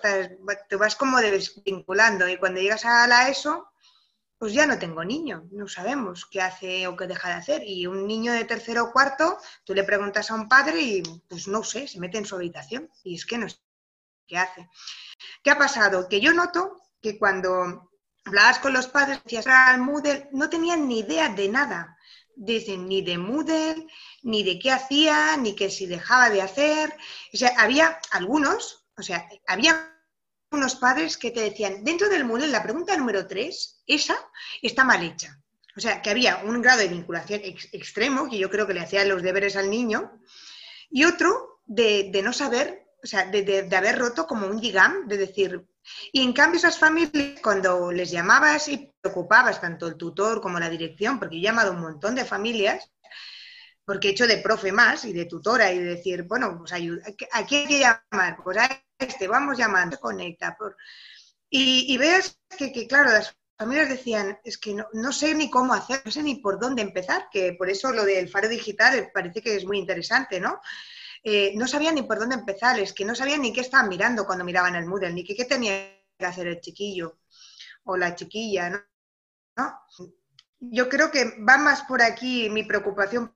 te 0.68 0.76
vas 0.76 0.96
como 0.96 1.20
desvinculando 1.20 2.28
y 2.28 2.38
cuando 2.38 2.60
llegas 2.60 2.86
a 2.86 3.08
la 3.08 3.30
ESO, 3.30 3.70
pues 4.38 4.54
ya 4.54 4.66
no 4.66 4.78
tengo 4.78 5.04
niño, 5.04 5.48
no 5.52 5.68
sabemos 5.68 6.26
qué 6.26 6.42
hace 6.42 6.88
o 6.88 6.96
qué 6.96 7.08
deja 7.08 7.30
de 7.30 7.36
hacer. 7.36 7.64
Y 7.66 7.88
un 7.88 8.06
niño 8.06 8.34
de 8.34 8.46
tercero 8.46 8.84
o 8.84 8.92
cuarto, 8.92 9.38
tú 9.64 9.74
le 9.74 9.84
preguntas 9.84 10.30
a 10.30 10.36
un 10.36 10.50
padre 10.50 10.82
y 10.82 11.04
pues 11.30 11.48
no 11.48 11.64
sé, 11.64 11.88
se 11.88 12.00
mete 12.00 12.18
en 12.18 12.26
su 12.26 12.36
habitación 12.36 12.90
y 13.04 13.16
es 13.16 13.26
que 13.26 13.38
no 13.38 13.48
qué 14.28 14.38
hace. 14.38 14.70
¿Qué 15.44 15.52
ha 15.52 15.58
pasado? 15.58 16.08
Que 16.10 16.20
yo 16.20 16.34
noto 16.34 16.82
que 17.02 17.18
cuando 17.18 17.92
hablabas 18.26 18.60
con 18.60 18.74
los 18.74 18.88
padres, 18.88 19.22
decías 19.24 19.48
al 19.48 19.80
Moodle, 19.80 20.30
no 20.32 20.50
tenían 20.50 20.88
ni 20.88 21.00
idea 21.00 21.30
de 21.30 21.48
nada. 21.50 21.98
Dicen 22.36 22.88
ni 22.88 23.02
de 23.02 23.18
Moodle, 23.18 23.88
ni 24.24 24.44
de 24.44 24.60
qué 24.60 24.72
hacía, 24.72 25.38
ni 25.38 25.56
que 25.56 25.70
si 25.70 25.86
dejaba 25.86 26.30
de 26.30 26.42
hacer. 26.42 26.94
O 27.34 27.38
sea, 27.38 27.54
había 27.58 28.00
algunos, 28.12 28.86
o 28.98 29.04
sea, 29.04 29.28
había 29.48 29.92
unos 30.52 30.76
padres 30.76 31.18
que 31.18 31.32
te 31.32 31.42
decían, 31.42 31.84
dentro 31.84 32.10
del 32.10 32.26
Moodle, 32.26 32.48
la 32.48 32.64
pregunta 32.64 32.98
número 32.98 33.28
tres, 33.28 33.84
esa 33.86 34.18
está 34.62 34.84
mal 34.84 35.04
hecha. 35.04 35.40
O 35.78 35.82
sea, 35.82 36.02
que 36.02 36.10
había 36.10 36.38
un 36.38 36.62
grado 36.62 36.80
de 36.80 36.88
vinculación 36.88 37.42
extremo, 37.44 38.30
que 38.30 38.38
yo 38.38 38.50
creo 38.50 38.66
que 38.66 38.74
le 38.74 38.80
hacía 38.80 39.04
los 39.04 39.22
deberes 39.22 39.56
al 39.58 39.70
niño, 39.70 40.20
y 40.90 41.04
otro 41.04 41.62
de, 41.66 42.10
de 42.12 42.22
no 42.22 42.32
saber 42.32 42.85
o 43.06 43.08
sea, 43.08 43.26
de, 43.26 43.70
haber 43.78 44.00
roto 44.00 44.26
como 44.26 44.48
un 44.48 44.60
gigam, 44.60 45.08
de 45.08 45.18
decir, 45.18 45.64
y 46.12 46.24
en 46.24 46.34
cambio 46.34 46.58
esas 46.58 46.80
familias, 46.80 47.40
cuando 47.40 47.92
les 47.92 48.10
llamabas 48.10 48.68
y 48.68 48.92
preocupabas 49.00 49.62
tanto 49.62 49.88
el 49.88 49.96
tutor 49.96 50.42
como 50.42 50.60
la 50.60 50.70
dirección, 50.70 51.20
porque 51.20 51.38
he 51.38 51.42
llamado 51.42 51.72
a 51.72 51.76
un 51.76 51.82
montón 51.82 52.16
de 52.16 52.26
familias, 52.26 52.92
porque 53.86 54.08
he 54.08 54.12
hecho 54.12 54.26
de 54.26 54.40
profe 54.40 54.72
más 54.72 55.06
y 55.06 55.14
de 55.14 55.26
tutora 55.26 55.72
y 55.72 55.78
de 55.78 55.86
decir, 55.86 56.24
bueno, 56.24 56.58
pues 56.58 56.74
ayuda, 56.74 57.04
¿a 57.32 57.46
quién 57.46 57.62
hay 57.62 57.68
que 57.68 57.80
llamar? 57.80 58.38
Pues 58.44 58.58
a 58.58 58.84
este, 58.98 59.28
vamos 59.28 59.58
llamando, 59.58 60.00
conecta. 60.00 60.56
Por... 60.58 60.76
Y, 61.50 61.94
y 61.94 61.98
veas 62.00 62.40
que, 62.58 62.74
que, 62.74 62.88
claro, 62.88 63.12
las 63.12 63.36
familias 63.58 63.90
decían, 63.90 64.40
es 64.44 64.58
que 64.58 64.76
no, 64.94 65.12
sé 65.12 65.36
ni 65.36 65.50
cómo 65.50 65.74
hacer, 65.74 66.02
no 66.04 66.12
sé 66.12 66.24
ni 66.24 66.36
por 66.36 66.60
dónde 66.60 66.82
empezar, 66.82 67.28
que 67.32 67.54
por 67.54 67.70
eso 67.70 67.92
lo 67.94 68.04
del 68.04 68.30
faro 68.30 68.50
digital 68.50 69.12
parece 69.14 69.42
que 69.42 69.56
es 69.56 69.66
muy 69.66 69.78
interesante, 69.78 70.40
¿no? 70.40 70.60
Eh, 71.28 71.54
no 71.56 71.68
sabían 71.68 71.96
ni 71.96 72.04
por 72.04 72.20
dónde 72.20 72.36
empezar, 72.36 72.80
es 72.80 72.94
que 72.94 73.04
no 73.04 73.16
sabían 73.16 73.42
ni 73.42 73.52
qué 73.52 73.62
estaban 73.62 73.90
mirando 73.90 74.28
cuando 74.28 74.46
miraban 74.46 74.76
el 74.76 74.86
Moodle, 74.86 75.12
ni 75.12 75.24
qué, 75.24 75.44
tenía 75.46 76.00
que 76.20 76.26
hacer 76.26 76.46
el 76.46 76.62
chiquillo 76.62 77.18
o 77.86 77.98
la 77.98 78.14
chiquilla, 78.14 78.70
¿no? 78.70 79.80
Yo 80.60 80.88
creo 80.88 81.10
que 81.10 81.42
va 81.42 81.58
más 81.58 81.82
por 81.82 82.04
aquí 82.04 82.48
mi 82.52 82.64
preocupación 82.64 83.36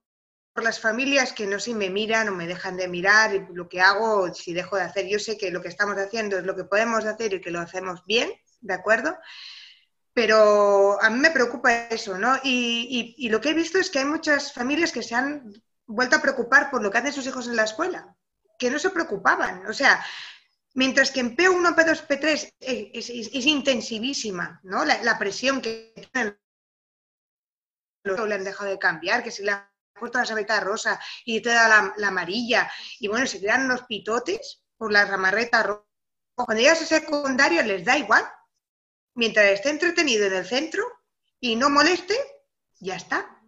por 0.53 0.63
las 0.63 0.79
familias 0.79 1.33
que 1.33 1.47
no 1.47 1.59
si 1.59 1.73
me 1.73 1.89
miran 1.89 2.29
o 2.29 2.35
me 2.35 2.45
dejan 2.45 2.77
de 2.77 2.87
mirar 2.87 3.33
y 3.33 3.47
lo 3.53 3.67
que 3.67 3.81
hago, 3.81 4.31
si 4.35 4.53
dejo 4.53 4.75
de 4.75 4.83
hacer. 4.83 5.07
Yo 5.07 5.17
sé 5.17 5.35
que 5.35 5.49
lo 5.49 5.59
que 5.59 5.69
estamos 5.69 5.97
haciendo 5.97 6.37
es 6.37 6.43
lo 6.43 6.55
que 6.55 6.65
podemos 6.65 7.05
hacer 7.05 7.33
y 7.33 7.41
que 7.41 7.49
lo 7.49 7.59
hacemos 7.59 8.05
bien, 8.05 8.29
¿de 8.61 8.75
acuerdo? 8.75 9.17
Pero 10.13 11.01
a 11.01 11.09
mí 11.09 11.17
me 11.17 11.31
preocupa 11.31 11.87
eso, 11.87 12.19
¿no? 12.19 12.37
Y, 12.43 13.27
lo 13.29 13.41
que 13.41 13.49
he 13.49 13.53
visto 13.55 13.79
es 13.79 13.89
que 13.89 13.99
hay 13.99 14.05
muchas 14.05 14.53
familias 14.53 14.91
que 14.91 15.01
se 15.01 15.15
han 15.15 15.51
vuelto 15.89 16.17
a 16.17 16.21
preocupar 16.21 16.69
por 16.69 16.83
lo 16.83 16.91
que 16.91 16.99
hacen 16.99 17.13
sus 17.13 17.25
hijos 17.25 17.47
en 17.47 17.55
la 17.55 17.63
escuela, 17.63 18.15
que 18.57 18.69
no 18.69 18.77
se 18.77 18.91
preocupaban. 18.91 19.65
O 19.65 19.73
sea, 19.73 20.05
mientras 20.75 21.11
que 21.11 21.19
en 21.19 21.35
P1, 21.35 21.75
P2, 21.75 22.07
P3 22.07 22.53
es, 22.59 23.45
intensivísima, 23.45 24.59
¿no? 24.63 24.85
La, 24.85 25.17
presión 25.17 25.61
que 25.61 25.93
le 28.03 28.33
han 28.33 28.43
dejado 28.43 28.69
de 28.69 28.77
cambiar, 28.77 29.23
que 29.23 29.31
si 29.31 29.43
le 29.43 29.51
han 29.51 29.67
puesto 29.99 30.19
la 30.19 30.25
sabrita 30.25 30.59
rosa 30.59 30.99
y 31.25 31.41
te 31.41 31.49
da 31.49 31.67
la, 31.97 32.07
amarilla, 32.07 32.71
y 32.99 33.07
bueno, 33.07 33.25
se 33.25 33.41
quedan 33.41 33.67
los 33.67 33.83
pitotes 33.83 34.63
por 34.77 34.91
la 34.91 35.05
ramarreta 35.05 35.63
roja. 35.63 35.85
Cuando 36.35 36.61
llegas 36.61 36.81
a 36.83 36.85
secundario 36.85 37.63
les 37.63 37.83
da 37.83 37.97
igual, 37.97 38.23
mientras 39.15 39.47
esté 39.47 39.71
entretenido 39.71 40.27
en 40.27 40.33
el 40.33 40.45
centro 40.45 40.83
y 41.39 41.55
no 41.55 41.69
moleste, 41.69 42.15
ya 42.79 42.95
está. 42.95 43.38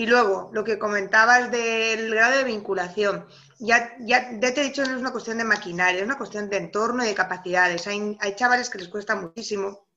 Y 0.00 0.06
luego, 0.06 0.48
lo 0.54 0.64
que 0.64 0.78
comentabas 0.78 1.50
del 1.50 2.14
grado 2.14 2.38
de 2.38 2.44
vinculación, 2.44 3.26
ya, 3.58 3.94
ya, 4.00 4.40
te 4.40 4.46
he 4.46 4.64
dicho, 4.64 4.82
no 4.82 4.92
es 4.92 4.98
una 4.98 5.12
cuestión 5.12 5.36
de 5.36 5.44
maquinaria, 5.44 6.00
es 6.00 6.06
una 6.06 6.16
cuestión 6.16 6.48
de 6.48 6.56
entorno 6.56 7.04
y 7.04 7.08
de 7.08 7.14
capacidades. 7.14 7.86
Hay, 7.86 8.16
hay 8.18 8.34
chavales 8.34 8.70
que 8.70 8.78
les 8.78 8.88
cuesta 8.88 9.14
muchísimo 9.14 9.90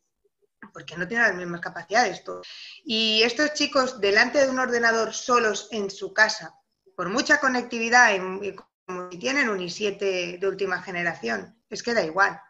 porque 0.73 0.97
no 0.97 1.07
tienen 1.07 1.27
las 1.27 1.37
mismas 1.37 1.61
capacidades. 1.61 2.21
Y 2.83 3.21
estos 3.23 3.53
chicos, 3.53 4.01
delante 4.01 4.39
de 4.39 4.49
un 4.49 4.59
ordenador 4.59 5.13
solos 5.13 5.69
en 5.71 5.89
su 5.89 6.13
casa, 6.13 6.53
por 6.97 7.07
mucha 7.07 7.39
conectividad, 7.39 8.13
y 8.41 8.53
como 8.85 9.09
si 9.09 9.17
tienen 9.17 9.47
un 9.47 9.59
i7 9.59 10.37
de 10.37 10.47
última 10.49 10.81
generación, 10.81 11.63
es 11.69 11.81
que 11.81 11.93
da 11.93 12.03
igual 12.03 12.41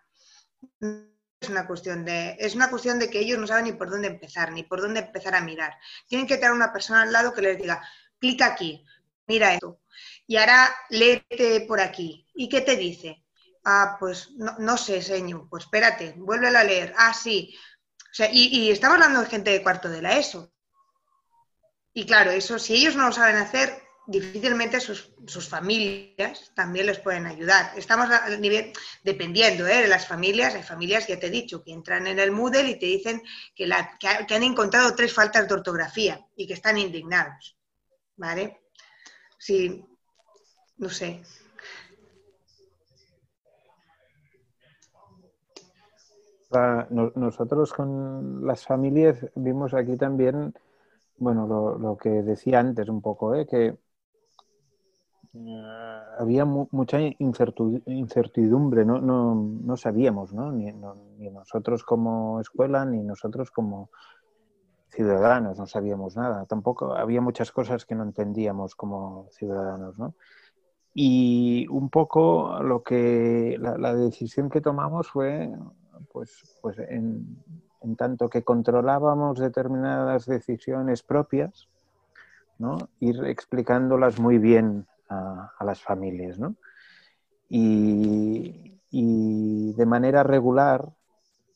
es 1.44 1.50
una 1.50 1.68
cuestión 1.68 2.06
de 2.06 2.36
es 2.40 2.56
una 2.56 2.70
cuestión 2.70 3.00
de 3.00 3.10
que 3.10 3.20
ellos 3.20 3.38
no 3.38 3.48
saben 3.48 3.66
ni 3.66 3.74
por 3.74 3.90
dónde 3.90 4.08
empezar 4.08 4.52
ni 4.52 4.64
por 4.64 4.82
dónde 4.82 5.02
empezar 5.02 5.36
a 5.36 5.42
mirar. 5.42 5.78
Tienen 6.08 6.28
que 6.28 6.38
tener 6.38 6.52
una 6.52 6.74
persona 6.74 7.04
al 7.04 7.12
lado 7.12 7.34
que 7.34 7.42
les 7.42 7.58
diga 7.58 7.82
clica 8.20 8.48
aquí 8.48 8.84
mira 9.28 9.54
esto 9.54 9.82
y 10.28 10.38
ahora 10.38 10.74
léete 10.90 11.62
por 11.62 11.80
aquí 11.80 12.28
y 12.34 12.50
qué 12.50 12.62
te 12.62 12.76
dice 12.76 13.24
ah 13.66 13.98
pues 14.00 14.32
no, 14.38 14.78
sé 14.78 15.02
señor 15.02 15.48
pues 15.50 15.66
espérate 15.66 16.14
vuélvelo 16.18 16.58
a 16.60 16.64
leer 16.64 16.94
ah 16.98 17.14
sí 17.14 17.56
o 18.12 18.16
sea, 18.16 18.30
y, 18.32 18.48
y 18.48 18.72
estamos 18.72 18.96
hablando 18.96 19.22
de 19.22 19.30
gente 19.30 19.50
de 19.50 19.64
cuarto 19.64 19.90
de 19.90 20.04
la 20.04 20.20
ESO. 20.20 20.54
Y 21.94 22.06
claro 22.06 22.30
eso 22.30 22.60
si 22.60 22.76
ellos 22.76 22.96
no 22.96 23.08
lo 23.08 23.12
saben 23.12 23.38
hacer 23.38 23.83
difícilmente 24.06 24.80
sus, 24.80 25.48
familias 25.48 26.52
también 26.54 26.88
les 26.88 27.00
pueden 27.00 27.26
ayudar. 27.26 27.72
Estamos 27.78 28.10
al 28.10 28.40
nivel, 28.42 28.74
dependiendo 29.04 29.66
¿eh? 29.68 29.82
de 29.82 29.88
las 29.88 30.08
familias, 30.08 30.56
hay 30.56 30.64
familias, 30.64 31.08
ya 31.08 31.20
te 31.20 31.28
he 31.28 31.32
dicho, 31.32 31.64
que 31.64 31.72
entran 31.72 32.08
en 32.08 32.20
el 32.20 32.32
Moodle 32.32 32.70
y 32.70 32.80
te 32.80 32.86
dicen 32.86 33.22
que, 33.56 33.68
la, 33.68 33.98
que, 34.00 34.36
han 34.36 34.44
encontrado 34.44 34.96
tres 34.96 35.14
faltas 35.14 35.48
de 35.48 35.54
ortografía 35.54 36.26
y 36.36 36.48
que 36.48 36.54
están 36.54 36.78
indignados. 36.78 37.58
¿Vale? 38.16 38.62
Sí, 39.38 39.84
no 40.78 40.90
sé. 40.90 41.22
Nosotros 46.92 47.74
con 47.74 48.46
las 48.46 48.64
familias 48.64 49.26
vimos 49.34 49.74
aquí 49.74 49.98
también, 49.98 50.54
bueno, 51.18 51.48
lo, 51.48 51.80
lo 51.80 51.98
que 51.98 52.10
decía 52.10 52.60
antes 52.60 52.90
un 52.90 53.02
poco, 53.02 53.34
¿eh? 53.34 53.48
que 53.48 53.76
eh, 55.36 56.02
había 56.20 56.46
mucha 56.46 57.00
incertidumbre, 57.02 58.86
no, 58.86 59.02
no, 59.02 59.34
no 59.36 59.78
sabíamos, 59.78 60.34
¿no? 60.34 60.52
Ni, 60.52 60.72
nosotros 61.32 61.84
como 61.84 62.40
escuela, 62.40 62.86
ni 62.86 63.02
nosotros 63.04 63.50
como 63.50 63.90
ciudadanos, 64.90 65.58
no 65.58 65.66
sabíamos 65.66 66.16
nada. 66.16 66.46
Tampoco 66.46 66.94
había 66.94 67.22
muchas 67.22 67.52
cosas 67.52 67.86
que 67.86 67.96
no 67.96 68.04
entendíamos 68.04 68.76
como 68.76 69.28
ciudadanos, 69.32 69.98
¿no? 69.98 70.14
Y 70.94 71.68
un 71.70 71.90
poco 71.90 72.60
lo 72.62 72.84
que 72.84 73.58
la, 73.60 73.96
decisión 73.96 74.50
que 74.52 74.62
tomamos 74.62 75.08
fue, 75.10 75.52
pues, 76.12 76.60
pues 76.62 76.78
en, 76.78 77.44
en 77.82 77.96
tanto 77.96 78.30
que 78.30 78.44
controlábamos 78.44 79.40
determinadas 79.40 80.28
decisiones 80.28 81.02
propias, 81.02 81.68
¿no? 82.60 82.78
ir 83.00 83.26
explicándolas 83.26 84.20
muy 84.20 84.38
bien 84.38 84.86
a, 85.14 85.66
las 85.66 85.82
familias. 85.82 86.40
¿no? 86.40 86.56
Y, 87.50 88.72
de 89.76 89.86
manera 89.86 90.24
regular, 90.24 90.94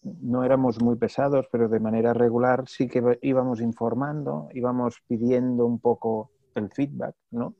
no 0.01 0.43
éramos 0.43 0.81
muy 0.81 0.95
pesados, 0.95 1.47
pero 1.51 1.69
de 1.69 1.79
manera 1.79 2.13
regular 2.13 2.67
sí 2.67 2.87
que 2.87 3.19
íbamos 3.21 3.61
informando, 3.61 4.49
íbamos 4.53 5.01
pidiendo 5.07 5.65
un 5.65 5.79
poco 5.79 6.31
el 6.55 6.71
feedback, 6.71 7.15
¿no? 7.31 7.53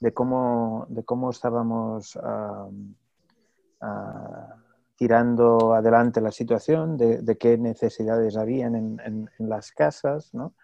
De 0.00 0.12
cómo, 0.12 0.86
de 0.88 1.04
cómo 1.04 1.30
estábamos 1.30 2.18
tirando 4.96 5.74
adelante 5.74 6.20
la 6.20 6.32
situación, 6.32 6.96
de, 6.96 7.38
qué 7.38 7.58
necesidades 7.58 8.36
habían 8.36 8.74
en, 8.74 9.00
en, 9.04 9.48
las 9.48 9.70
casas, 9.70 10.34
¿no? 10.34 10.54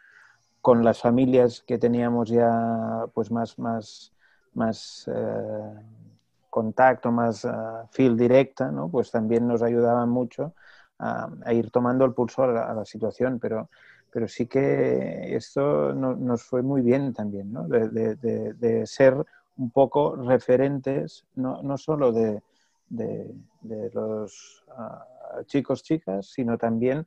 Con 0.60 0.84
las 0.84 1.00
familias 1.00 1.62
que 1.66 1.78
teníamos 1.78 2.28
ya 2.30 3.06
pues 3.14 3.30
más, 3.30 3.58
más 3.58 4.12
más 4.54 5.08
eh, 5.12 5.74
contacto, 6.50 7.10
más 7.10 7.44
uh, 7.44 7.86
feel 7.90 8.16
directa, 8.16 8.70
¿no? 8.70 8.88
pues 8.88 9.10
también 9.10 9.46
nos 9.48 9.62
ayudaban 9.62 10.08
mucho 10.08 10.54
a, 10.98 11.30
ir 11.52 11.70
tomando 11.70 12.04
el 12.04 12.12
pulso 12.12 12.44
a 12.44 12.74
la, 12.74 12.84
situación, 12.84 13.38
pero, 13.40 13.70
pero 14.10 14.28
sí 14.28 14.46
que 14.46 15.34
esto 15.34 15.94
nos 15.94 16.44
fue 16.44 16.62
muy 16.62 16.82
bien 16.82 17.12
también, 17.12 17.52
¿no? 17.52 17.66
de, 17.66 18.82
ser 18.86 19.16
un 19.56 19.70
poco 19.70 20.14
referentes, 20.14 21.24
no, 21.34 21.62
no 21.62 21.76
solo 21.78 22.12
de, 22.12 22.42
los 23.94 24.64
uh, 24.68 25.42
chicos, 25.46 25.82
chicas, 25.82 26.26
sino 26.26 26.58
también 26.58 27.06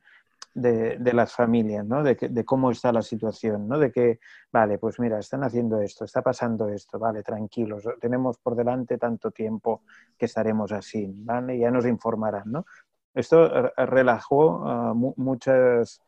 de, 0.56 1.12
las 1.12 1.34
familias, 1.34 1.86
¿no? 1.86 2.02
De, 2.02 2.14
de, 2.14 2.44
cómo 2.44 2.70
está 2.70 2.90
la 2.90 3.02
situación, 3.02 3.68
¿no? 3.68 3.78
De 3.78 3.92
que, 3.92 4.20
vale, 4.50 4.78
pues 4.78 4.98
mira, 4.98 5.18
están 5.18 5.44
haciendo 5.44 5.80
esto, 5.80 6.04
está 6.04 6.22
pasando 6.22 6.68
esto, 6.68 6.98
vale, 6.98 7.22
tranquilos, 7.22 7.84
tenemos 8.00 8.38
por 8.38 8.56
delante 8.56 8.96
tanto 8.96 9.30
tiempo 9.30 9.82
que 10.16 10.24
estaremos 10.24 10.72
así, 10.72 11.12
¿vale? 11.14 11.58
Ya 11.58 11.70
nos 11.70 11.86
informarán, 11.86 12.50
¿no? 12.50 12.64
Esto 13.14 13.70
relajó 13.76 14.66
a 14.66 14.94
muchas, 14.94 16.02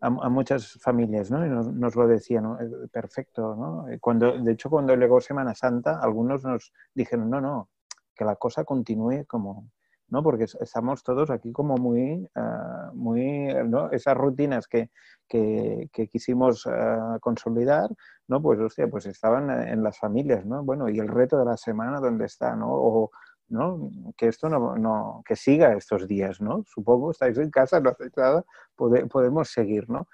a, 0.00 0.10
muchas 0.10 0.78
familias, 0.80 1.30
¿no? 1.30 1.44
Nos, 1.46 1.94
lo 1.94 2.08
decían, 2.08 2.44
eh, 2.60 2.88
perfecto, 2.90 3.54
¿no? 3.54 3.86
Cuando, 4.00 4.36
de 4.36 4.52
hecho, 4.52 4.68
cuando 4.68 4.96
llegó 4.96 5.20
Semana 5.20 5.54
Santa, 5.54 6.00
algunos 6.00 6.44
nos 6.44 6.72
dijeron, 6.92 7.30
no, 7.30 7.40
no, 7.40 7.68
que 8.14 8.24
la 8.24 8.34
cosa 8.34 8.64
continúe 8.64 9.24
como, 9.26 9.70
¿no? 10.12 10.22
Porque 10.22 10.44
estamos 10.44 11.02
todos 11.02 11.30
aquí 11.30 11.52
como 11.52 11.78
muy, 11.78 12.28
ah, 12.34 12.90
muy 12.92 13.46
¿no? 13.66 13.90
Esas 13.90 14.14
rutinas 14.14 14.68
que, 14.68 14.90
que, 15.26 15.88
quisimos 16.12 16.66
ah, 16.66 17.16
consolidar, 17.18 17.88
¿no? 18.28 18.42
Pues, 18.42 18.60
hostia, 18.60 18.88
pues 18.88 19.06
estaban 19.06 19.50
en 19.50 19.82
las 19.82 19.98
familias, 19.98 20.44
¿no? 20.44 20.62
Bueno, 20.62 20.90
y 20.90 20.98
el 20.98 21.08
reto 21.08 21.38
de 21.38 21.46
la 21.46 21.56
semana, 21.56 21.98
¿dónde 21.98 22.26
está, 22.26 22.54
no? 22.54 22.68
O, 22.70 23.10
¿no? 23.48 23.90
Que 24.14 24.28
esto 24.28 24.50
no, 24.50 24.76
no, 24.76 25.22
que 25.24 25.34
siga 25.34 25.72
estos 25.72 26.06
días, 26.06 26.42
¿no? 26.42 26.62
Supongo, 26.66 27.12
estáis 27.12 27.38
en 27.38 27.50
casa, 27.50 27.80
no 27.80 27.88
hacéis 27.88 28.12
nada, 28.14 28.44
podemos 28.76 29.48
seguir, 29.48 29.88
¿no? 29.88 30.08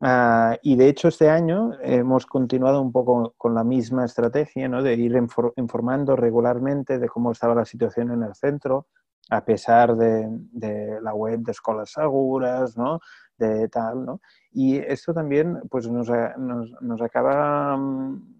Ah, 0.00 0.56
y 0.62 0.76
de 0.76 0.88
hecho 0.88 1.08
este 1.08 1.30
año 1.30 1.72
hemos 1.82 2.26
continuado 2.26 2.80
un 2.80 2.92
poco 2.92 3.34
con 3.36 3.54
la 3.56 3.64
misma 3.64 4.04
estrategia, 4.04 4.68
¿no? 4.68 4.84
De 4.84 4.94
ir 4.94 5.20
informando 5.56 6.14
regularmente 6.14 7.00
de 7.00 7.08
cómo 7.08 7.32
estaba 7.32 7.56
la 7.56 7.64
situación 7.64 8.12
en 8.12 8.22
el 8.22 8.36
centro, 8.36 8.86
a 9.30 9.44
pesar 9.44 9.96
de, 9.96 11.00
la 11.02 11.14
web 11.14 11.40
de 11.40 11.52
escuelas 11.52 11.90
seguras, 11.90 12.76
¿no? 12.76 13.00
De 13.38 13.68
tal, 13.68 14.04
¿no? 14.04 14.20
Y 14.52 14.78
esto 14.78 15.12
también 15.12 15.60
pues, 15.70 15.88
nos, 15.88 16.08
nos, 16.38 17.02
acaba 17.02 17.76
mm, 17.76 18.36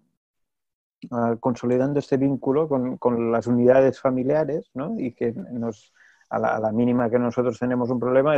consolidando 1.39 1.99
este 1.99 2.17
vínculo 2.17 2.67
con, 2.67 2.97
con, 2.97 3.31
las 3.31 3.47
unidades 3.47 3.99
familiares, 3.99 4.71
¿no? 4.73 4.99
Y 4.99 5.13
que 5.13 5.33
nos 5.33 5.93
a 6.29 6.59
la, 6.59 6.71
mínima 6.71 7.09
que 7.09 7.19
nosotros 7.19 7.57
tenemos 7.57 7.89
un 7.89 7.99
problema, 7.99 8.35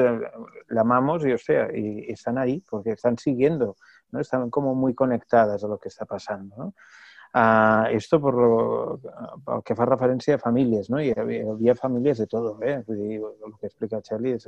llamamos 0.69 1.25
y, 1.25 1.31
o 1.31 1.37
sea, 1.37 1.75
y, 1.75 2.11
están 2.11 2.37
ahí 2.37 2.63
porque 2.69 2.91
están 2.91 3.17
siguiendo, 3.17 3.77
¿no? 4.11 4.19
están 4.19 4.49
como 4.49 4.75
muy 4.75 4.93
conectadas 4.93 5.63
a 5.63 5.67
lo 5.67 5.79
que 5.79 5.89
está 5.89 6.05
pasando. 6.05 6.55
¿no? 6.55 6.73
Uh, 7.31 7.85
esto 7.91 8.19
por 8.19 8.33
lo, 8.33 8.99
que 9.61 9.75
fa 9.77 9.85
referència 9.85 10.35
a 10.35 10.41
famílies, 10.41 10.89
no? 10.89 10.97
Hi 10.97 11.11
havia, 11.13 11.43
hi 11.61 12.13
de 12.17 12.27
tot, 12.27 12.63
eh? 12.65 12.79
Vull 12.87 13.57
que 13.59 13.67
explica 13.69 14.01
Xeli 14.01 14.33
és 14.33 14.47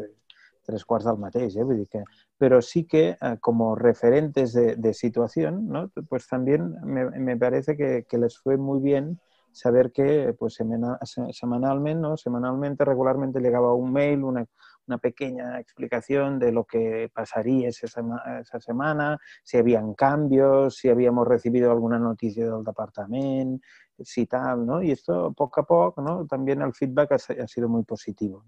tres 0.65 0.85
quarts 0.85 1.05
del 1.05 1.19
mateix, 1.21 1.57
eh? 1.61 1.65
Que, 1.91 2.03
però 2.41 2.61
sí 2.61 2.85
que 2.85 3.17
uh, 3.21 3.35
como 3.39 3.75
referentes 3.75 4.53
de, 4.53 4.93
situación, 4.93 5.67
¿no? 5.67 5.89
Pues 6.09 6.27
también 6.27 6.73
me, 6.83 7.05
me 7.11 7.37
parece 7.37 7.77
que, 7.77 8.05
que 8.09 8.17
les 8.17 8.39
fue 8.39 8.57
muy 8.57 8.79
bien 8.81 9.19
saber 9.51 9.91
que 9.91 10.33
pues 10.39 10.55
semanalmente, 10.55 12.01
¿no? 12.01 12.17
semanalmente, 12.17 12.85
regularmente 12.85 13.39
llegaba 13.39 13.73
un 13.73 13.91
mail, 13.91 14.23
una, 14.23 14.45
una 14.87 14.97
pequeña 14.97 15.59
explicación 15.59 16.39
de 16.39 16.51
lo 16.51 16.65
que 16.65 17.09
pasaría 17.13 17.69
esa, 17.69 18.59
semana, 18.59 19.17
si 19.43 19.57
habían 19.57 19.93
cambios, 19.93 20.77
si 20.77 20.89
habíamos 20.89 21.27
recibido 21.27 21.71
alguna 21.71 21.99
noticia 21.99 22.45
del 22.45 22.63
departamento, 22.63 23.65
si 23.99 24.25
tal, 24.25 24.65
¿no? 24.65 24.81
Y 24.81 24.91
esto 24.91 25.33
poco 25.33 25.61
a 25.61 25.65
poco, 25.65 26.01
¿no? 26.01 26.25
También 26.25 26.61
el 26.61 26.73
feedback 26.73 27.11
ha, 27.13 27.47
sido 27.47 27.69
muy 27.69 27.83
positivo. 27.83 28.43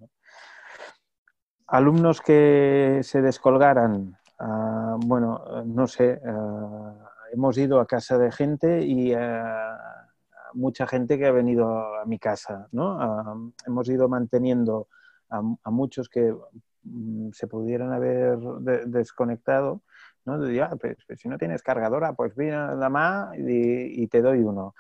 Alumnos 1.68 2.22
que 2.22 3.00
se 3.04 3.22
descolgaran, 3.22 4.18
uh, 4.40 4.98
bueno, 5.06 5.64
no 5.66 5.88
sé, 5.88 6.20
uh, 6.24 6.94
hemos 7.32 7.58
ido 7.58 7.80
a 7.80 7.88
casa 7.88 8.18
de 8.18 8.32
gente 8.32 8.84
y 8.84 9.16
uh, 9.16 9.20
mucha 10.54 10.88
gente 10.88 11.18
que 11.18 11.28
ha 11.28 11.32
venido 11.32 11.96
a 11.96 12.06
mi 12.06 12.20
casa, 12.20 12.68
¿no? 12.72 13.54
hemos 13.66 13.90
ido 13.90 14.08
manteniendo 14.08 14.88
a, 15.34 15.72
muchos 15.72 16.10
que 16.10 16.34
mm, 16.84 17.32
se 17.32 17.48
pudieran 17.48 17.92
haber 17.92 18.38
desconectado, 18.86 19.82
¿no? 20.26 20.36
Ah, 20.64 20.76
pues, 20.80 20.98
pues, 21.08 21.20
si 21.20 21.28
no 21.28 21.38
tienes 21.38 21.62
cargadora, 21.62 22.14
pues 22.14 22.36
viene 22.36 22.76
la 22.76 22.90
más 22.90 23.36
y 23.38 24.08
te 24.08 24.22
doy 24.22 24.40
uno. 24.40 24.74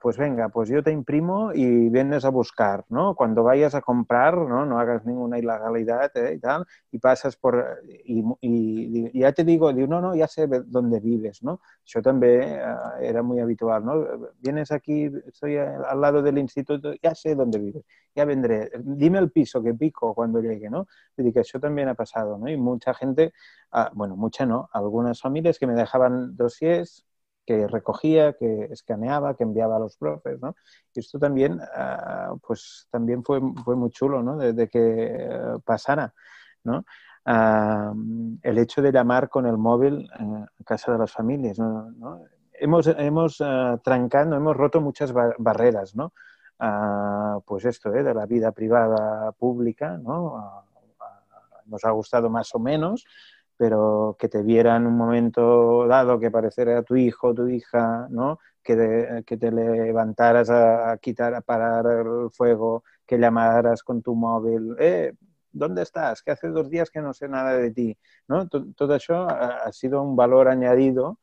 Pues 0.00 0.16
venga, 0.16 0.48
pues 0.48 0.68
yo 0.68 0.82
te 0.82 0.90
imprimo 0.90 1.52
y 1.54 1.88
vienes 1.88 2.24
a 2.24 2.30
buscar, 2.30 2.84
¿no? 2.88 3.14
Cuando 3.14 3.44
vayas 3.44 3.76
a 3.76 3.80
comprar, 3.80 4.36
¿no? 4.36 4.66
No 4.66 4.80
hagas 4.80 5.06
ninguna 5.06 5.38
ilegalidad 5.38 6.10
¿eh? 6.16 6.34
y 6.34 6.40
tal, 6.40 6.66
y 6.90 6.98
pasas 6.98 7.36
por... 7.36 7.64
Y, 7.86 9.18
ya 9.18 9.32
te 9.32 9.44
digo, 9.44 9.72
digo, 9.72 9.86
no, 9.86 10.00
no, 10.00 10.16
ya 10.16 10.26
sé 10.26 10.48
dónde 10.66 10.98
vives, 10.98 11.44
¿no? 11.44 11.60
Yo 11.84 12.02
también 12.02 12.42
eh, 12.42 12.64
era 13.02 13.22
muy 13.22 13.38
habitual, 13.38 13.84
¿no? 13.84 14.04
Vienes 14.40 14.72
aquí, 14.72 15.10
estoy 15.26 15.56
al 15.58 16.00
lado 16.00 16.22
del 16.22 16.38
instituto, 16.38 16.92
ya 17.00 17.14
sé 17.14 17.36
dónde 17.36 17.58
vives, 17.60 17.84
ya 18.16 18.24
vendré. 18.24 18.70
Dime 18.80 19.18
el 19.18 19.30
piso 19.30 19.62
que 19.62 19.74
pico 19.74 20.12
cuando 20.12 20.40
llegue, 20.40 20.68
¿no? 20.68 20.88
Y 21.16 21.32
que 21.32 21.40
eso 21.40 21.60
también 21.60 21.88
ha 21.88 21.94
pasado, 21.94 22.36
¿no? 22.36 22.48
Y 22.48 22.56
mucha 22.56 22.94
gente, 22.94 23.32
ah, 23.70 23.90
bueno, 23.94 24.16
mucha 24.16 24.44
no, 24.44 24.68
algunas 24.72 25.20
familias 25.20 25.58
que 25.58 25.68
me 25.68 25.74
dejaban 25.74 26.36
dossiers 26.36 27.07
que 27.48 27.66
recogía, 27.66 28.34
que 28.34 28.64
escaneaba, 28.64 29.34
que 29.34 29.42
enviaba 29.42 29.76
a 29.76 29.78
los 29.78 29.96
profes, 29.96 30.38
¿no? 30.38 30.54
Y 30.92 31.00
esto 31.00 31.18
también, 31.18 31.58
ah, 31.74 32.34
pues 32.46 32.86
también 32.90 33.24
fue, 33.24 33.40
fue 33.64 33.74
muy 33.74 33.88
chulo, 33.88 34.22
¿no? 34.22 34.36
De, 34.36 34.68
que 34.68 35.16
eh, 35.18 35.58
pasara, 35.64 36.12
¿no? 36.64 36.84
Ah, 37.24 37.94
el 38.42 38.58
hecho 38.58 38.82
de 38.82 38.92
llamar 38.92 39.30
con 39.30 39.46
el 39.46 39.56
móvil 39.56 40.10
a 40.12 40.46
casa 40.62 40.92
de 40.92 40.98
las 40.98 41.10
familias, 41.10 41.58
¿no? 41.58 42.20
Hemos, 42.52 42.86
hemos 42.86 43.40
uh, 43.40 43.78
trancado, 43.82 44.36
hemos 44.36 44.54
roto 44.54 44.82
muchas 44.82 45.14
barreras, 45.38 45.94
¿no? 45.96 46.12
pues 47.46 47.64
esto, 47.64 47.94
¿eh? 47.94 48.02
de 48.02 48.12
la 48.12 48.26
vida 48.26 48.50
privada 48.50 49.30
pública, 49.30 49.96
¿no? 49.96 50.64
nos 51.66 51.84
ha 51.84 51.90
gustado 51.92 52.28
más 52.28 52.52
o 52.52 52.58
menos, 52.58 53.06
pero 53.58 54.16
que 54.18 54.28
te 54.28 54.42
viera 54.42 54.76
en 54.76 54.86
un 54.86 54.96
momento 54.96 55.86
dado 55.88 56.18
que 56.20 56.30
pareciera 56.30 56.82
tu 56.84 56.96
hijo 56.96 57.34
tu 57.34 57.48
hija, 57.48 58.06
¿no? 58.10 58.38
Que, 58.62 59.24
que, 59.26 59.36
te 59.36 59.50
levantaras 59.50 60.50
a, 60.50 60.96
quitar, 60.98 61.34
a 61.34 61.40
parar 61.40 61.86
el 61.86 62.30
fuego, 62.30 62.84
que 63.06 63.18
llamaras 63.18 63.82
con 63.82 64.02
tu 64.02 64.14
móvil, 64.14 64.76
eh, 64.78 65.14
¿dónde 65.50 65.82
estás? 65.82 66.22
Que 66.22 66.32
hace 66.32 66.48
dos 66.48 66.68
días 66.70 66.90
que 66.90 67.00
no 67.00 67.12
sé 67.14 67.28
nada 67.28 67.54
de 67.54 67.70
ti, 67.72 67.98
¿no? 68.28 68.46
Todo 68.48 68.94
eso 68.94 69.26
ha, 69.28 69.72
sido 69.72 70.02
un 70.02 70.16
valor 70.16 70.48
añadido 70.48 71.18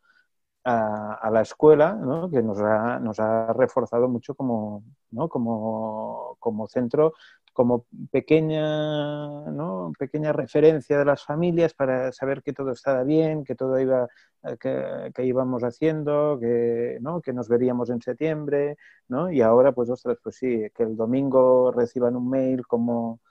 a, 0.63 1.13
a 1.15 1.31
la 1.31 1.41
escuela, 1.41 1.93
¿no? 1.93 2.29
Que 2.29 2.41
nos 2.41 2.59
ha, 2.59 2.99
nos 2.99 3.19
ha 3.19 3.53
reforzado 3.53 4.09
mucho 4.09 4.35
como, 4.35 4.83
¿no? 5.11 5.29
como, 5.29 6.37
como 6.39 6.67
centro 6.67 7.13
como 7.55 7.85
pequeña, 8.11 9.49
¿no? 9.49 9.93
pequeña 9.97 10.33
referencia 10.33 10.99
de 10.99 11.05
las 11.05 11.23
familias 11.23 11.73
para 11.73 12.11
saber 12.11 12.43
que 12.43 12.51
todo 12.51 12.71
estaba 12.71 13.03
bien, 13.03 13.45
que 13.45 13.55
todo 13.55 13.79
iba, 13.79 14.09
eh, 14.43 15.11
que, 15.13 15.25
íbamos 15.25 15.63
haciendo, 15.63 16.37
que, 16.37 16.97
¿no? 16.99 17.21
que 17.21 17.31
nos 17.31 17.47
veríamos 17.47 17.89
en 17.89 18.01
septiembre, 18.01 18.75
¿no? 19.07 19.31
Y 19.31 19.41
ahora, 19.41 19.71
pues, 19.71 19.89
ostras, 19.89 20.17
pues 20.21 20.35
sí, 20.35 20.67
que 20.75 20.83
el 20.83 20.97
domingo 20.97 21.71
reciban 21.71 22.17
un 22.17 22.29
mail 22.29 22.67
como 22.67 23.21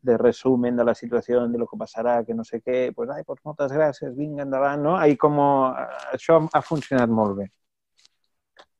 de 0.00 0.16
resumen 0.16 0.76
de 0.76 0.84
la 0.84 0.94
situación, 0.94 1.50
de 1.50 1.58
lo 1.58 1.66
que 1.66 1.76
pasará, 1.76 2.24
que 2.24 2.34
no 2.34 2.44
sé 2.44 2.60
qué, 2.60 2.92
pues, 2.94 3.10
ay, 3.10 3.24
pues 3.26 3.40
moltes 3.44 3.72
gràcies, 3.72 4.14
vinga, 4.14 4.44
endavant, 4.44 4.82
no? 4.82 4.96
Ahí 4.96 5.16
como, 5.16 5.74
això 6.14 6.38
ha 6.52 6.62
funcionado 6.62 7.12
muy 7.12 7.34
bien. 7.34 7.52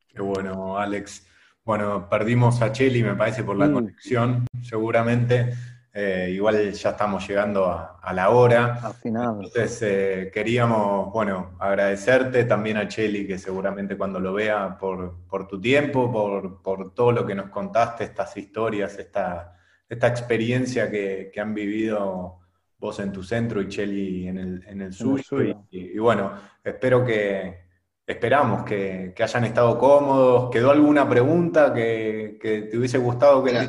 Qué 0.07 0.23
bueno, 0.23 0.79
Alex. 0.79 1.27
Bueno, 1.65 2.09
perdimos 2.09 2.61
a 2.61 2.73
Cheli, 2.73 3.05
me 3.05 3.15
parece, 3.15 3.45
por 3.45 3.57
la 3.57 3.69
mm. 3.69 3.73
conexión, 3.73 4.47
seguramente. 4.63 5.55
Eh, 5.95 6.31
igual 6.33 6.73
ya 6.73 6.91
estamos 6.91 7.29
llegando 7.29 7.67
a, 7.67 8.13
la 8.13 8.31
hora. 8.31 8.81
Al 8.83 8.95
final. 8.95 9.35
Entonces, 9.37 9.79
eh, 9.83 10.31
queríamos, 10.33 11.13
bueno, 11.13 11.55
agradecerte 11.61 12.45
también 12.45 12.79
a 12.79 12.89
Cheli, 12.89 13.27
que 13.27 13.39
seguramente 13.39 13.97
cuando 13.97 14.19
lo 14.19 14.33
vea, 14.33 14.77
por, 14.77 15.19
tu 15.49 15.61
tiempo, 15.61 16.11
por, 16.63 16.95
todo 16.95 17.13
lo 17.13 17.27
que 17.27 17.35
nos 17.35 17.51
contaste, 17.51 18.05
estas 18.05 18.37
historias, 18.37 18.99
esta, 18.99 19.57
esta 19.89 20.09
experiencia 20.09 20.91
que, 20.91 21.31
han 21.39 21.55
vivido 21.55 22.41
vos 22.79 22.99
en 22.99 23.13
tu 23.13 23.23
centro 23.23 23.63
y 23.63 23.69
Cheli 23.69 24.27
en 24.27 24.39
el, 24.39 24.65
en 24.67 24.81
el 24.81 24.93
suyo. 24.93 25.67
y, 25.71 25.99
bueno, 25.99 26.33
espero 26.65 27.05
que, 27.05 27.67
Esperamos 28.05 28.65
que, 28.65 29.15
hayan 29.17 29.45
estado 29.45 29.79
cómodos. 29.79 30.51
¿Quedó 30.51 30.71
alguna 30.71 31.09
pregunta 31.09 31.73
que, 31.73 32.39
te 32.41 32.77
hubiese 32.77 32.99
gustado 32.99 33.45
que 33.45 33.69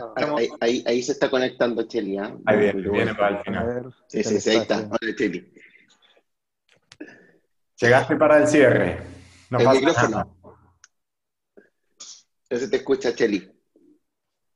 ahí, 0.59 0.83
ahí, 0.85 1.03
se 1.03 1.11
está 1.11 1.29
conectando 1.29 1.83
Cheli. 1.83 2.17
¿eh? 2.17 2.33
Ahí 2.45 2.59
viene, 2.59 2.89
viene 2.89 3.15
para 3.15 3.37
el 3.37 3.43
final. 3.43 3.95
Sí, 4.07 4.23
sí, 4.23 4.39
sí, 4.39 4.49
ahí 4.49 4.57
está. 4.57 4.77
Hola, 4.77 5.15
Cheli. 5.15 5.53
Llegaste 7.79 8.15
para 8.15 8.37
el 8.39 8.47
cierre. 8.47 9.01
No 9.49 9.59
el 9.59 9.69
micrófono. 9.69 10.37
No 12.49 12.57
se 12.59 12.67
te 12.67 12.77
escucha, 12.77 13.13
Cheli. 13.13 13.51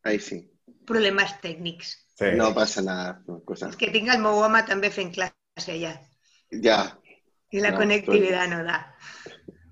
Ahí 0.03 0.19
sí. 0.19 0.51
Problemas 0.85 1.39
técnicos. 1.39 2.03
No 2.35 2.53
pasa 2.53 2.81
nada. 2.81 3.23
Es 3.69 3.75
que 3.75 3.91
tenga 3.91 4.13
el 4.13 4.21
Mogoma 4.21 4.65
también 4.65 4.93
en 4.97 5.11
clase 5.11 5.33
allá. 5.67 6.01
Ya. 6.49 6.97
Y 7.49 7.59
la 7.59 7.75
conectividad 7.75 8.47
no 8.47 8.63
da. 8.63 8.95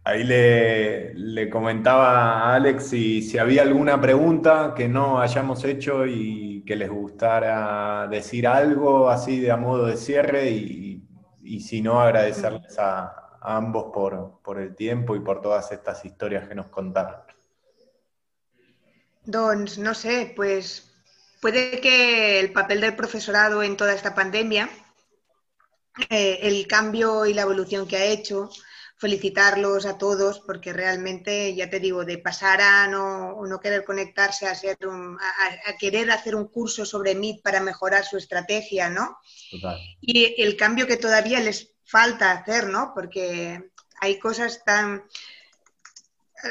Ahí 0.07 0.23
le, 0.23 1.49
comentaba 1.49 2.51
a 2.51 2.53
Alex 2.53 2.89
si, 2.89 3.23
si, 3.23 3.39
había 3.39 3.63
alguna 3.63 3.99
pregunta 3.99 4.75
que 4.77 4.87
no 4.87 5.19
hayamos 5.19 5.63
hecho 5.63 6.05
y 6.05 6.63
que 6.63 6.75
les 6.75 6.91
gustara 6.91 8.07
decir 8.07 8.45
algo 8.45 9.09
así 9.09 9.39
de 9.39 9.49
a 9.49 9.57
modo 9.57 9.87
de 9.87 9.97
cierre 9.97 10.51
y, 10.51 11.59
si 11.59 11.81
no, 11.81 11.99
agradecerles 11.99 12.77
a, 12.77 13.39
ambos 13.41 13.85
por, 13.91 14.41
por, 14.43 14.59
el 14.59 14.75
tiempo 14.75 15.15
y 15.15 15.21
por 15.21 15.41
todas 15.41 15.71
estas 15.71 16.05
historias 16.05 16.47
que 16.47 16.53
nos 16.53 16.67
contaron. 16.67 17.21
Dons, 19.23 19.79
no 19.79 19.95
sé, 19.95 20.33
pues 20.35 20.93
puede 21.41 21.81
que 21.81 22.39
el 22.39 22.51
papel 22.53 22.81
del 22.81 22.95
profesorado 22.95 23.63
en 23.63 23.75
toda 23.75 23.93
esta 23.93 24.13
pandemia, 24.13 24.69
eh, 26.11 26.39
el 26.43 26.67
cambio 26.67 27.25
y 27.25 27.33
la 27.33 27.41
evolución 27.41 27.87
que 27.87 27.97
ha 27.97 28.05
hecho, 28.05 28.51
felicitarlos 28.97 29.85
a 29.85 29.97
todos 29.97 30.39
porque 30.39 30.71
realmente, 30.71 31.53
ya 31.53 31.69
te 31.69 31.79
digo, 31.79 32.05
de 32.05 32.17
pasar 32.17 32.61
a 32.61 32.87
no, 32.87 33.45
no 33.45 33.59
querer 33.59 33.83
conectarse 33.83 34.47
a, 34.47 34.55
ser 34.55 34.77
a, 34.83 35.77
querer 35.77 36.11
hacer 36.11 36.35
un 36.35 36.47
curso 36.47 36.85
sobre 36.85 37.15
Meet 37.15 37.41
para 37.41 37.59
mejorar 37.59 38.05
su 38.05 38.17
estrategia, 38.17 38.89
¿no? 38.89 39.17
Y 40.01 40.41
el 40.41 40.55
cambio 40.55 40.87
que 40.87 40.97
todavía 40.97 41.39
les 41.41 41.73
falta 41.83 42.31
hacer, 42.31 42.67
¿no? 42.67 42.93
Porque 42.95 43.69
hay 43.99 44.17
cosas 44.19 44.63
tan 44.63 45.03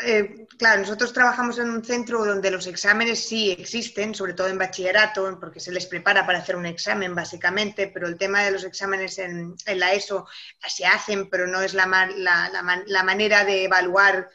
eh, 0.03 0.47
claro, 0.59 0.81
nosotros 0.81 1.13
trabajamos 1.13 1.59
en 1.59 1.71
un 1.71 1.85
centro 1.85 2.25
donde 2.25 2.51
los 2.51 2.67
exámenes 2.67 3.27
sí 3.27 3.53
existen, 3.53 4.15
sobre 4.15 4.35
todo 4.35 4.49
en 4.49 4.59
bachillerato, 4.59 5.39
porque 5.39 5.61
se 5.61 5.73
les 5.73 5.87
prepara 5.87 6.27
para 6.27 6.39
hacer 6.39 6.57
un 6.57 6.67
examen 6.67 7.15
básicamente, 7.15 7.89
pero 7.89 8.09
el 8.09 8.17
tema 8.17 8.43
de 8.43 8.51
los 8.51 8.65
exámenes 8.65 9.19
en, 9.19 9.55
la 9.67 9.93
ESO 9.93 10.27
se 10.67 10.87
hacen, 10.87 11.29
pero 11.31 11.47
no 11.47 11.63
es 11.63 11.75
la, 11.75 11.87
manera 11.87 13.45
de 13.45 13.65
evaluar, 13.65 14.31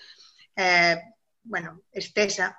eh, 0.55 0.97
bueno, 1.43 1.82
estesa. 1.91 2.57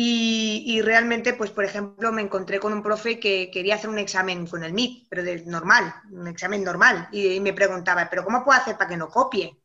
Y, 0.00 0.80
realmente, 0.82 1.32
pues 1.32 1.50
por 1.50 1.64
ejemplo, 1.64 2.12
me 2.12 2.22
encontré 2.22 2.60
con 2.60 2.72
un 2.72 2.84
profe 2.84 3.18
que 3.18 3.50
quería 3.50 3.74
hacer 3.74 3.90
un 3.90 3.98
examen 3.98 4.46
con 4.46 4.62
el 4.62 4.70
MIT, 4.70 5.08
pero 5.08 5.24
de 5.24 5.44
normal, 5.44 5.92
un 6.12 6.28
examen 6.28 6.62
normal. 6.62 7.08
Y, 7.10 7.40
me 7.40 7.52
preguntaba, 7.52 8.08
¿pero 8.08 8.24
cómo 8.24 8.44
puedo 8.44 8.60
hacer 8.60 8.76
para 8.76 8.90
que 8.90 8.96
no 8.96 9.08
copie? 9.08 9.57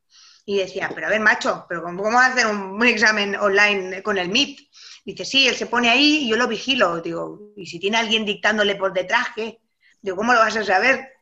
Y 0.46 0.58
decía, 0.58 0.92
pero 0.94 1.08
a 1.08 1.10
ver, 1.10 1.22
macho, 1.22 1.66
¿pero 1.70 1.82
cómo, 1.84 2.04
cómo 2.04 2.20
hacer 2.20 2.48
un, 2.48 2.86
examen 2.86 3.36
online 3.36 4.04
con 4.04 4.18
el 4.18 4.30
MIT? 4.30 4.60
Dice, 5.06 5.26
sí, 5.26 5.48
él 5.48 5.56
se 5.56 5.68
pone 5.68 5.90
ahí 5.90 6.24
y 6.24 6.30
yo 6.30 6.36
lo 6.36 6.48
vigilo. 6.48 7.02
Digo, 7.02 7.54
¿y 7.56 7.66
si 7.66 7.80
tiene 7.80 7.98
alguien 7.98 8.26
dictándole 8.26 8.76
por 8.76 8.94
detrás, 8.94 9.28
qué? 9.36 9.60
Digo, 10.02 10.18
¿cómo 10.18 10.34
lo 10.34 10.40
vas 10.40 10.58
a 10.58 10.66
saber? 10.66 11.14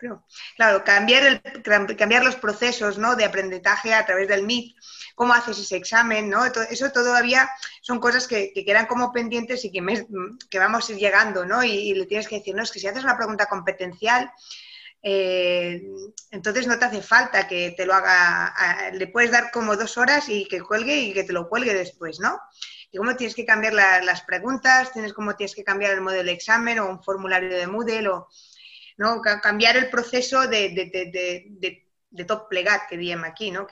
claro, 0.55 0.83
cambiar, 0.83 1.23
el, 1.23 1.95
cambiar 1.95 2.23
los 2.23 2.35
procesos 2.35 2.97
¿no? 2.97 3.15
de 3.15 3.25
aprendizaje 3.25 3.93
a 3.93 4.03
través 4.07 4.27
del 4.27 4.41
MIT, 4.41 4.75
cómo 5.13 5.33
haces 5.33 5.59
ese 5.59 5.75
examen, 5.75 6.31
¿no? 6.31 6.43
Eso 6.45 6.91
todavía 6.91 7.47
son 7.81 7.99
cosas 7.99 8.27
que, 8.27 8.51
quedan 8.53 8.87
como 8.87 9.11
pendientes 9.11 9.63
y 9.65 9.71
que, 9.71 10.07
que 10.49 10.57
vamos 10.57 10.89
a 10.89 10.93
ir 10.93 10.97
llegando, 10.97 11.45
¿no? 11.45 11.63
Y, 11.63 11.93
le 11.93 12.07
tienes 12.07 12.27
que 12.27 12.39
decir, 12.39 12.55
no, 12.55 12.63
es 12.63 12.71
que 12.71 12.79
si 12.79 12.87
haces 12.87 13.03
una 13.03 13.17
pregunta 13.17 13.45
competencial, 13.45 14.31
eh, 15.03 15.81
entonces 16.29 16.67
no 16.67 16.77
te 16.77 16.85
hace 16.85 17.01
falta 17.01 17.47
que 17.47 17.73
te 17.75 17.85
lo 17.85 17.93
haga, 17.93 18.91
le 18.93 19.07
puedes 19.07 19.31
dar 19.31 19.51
como 19.51 19.75
dos 19.75 19.97
horas 19.97 20.29
y 20.29 20.47
que 20.47 20.61
cuelgue 20.61 20.95
y 20.99 21.13
que 21.13 21.23
te 21.23 21.33
lo 21.33 21.49
cuelgue 21.49 21.73
después, 21.73 22.19
¿no? 22.19 22.39
Y 22.91 22.97
cómo 22.97 23.15
tienes 23.15 23.35
que 23.35 23.45
cambiar 23.45 23.73
las 23.73 24.21
preguntas, 24.23 24.91
tienes 24.91 25.13
cómo 25.13 25.35
tienes 25.35 25.55
que 25.55 25.63
cambiar 25.63 25.93
el 25.93 26.01
modelo 26.01 26.25
de 26.25 26.33
examen 26.33 26.79
o 26.79 26.89
un 26.89 27.03
formulario 27.03 27.49
de 27.49 27.67
Moodle 27.67 28.09
o 28.09 28.27
¿no? 28.97 29.21
cambiar 29.21 29.77
el 29.77 29.89
proceso 29.89 30.47
de, 30.47 31.87
top 32.27 32.49
plegat 32.49 32.87
que 32.87 32.97
diem 32.97 33.23
aquí, 33.23 33.49
¿no? 33.49 33.65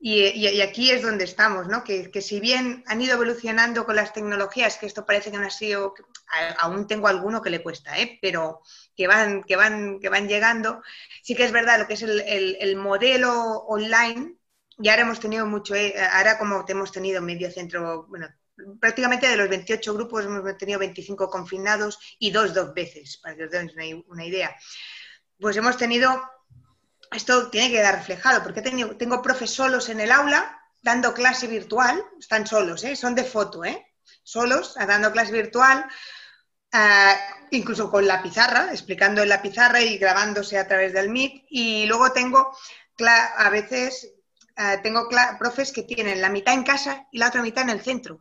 Y, 0.00 0.60
aquí 0.60 0.90
es 0.90 1.02
donde 1.02 1.24
estamos, 1.24 1.66
¿no? 1.66 1.82
Que, 1.82 2.10
que, 2.10 2.22
si 2.22 2.38
bien 2.38 2.84
han 2.86 3.00
ido 3.00 3.14
evolucionando 3.14 3.84
con 3.84 3.96
las 3.96 4.12
tecnologías, 4.12 4.78
que 4.78 4.86
esto 4.86 5.04
parece 5.04 5.30
que 5.30 5.38
no 5.38 5.46
ha 5.46 5.50
sido, 5.50 5.94
aún 6.58 6.86
tengo 6.86 7.08
alguno 7.08 7.42
que 7.42 7.50
le 7.50 7.62
cuesta, 7.62 7.98
¿eh? 7.98 8.18
pero 8.22 8.62
que 8.96 9.06
van, 9.08 9.42
que, 9.42 9.56
van, 9.56 9.98
que 10.00 10.08
van 10.08 10.28
llegando, 10.28 10.82
sí 11.22 11.34
que 11.34 11.44
es 11.44 11.52
verdad 11.52 11.80
lo 11.80 11.86
que 11.86 11.94
es 11.94 12.02
el, 12.02 12.20
el, 12.60 12.76
modelo 12.76 13.32
online, 13.66 14.36
y 14.78 14.88
ahora 14.88 15.02
hemos 15.02 15.18
tenido 15.18 15.46
mucho, 15.46 15.74
¿eh? 15.74 15.94
ahora 16.12 16.38
como 16.38 16.64
hemos 16.68 16.92
tenido 16.92 17.20
medio 17.20 17.50
centro, 17.50 18.06
bueno, 18.08 18.28
prácticamente 18.80 19.28
de 19.28 19.36
los 19.36 19.48
28 19.48 19.94
grupos 19.94 20.24
hemos 20.24 20.58
tenido 20.58 20.78
25 20.78 21.28
confinados 21.28 21.98
y 22.18 22.30
dos 22.30 22.54
dos 22.54 22.74
veces, 22.74 23.18
para 23.18 23.36
que 23.36 23.44
os 23.44 23.50
den 23.50 23.70
una, 24.08 24.24
idea. 24.24 24.54
Pues 25.40 25.56
hemos 25.56 25.76
tenido, 25.76 26.20
esto 27.12 27.48
tiene 27.50 27.68
que 27.68 27.76
quedar 27.76 27.96
reflejado, 27.96 28.42
porque 28.42 28.62
tengo 28.62 29.22
profes 29.22 29.50
solos 29.50 29.88
en 29.88 30.00
el 30.00 30.12
aula 30.12 30.58
dando 30.82 31.14
clase 31.14 31.46
virtual, 31.46 32.02
están 32.18 32.46
solos, 32.46 32.84
¿eh? 32.84 32.96
son 32.96 33.14
de 33.14 33.24
foto, 33.24 33.64
¿eh? 33.64 33.86
solos, 34.22 34.74
dando 34.74 35.12
clase 35.12 35.32
virtual, 35.32 35.84
ah, 36.72 37.16
incluso 37.50 37.90
con 37.90 38.06
la 38.06 38.22
pizarra, 38.22 38.70
explicando 38.72 39.22
en 39.22 39.28
la 39.28 39.42
pizarra 39.42 39.80
y 39.80 39.98
grabándose 39.98 40.58
a 40.58 40.68
través 40.68 40.92
del 40.92 41.10
Meet. 41.10 41.46
Y 41.50 41.86
luego 41.86 42.12
tengo, 42.12 42.54
a 43.36 43.50
veces, 43.50 44.12
ah, 44.56 44.80
tengo 44.82 45.08
profes 45.38 45.72
que 45.72 45.82
tienen 45.82 46.20
la 46.20 46.28
mitad 46.28 46.54
en 46.54 46.62
casa 46.62 47.06
y 47.10 47.18
la 47.18 47.28
otra 47.28 47.42
mitad 47.42 47.64
en 47.64 47.70
el 47.70 47.80
centro. 47.80 48.20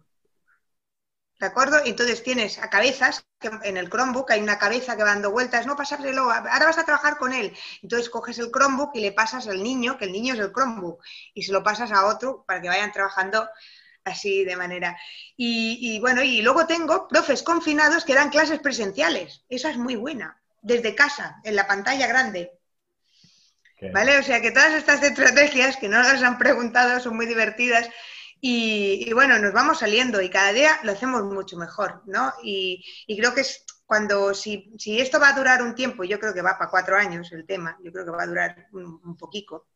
¿De 1.40 1.46
acuerdo? 1.46 1.78
Entonces 1.86 2.24
tienes 2.24 2.58
a 2.58 2.70
cabezas, 2.70 3.24
que 3.40 3.52
en 3.64 3.78
el 3.78 3.90
Chromebook 3.90 4.32
hay 4.32 4.42
una 4.42 4.58
cabeza 4.58 4.98
que 4.98 5.04
va 5.04 5.10
dando 5.10 5.30
vueltas, 5.30 5.68
no 5.68 5.76
pasárselo, 5.76 6.32
ahora 6.32 6.66
vas 6.66 6.80
a 6.80 6.84
trabajar 6.84 7.18
con 7.18 7.32
él. 7.32 7.56
Entonces 7.84 8.10
coges 8.10 8.40
el 8.40 8.52
Chromebook 8.52 8.92
y 8.96 9.02
le 9.02 9.12
pasas 9.12 9.48
al 9.48 9.62
niño, 9.62 9.98
que 9.98 10.06
el 10.06 10.12
niño 10.12 10.34
es 10.34 10.40
el 10.40 10.52
Chromebook, 10.52 11.04
y 11.36 11.44
se 11.44 11.52
lo 11.52 11.62
pasas 11.64 11.92
a 11.92 12.08
otro 12.08 12.44
para 12.48 12.60
que 12.60 12.70
vayan 12.70 12.92
trabajando 12.92 13.48
así 14.04 14.46
de 14.46 14.56
manera. 14.56 14.98
Y, 15.36 16.00
bueno, 16.00 16.24
y 16.24 16.42
luego 16.42 16.66
tengo 16.66 17.08
profes 17.08 17.44
confinados 17.44 18.04
que 18.04 18.16
dan 18.16 18.32
clases 18.32 18.60
presenciales. 18.60 19.44
Esa 19.48 19.70
es 19.70 19.78
muy 19.78 19.96
buena, 19.96 20.42
desde 20.64 20.96
casa, 20.96 21.40
en 21.44 21.56
la 21.56 21.68
pantalla 21.68 22.08
grande. 22.08 22.52
¿Vale? 23.94 24.18
O 24.18 24.24
sea 24.24 24.42
que 24.42 24.50
todas 24.50 24.74
estas 24.74 25.04
estrategias 25.04 25.78
que 25.78 25.88
no 25.88 26.02
las 26.02 26.24
han 26.24 26.40
preguntado 26.40 27.00
son 27.00 27.16
muy 27.16 27.28
divertidas 27.28 27.88
y, 28.40 29.12
bueno, 29.14 29.40
nos 29.40 29.54
vamos 29.54 29.80
saliendo 29.80 30.22
y 30.22 30.30
cada 30.30 30.54
día 30.54 30.80
lo 30.84 30.92
hacemos 30.92 31.24
mucho 31.24 31.58
mejor, 31.58 32.04
¿no? 32.06 32.34
Y, 32.44 32.84
creo 33.18 33.34
que 33.34 33.42
es 33.42 33.66
cuando, 33.86 34.34
si, 34.34 34.72
esto 34.86 35.20
va 35.20 35.30
a 35.30 35.38
durar 35.38 35.62
un 35.64 35.76
tiempo, 35.76 36.04
yo 36.04 36.20
creo 36.20 36.34
que 36.34 36.42
va 36.42 36.58
para 36.58 36.70
cuatro 36.70 36.98
años 36.98 37.32
el 37.32 37.46
tema, 37.46 37.78
yo 37.84 37.92
creo 37.92 38.06
que 38.06 38.12
va 38.12 38.24
a 38.24 38.28
durar 38.28 38.68
un, 38.74 39.18
poquito, 39.18 39.68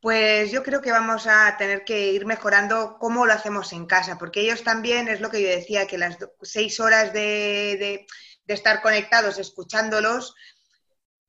pues 0.00 0.52
yo 0.52 0.62
creo 0.62 0.80
que 0.80 0.92
vamos 0.92 1.26
a 1.26 1.56
tener 1.56 1.84
que 1.84 2.12
ir 2.12 2.26
mejorando 2.26 2.98
cómo 3.00 3.26
lo 3.26 3.32
hacemos 3.32 3.72
en 3.72 3.86
casa, 3.86 4.18
porque 4.18 4.42
ellos 4.42 4.62
también, 4.62 5.08
es 5.08 5.20
lo 5.20 5.30
que 5.30 5.42
yo 5.42 5.48
decía, 5.48 5.86
que 5.86 5.98
las 5.98 6.18
seis 6.42 6.78
horas 6.78 7.12
de 7.12 8.06
estar 8.46 8.80
conectados 8.82 9.38
escuchándolos, 9.38 10.34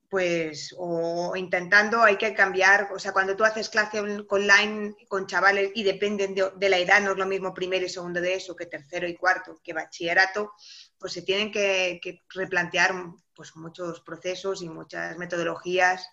pues, 0.10 0.74
o 0.78 1.36
intentando, 1.36 2.02
hay 2.02 2.18
que 2.18 2.34
cambiar, 2.34 2.90
o 2.94 3.00
sea, 3.00 3.12
cuando 3.12 3.36
tú 3.36 3.44
haces 3.44 3.70
clase 3.70 4.00
online 4.30 4.96
con 5.10 5.28
chavales 5.28 5.72
y 5.76 5.84
dependen 5.84 6.34
de, 6.34 6.70
la 6.70 6.78
edad, 6.78 7.02
no 7.02 7.12
es 7.12 7.18
lo 7.18 7.26
mismo 7.26 7.54
primero 7.54 7.86
y 7.86 7.90
segundo 7.90 8.22
de 8.22 8.36
eso 8.36 8.56
que 8.56 8.68
tercero 8.68 9.08
y 9.08 9.16
cuarto, 9.16 9.60
que 9.62 9.74
bachillerato, 9.74 10.54
pues 10.98 11.12
se 11.12 11.24
tienen 11.24 11.52
que, 11.52 12.00
replantear 12.30 12.94
pues, 13.36 13.56
muchos 13.58 14.00
procesos 14.02 14.62
y 14.62 14.70
muchas 14.70 15.18
metodologías 15.18 16.08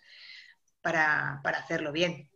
para, 0.81 1.41
hacerlo 1.45 1.93
bien. 1.93 2.29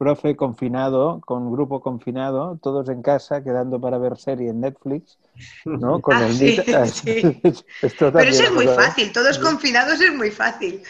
Profe 0.00 0.34
confinado, 0.34 1.20
con 1.26 1.52
grupo 1.52 1.82
confinado, 1.82 2.58
todos 2.62 2.88
en 2.88 3.02
casa, 3.02 3.44
quedando 3.44 3.78
para 3.78 3.98
ver 3.98 4.16
serie 4.16 4.48
en 4.48 4.62
Netflix, 4.62 5.18
¿no? 5.66 6.00
Con 6.00 6.16
ah, 6.16 6.26
el 6.26 6.32
sí, 6.32 6.56
sí. 6.86 7.42
Pero 7.98 8.18
eso 8.20 8.44
es 8.44 8.52
muy 8.52 8.66
fácil, 8.66 9.12
todos 9.12 9.38
confinados 9.38 10.00
es 10.00 10.14
muy 10.14 10.30
fácil. 10.30 10.82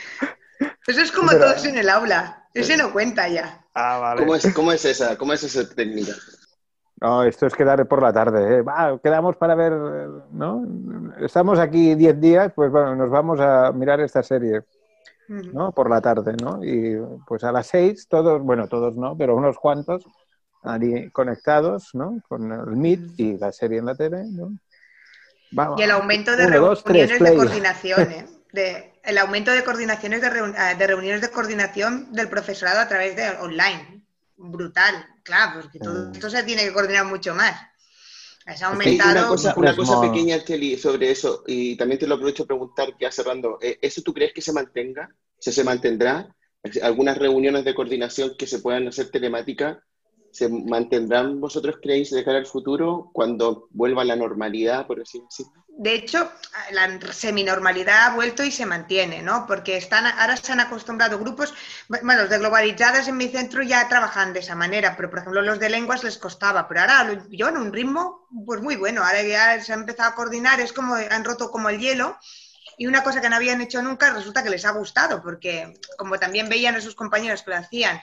Eso 0.86 1.00
es 1.00 1.10
como 1.10 1.32
todos 1.32 1.64
en 1.64 1.76
el 1.76 1.88
aula, 1.88 2.46
ese 2.54 2.76
no 2.76 2.92
cuenta 2.92 3.26
ya. 3.28 3.66
Ah, 3.74 3.98
vale. 3.98 4.20
¿Cómo 4.20 4.36
es, 4.36 4.54
cómo 4.54 4.70
es 4.70 4.84
esa, 4.84 5.18
cómo 5.18 5.32
es 5.32 5.42
esa 5.42 5.68
técnica? 5.68 6.12
No, 7.00 7.24
esto 7.24 7.48
es 7.48 7.54
quedar 7.54 7.84
por 7.88 8.02
la 8.02 8.12
tarde. 8.12 8.60
¿eh? 8.60 8.64
quedamos 9.02 9.36
para 9.36 9.56
ver, 9.56 9.72
¿no? 10.30 10.64
Estamos 11.18 11.58
aquí 11.58 11.96
10 11.96 12.20
días, 12.20 12.52
pues 12.54 12.70
bueno, 12.70 12.94
nos 12.94 13.10
vamos 13.10 13.40
a 13.40 13.72
mirar 13.72 14.00
esta 14.00 14.22
serie. 14.22 14.62
¿No? 15.30 15.72
Por 15.72 15.88
la 15.88 16.00
tarde, 16.00 16.34
¿no? 16.42 16.62
Y 16.64 16.98
pues 17.26 17.44
a 17.44 17.52
las 17.52 17.68
seis, 17.68 18.06
todos, 18.08 18.42
bueno, 18.42 18.66
todos 18.68 18.96
no, 18.96 19.16
pero 19.16 19.36
unos 19.36 19.56
cuantos 19.58 20.04
conectados, 21.12 21.90
¿no? 21.94 22.20
Con 22.28 22.52
el 22.52 22.76
Meet 22.76 23.18
y 23.18 23.38
la 23.38 23.52
serie 23.52 23.78
en 23.78 23.86
la 23.86 23.94
tele, 23.94 24.24
¿no? 24.30 24.52
y 25.76 25.82
el 25.82 25.90
aumento 25.90 26.36
de 26.36 26.46
reuniones 26.46 27.18
de 27.18 27.34
coordinación, 27.34 28.12
¿eh? 28.12 28.26
de, 28.52 29.00
el 29.02 29.18
aumento 29.18 29.50
de 29.50 29.64
coordinaciones 29.64 30.20
de, 30.20 30.54
ah, 30.56 30.74
de, 30.74 30.86
reuniones 30.86 31.20
de 31.20 31.30
coordinación 31.30 32.12
del 32.12 32.28
profesorado 32.28 32.80
a 32.80 32.88
través 32.88 33.16
de 33.16 33.30
online. 33.40 34.04
Brutal, 34.36 35.06
claro, 35.22 35.60
porque 35.60 35.78
todo 35.78 36.08
mm. 36.08 36.12
esto 36.12 36.30
se 36.30 36.42
tiene 36.44 36.64
que 36.64 36.72
coordinar 36.72 37.04
mucho 37.04 37.34
más. 37.34 37.60
Has 38.50 38.62
aumentado. 38.62 39.12
Una 39.12 39.28
cosa, 39.28 39.54
una 39.56 39.76
cosa 39.76 40.00
pequeña, 40.00 40.42
Kelly, 40.42 40.76
sobre 40.76 41.12
eso, 41.12 41.44
y 41.46 41.76
también 41.76 42.00
te 42.00 42.06
lo 42.08 42.16
aprovecho 42.16 42.42
a 42.42 42.46
preguntar, 42.46 42.96
ya 42.98 43.12
cerrando, 43.12 43.58
eh, 43.62 43.78
¿eso 43.80 44.02
tú 44.02 44.12
crees 44.12 44.32
que 44.32 44.42
se 44.42 44.52
mantenga? 44.52 45.08
¿Se, 45.38 45.52
se 45.52 45.62
mantendrá? 45.62 46.34
¿Algunas 46.82 47.16
reuniones 47.16 47.64
de 47.64 47.74
coordinación 47.74 48.32
que 48.36 48.48
se 48.48 48.58
puedan 48.58 48.88
hacer 48.88 49.10
telemática 49.10 49.84
se 50.32 50.48
mantendrán, 50.48 51.40
vosotros 51.40 51.76
creéis, 51.82 52.10
de 52.10 52.24
cara 52.24 52.38
al 52.38 52.46
futuro 52.46 53.10
cuando 53.12 53.68
vuelva 53.70 54.04
la 54.04 54.16
normalidad, 54.16 54.86
por 54.86 55.00
así 55.00 55.20
decirlo? 55.20 55.60
de 55.80 55.94
hecho, 55.94 56.30
la 56.72 57.00
seminormalidad 57.10 58.08
ha 58.08 58.14
vuelto 58.14 58.44
y 58.44 58.50
se 58.50 58.66
mantiene, 58.66 59.22
¿no? 59.22 59.46
Porque 59.46 59.78
están, 59.78 60.04
ahora 60.04 60.36
se 60.36 60.52
han 60.52 60.60
acostumbrado 60.60 61.18
grupos, 61.18 61.54
bueno, 61.88 62.20
los 62.20 62.28
de 62.28 62.36
globalizadas 62.36 63.08
en 63.08 63.16
mi 63.16 63.28
centro 63.28 63.62
ya 63.62 63.88
trabajan 63.88 64.34
de 64.34 64.40
esa 64.40 64.54
manera, 64.54 64.94
pero 64.94 65.08
por 65.08 65.20
ejemplo 65.20 65.40
los 65.40 65.58
de 65.58 65.70
lenguas 65.70 66.04
les 66.04 66.18
costaba, 66.18 66.68
pero 66.68 66.82
ahora 66.82 67.24
yo 67.30 67.48
en 67.48 67.56
un 67.56 67.72
ritmo, 67.72 68.28
pues 68.44 68.60
muy 68.60 68.76
bueno, 68.76 69.02
ahora 69.02 69.22
ya 69.22 69.58
se 69.62 69.72
ha 69.72 69.76
empezado 69.76 70.10
a 70.10 70.14
coordinar, 70.14 70.60
es 70.60 70.74
como, 70.74 70.96
han 70.96 71.24
roto 71.24 71.50
como 71.50 71.70
el 71.70 71.78
hielo, 71.78 72.14
y 72.76 72.86
una 72.86 73.02
cosa 73.02 73.22
que 73.22 73.30
no 73.30 73.36
habían 73.36 73.62
hecho 73.62 73.80
nunca 73.80 74.12
resulta 74.12 74.42
que 74.42 74.50
les 74.50 74.66
ha 74.66 74.72
gustado, 74.72 75.22
porque 75.22 75.80
como 75.96 76.18
también 76.18 76.50
veían 76.50 76.74
a 76.74 76.82
sus 76.82 76.94
compañeros 76.94 77.42
que 77.42 77.52
lo 77.52 77.56
hacían, 77.56 77.98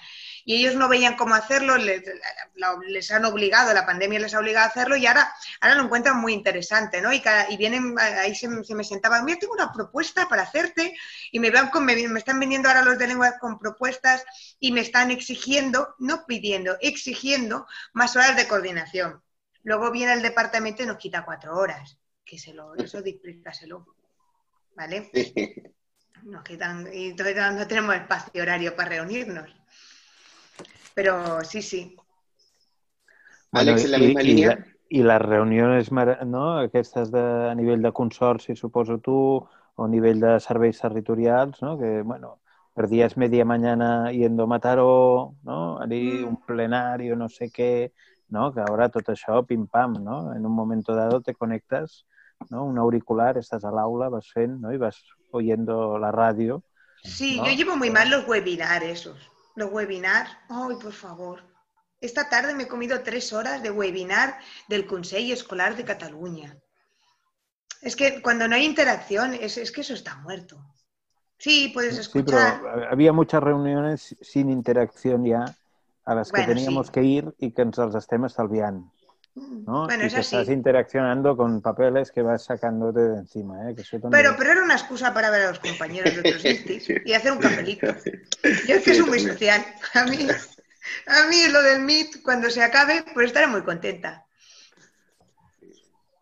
y 0.48 0.56
ellos 0.56 0.76
no 0.76 0.88
veían 0.88 1.18
cómo 1.18 1.36
hacerlo, 1.36 1.76
les, 1.76 3.12
han 3.12 3.26
obligado, 3.26 3.74
la 3.74 3.86
pandemia 3.86 4.18
les 4.18 4.34
ha 4.34 4.40
obligado 4.40 4.66
a 4.66 4.70
hacerlo 4.70 4.96
y 4.96 5.06
ahora, 5.06 5.30
ahora 5.60 5.76
lo 5.76 5.84
encuentran 5.84 6.22
muy 6.22 6.32
interesante, 6.32 7.02
¿no? 7.02 7.12
Y, 7.12 7.22
y 7.50 7.58
vienen, 7.58 7.96
ahí 8.00 8.34
se, 8.34 8.48
me 8.48 8.84
sentaban, 8.86 9.26
mira, 9.26 9.40
tengo 9.40 9.52
una 9.52 9.74
propuesta 9.74 10.30
para 10.30 10.44
hacerte 10.44 10.96
y 11.34 11.42
me, 11.42 11.52
van 11.52 11.70
con, 11.70 11.84
me, 11.84 12.02
están 12.02 12.40
viniendo 12.40 12.70
ahora 12.70 12.82
los 12.82 12.98
de 12.98 13.08
lengua 13.08 13.38
con 13.40 13.60
propuestas 13.60 14.24
y 14.58 14.72
me 14.72 14.80
están 14.80 15.12
exigiendo, 15.12 15.96
no 16.00 16.26
pidiendo, 16.26 16.78
exigiendo 16.80 17.68
más 17.92 18.16
horas 18.16 18.38
de 18.38 18.48
coordinación. 18.48 19.22
Luego 19.64 19.92
viene 19.92 20.14
el 20.14 20.22
departamento 20.22 20.82
y 20.82 20.86
nos 20.86 20.98
quita 20.98 21.26
cuatro 21.26 21.58
horas, 21.58 21.98
que 22.24 22.40
se 22.40 22.54
lo, 22.54 22.74
eso 22.76 23.00
explícaselo, 23.00 23.86
¿vale? 24.78 25.12
Nos 26.24 26.42
quitan, 26.46 26.88
y 26.94 27.10
entonces 27.10 27.36
no 27.36 27.68
tenemos 27.68 27.96
espacio 27.96 28.42
horario 28.42 28.78
para 28.78 28.92
reunirnos. 28.92 29.54
Pero 30.98 31.44
sí, 31.44 31.62
sí. 31.62 31.96
Alex, 33.52 33.86
en 33.86 33.92
la 33.92 33.98
misma 34.00 34.22
línea. 34.24 34.66
I 34.90 35.04
les 35.04 35.22
reunions, 35.22 35.92
no? 36.26 36.58
aquestes 36.58 37.12
de, 37.12 37.22
a 37.52 37.54
nivell 37.54 37.84
de 37.84 37.92
consorci, 37.92 38.56
suposo 38.56 38.98
tu, 38.98 39.14
o 39.76 39.86
a 39.86 39.88
nivell 39.88 40.20
de 40.20 40.40
serveis 40.40 40.82
territorials, 40.82 41.62
no? 41.62 41.78
que, 41.78 42.02
bueno, 42.02 42.40
per 42.74 42.88
días 42.90 43.16
media 43.16 43.46
mañana 43.46 44.12
yendo 44.12 44.46
a 44.46 44.48
Mataró, 44.48 45.36
no? 45.44 45.80
Allí 45.80 46.26
mm. 46.26 46.28
un 46.30 46.42
plenario, 46.42 47.16
no 47.16 47.30
sé 47.30 47.52
qué, 47.52 47.94
no? 48.30 48.52
que 48.52 48.66
ahora 48.66 48.90
tot 48.90 49.14
això, 49.14 49.46
pim-pam, 49.46 50.02
no? 50.02 50.34
en 50.34 50.50
un 50.50 50.56
moment 50.64 50.82
dado 50.88 51.22
te 51.22 51.36
conectas, 51.36 52.08
¿no? 52.50 52.66
un 52.66 52.80
auricular, 52.80 53.38
estás 53.38 53.64
al 53.66 53.78
aula, 53.78 54.10
vas 54.10 54.34
fent, 54.34 54.62
¿no? 54.62 54.74
y 54.74 54.78
vas 54.78 55.06
oyendo 55.30 56.00
la 56.00 56.12
radio. 56.12 56.64
Sí, 57.04 57.38
¿no? 57.38 57.46
yo 57.46 57.52
llevo 57.52 57.78
muy 57.78 57.92
mal 57.92 58.10
los 58.10 58.28
webinars 58.28 58.86
esos. 58.86 59.37
Los 59.58 59.72
webinars, 59.72 60.30
ay, 60.50 60.76
por 60.80 60.94
favor. 60.94 61.42
Esta 62.00 62.30
tarde 62.30 62.54
me 62.54 62.64
he 62.64 62.68
comido 62.68 63.02
tres 63.02 63.34
horas 63.34 63.64
de 63.64 63.72
webinar 63.72 64.38
del 64.68 64.86
Consejo 64.86 65.34
Escolar 65.34 65.76
de 65.76 65.84
Cataluña. 65.84 66.56
Es 67.82 67.96
que 67.96 68.22
cuando 68.22 68.48
no 68.48 68.54
hay 68.54 68.66
interacción, 68.66 69.34
es, 69.34 69.58
es 69.58 69.72
que 69.72 69.82
eso 69.82 69.96
está 69.96 70.16
muerto. 70.18 70.64
Sí, 71.40 71.72
puedes 71.74 71.98
escuchar. 71.98 72.54
Sí, 72.54 72.60
pero 72.62 72.92
había 72.92 73.12
muchas 73.12 73.42
reuniones 73.42 74.16
sin 74.22 74.52
interacción 74.52 75.26
ya 75.26 75.46
a 76.06 76.14
las 76.14 76.32
que 76.32 76.44
teníamos 76.44 76.88
sí. 76.88 76.94
que 76.94 77.04
ir 77.04 77.36
y 77.40 77.50
que 77.52 77.64
ens 77.66 77.82
els 77.82 77.98
estem 77.98 78.30
estalviant. 78.30 78.84
¿No? 79.66 79.86
Bueno, 79.86 80.04
y 80.04 80.08
es 80.08 80.14
que 80.14 80.20
así. 80.20 80.36
estás 80.36 80.54
interaccionando 80.54 81.36
con 81.36 81.62
papeles 81.62 82.12
que 82.12 82.22
vas 82.22 82.44
sacándote 82.44 83.00
de 83.00 83.18
encima. 83.20 83.70
¿eh? 83.70 83.76
Que 83.76 83.82
eso 83.82 84.00
también... 84.00 84.12
pero, 84.24 84.36
pero 84.38 84.52
era 84.52 84.64
una 84.64 84.74
excusa 84.74 85.14
para 85.14 85.30
ver 85.30 85.44
a 85.44 85.50
los 85.50 85.60
compañeros 85.60 86.14
de 86.14 86.20
otros 86.20 86.46
ISTIs 86.46 86.90
y 87.06 87.14
hacer 87.14 87.32
un 87.32 87.40
papelito. 87.40 87.88
Yo 88.68 88.76
es 88.76 88.84
que 88.84 88.96
soy 88.96 89.06
muy 89.08 89.20
social. 89.20 89.64
A 89.94 90.04
mí, 90.06 90.28
a 91.08 91.28
mí 91.28 91.48
lo 91.52 91.62
del 91.62 91.82
Meet, 91.82 92.22
cuando 92.24 92.50
se 92.50 92.64
acabe, 92.64 93.04
pues 93.14 93.28
estaré 93.28 93.48
muy 93.48 93.62
contenta. 93.62 94.26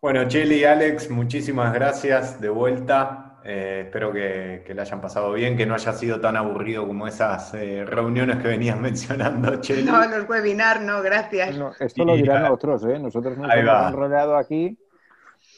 Bueno, 0.00 0.28
Cheli 0.28 0.56
y 0.56 0.64
Alex, 0.64 1.10
muchísimas 1.10 1.72
gracias 1.72 2.40
de 2.40 2.48
vuelta. 2.48 3.25
Eh, 3.48 3.82
espero 3.84 4.12
que, 4.12 4.64
que 4.66 4.74
le 4.74 4.80
hayan 4.80 5.00
pasado 5.00 5.32
bien, 5.32 5.56
que 5.56 5.66
no 5.66 5.74
haya 5.74 5.92
sido 5.92 6.20
tan 6.20 6.36
aburrido 6.36 6.84
como 6.84 7.06
esas 7.06 7.54
eh, 7.54 7.84
reuniones 7.84 8.38
que 8.42 8.48
venías 8.48 8.76
mencionando, 8.80 9.60
Cheli. 9.60 9.84
No, 9.84 10.04
los 10.08 10.28
webinars, 10.28 10.80
no, 10.80 11.00
gracias. 11.00 11.56
No, 11.56 11.72
esto 11.78 12.04
lo 12.04 12.16
dirán 12.16 12.46
Y- 12.46 12.48
otros, 12.50 12.84
¿eh? 12.84 12.98
Nosotros 12.98 13.38
nos 13.38 13.48
hemos 13.54 13.88
enrollado 13.88 14.36
aquí, 14.36 14.76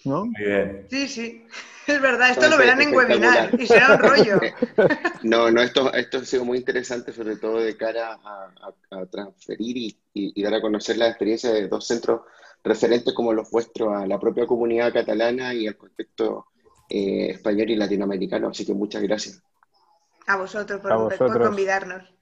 ¿no? 0.04 0.26
Muy 0.26 0.34
bien. 0.44 0.86
Sí, 0.90 1.08
sí, 1.08 1.46
es 1.86 2.00
verdad, 2.02 2.30
esto 2.30 2.48
lo 2.50 2.58
verán 2.58 2.82
en 2.82 2.94
webinar 2.94 3.50
y 3.58 3.66
será 3.66 3.94
un 3.94 4.00
rollo. 4.00 4.38
No, 5.22 5.50
no, 5.50 5.62
esto, 5.62 5.92
esto 5.94 6.18
ha 6.18 6.24
sido 6.24 6.44
muy 6.44 6.58
interesante, 6.58 7.12
sobre 7.12 7.36
todo 7.36 7.58
de 7.60 7.74
cara 7.76 8.18
a, 8.22 8.50
a- 8.90 9.00
a 9.00 9.06
transferir 9.06 9.76
y, 9.78 9.86
y- 10.12 10.32
y 10.38 10.42
dar 10.42 10.54
a 10.54 10.60
conocer 10.60 10.98
la 10.98 11.08
experiencia 11.08 11.50
de 11.52 11.66
dos 11.68 11.86
centros 11.86 12.20
referentes 12.62 13.14
como 13.14 13.32
los 13.32 13.50
vuestros 13.50 13.94
a 13.96 14.06
la 14.06 14.18
propia 14.20 14.46
comunidad 14.46 14.92
catalana 14.92 15.54
y 15.54 15.66
al 15.66 15.76
contexto 15.76 16.48
eh, 16.88 17.30
español 17.30 17.70
y 17.70 17.76
latinoamericano. 17.76 18.48
Así 18.48 18.64
que 18.66 18.74
muchas 18.74 19.02
gracias. 19.02 19.42
A 20.26 20.36
vosotros 20.36 20.80
por, 20.80 20.92
A 20.92 20.96
por 20.96 21.18
vosotros. 21.18 21.48
convidarnos. 21.48 22.14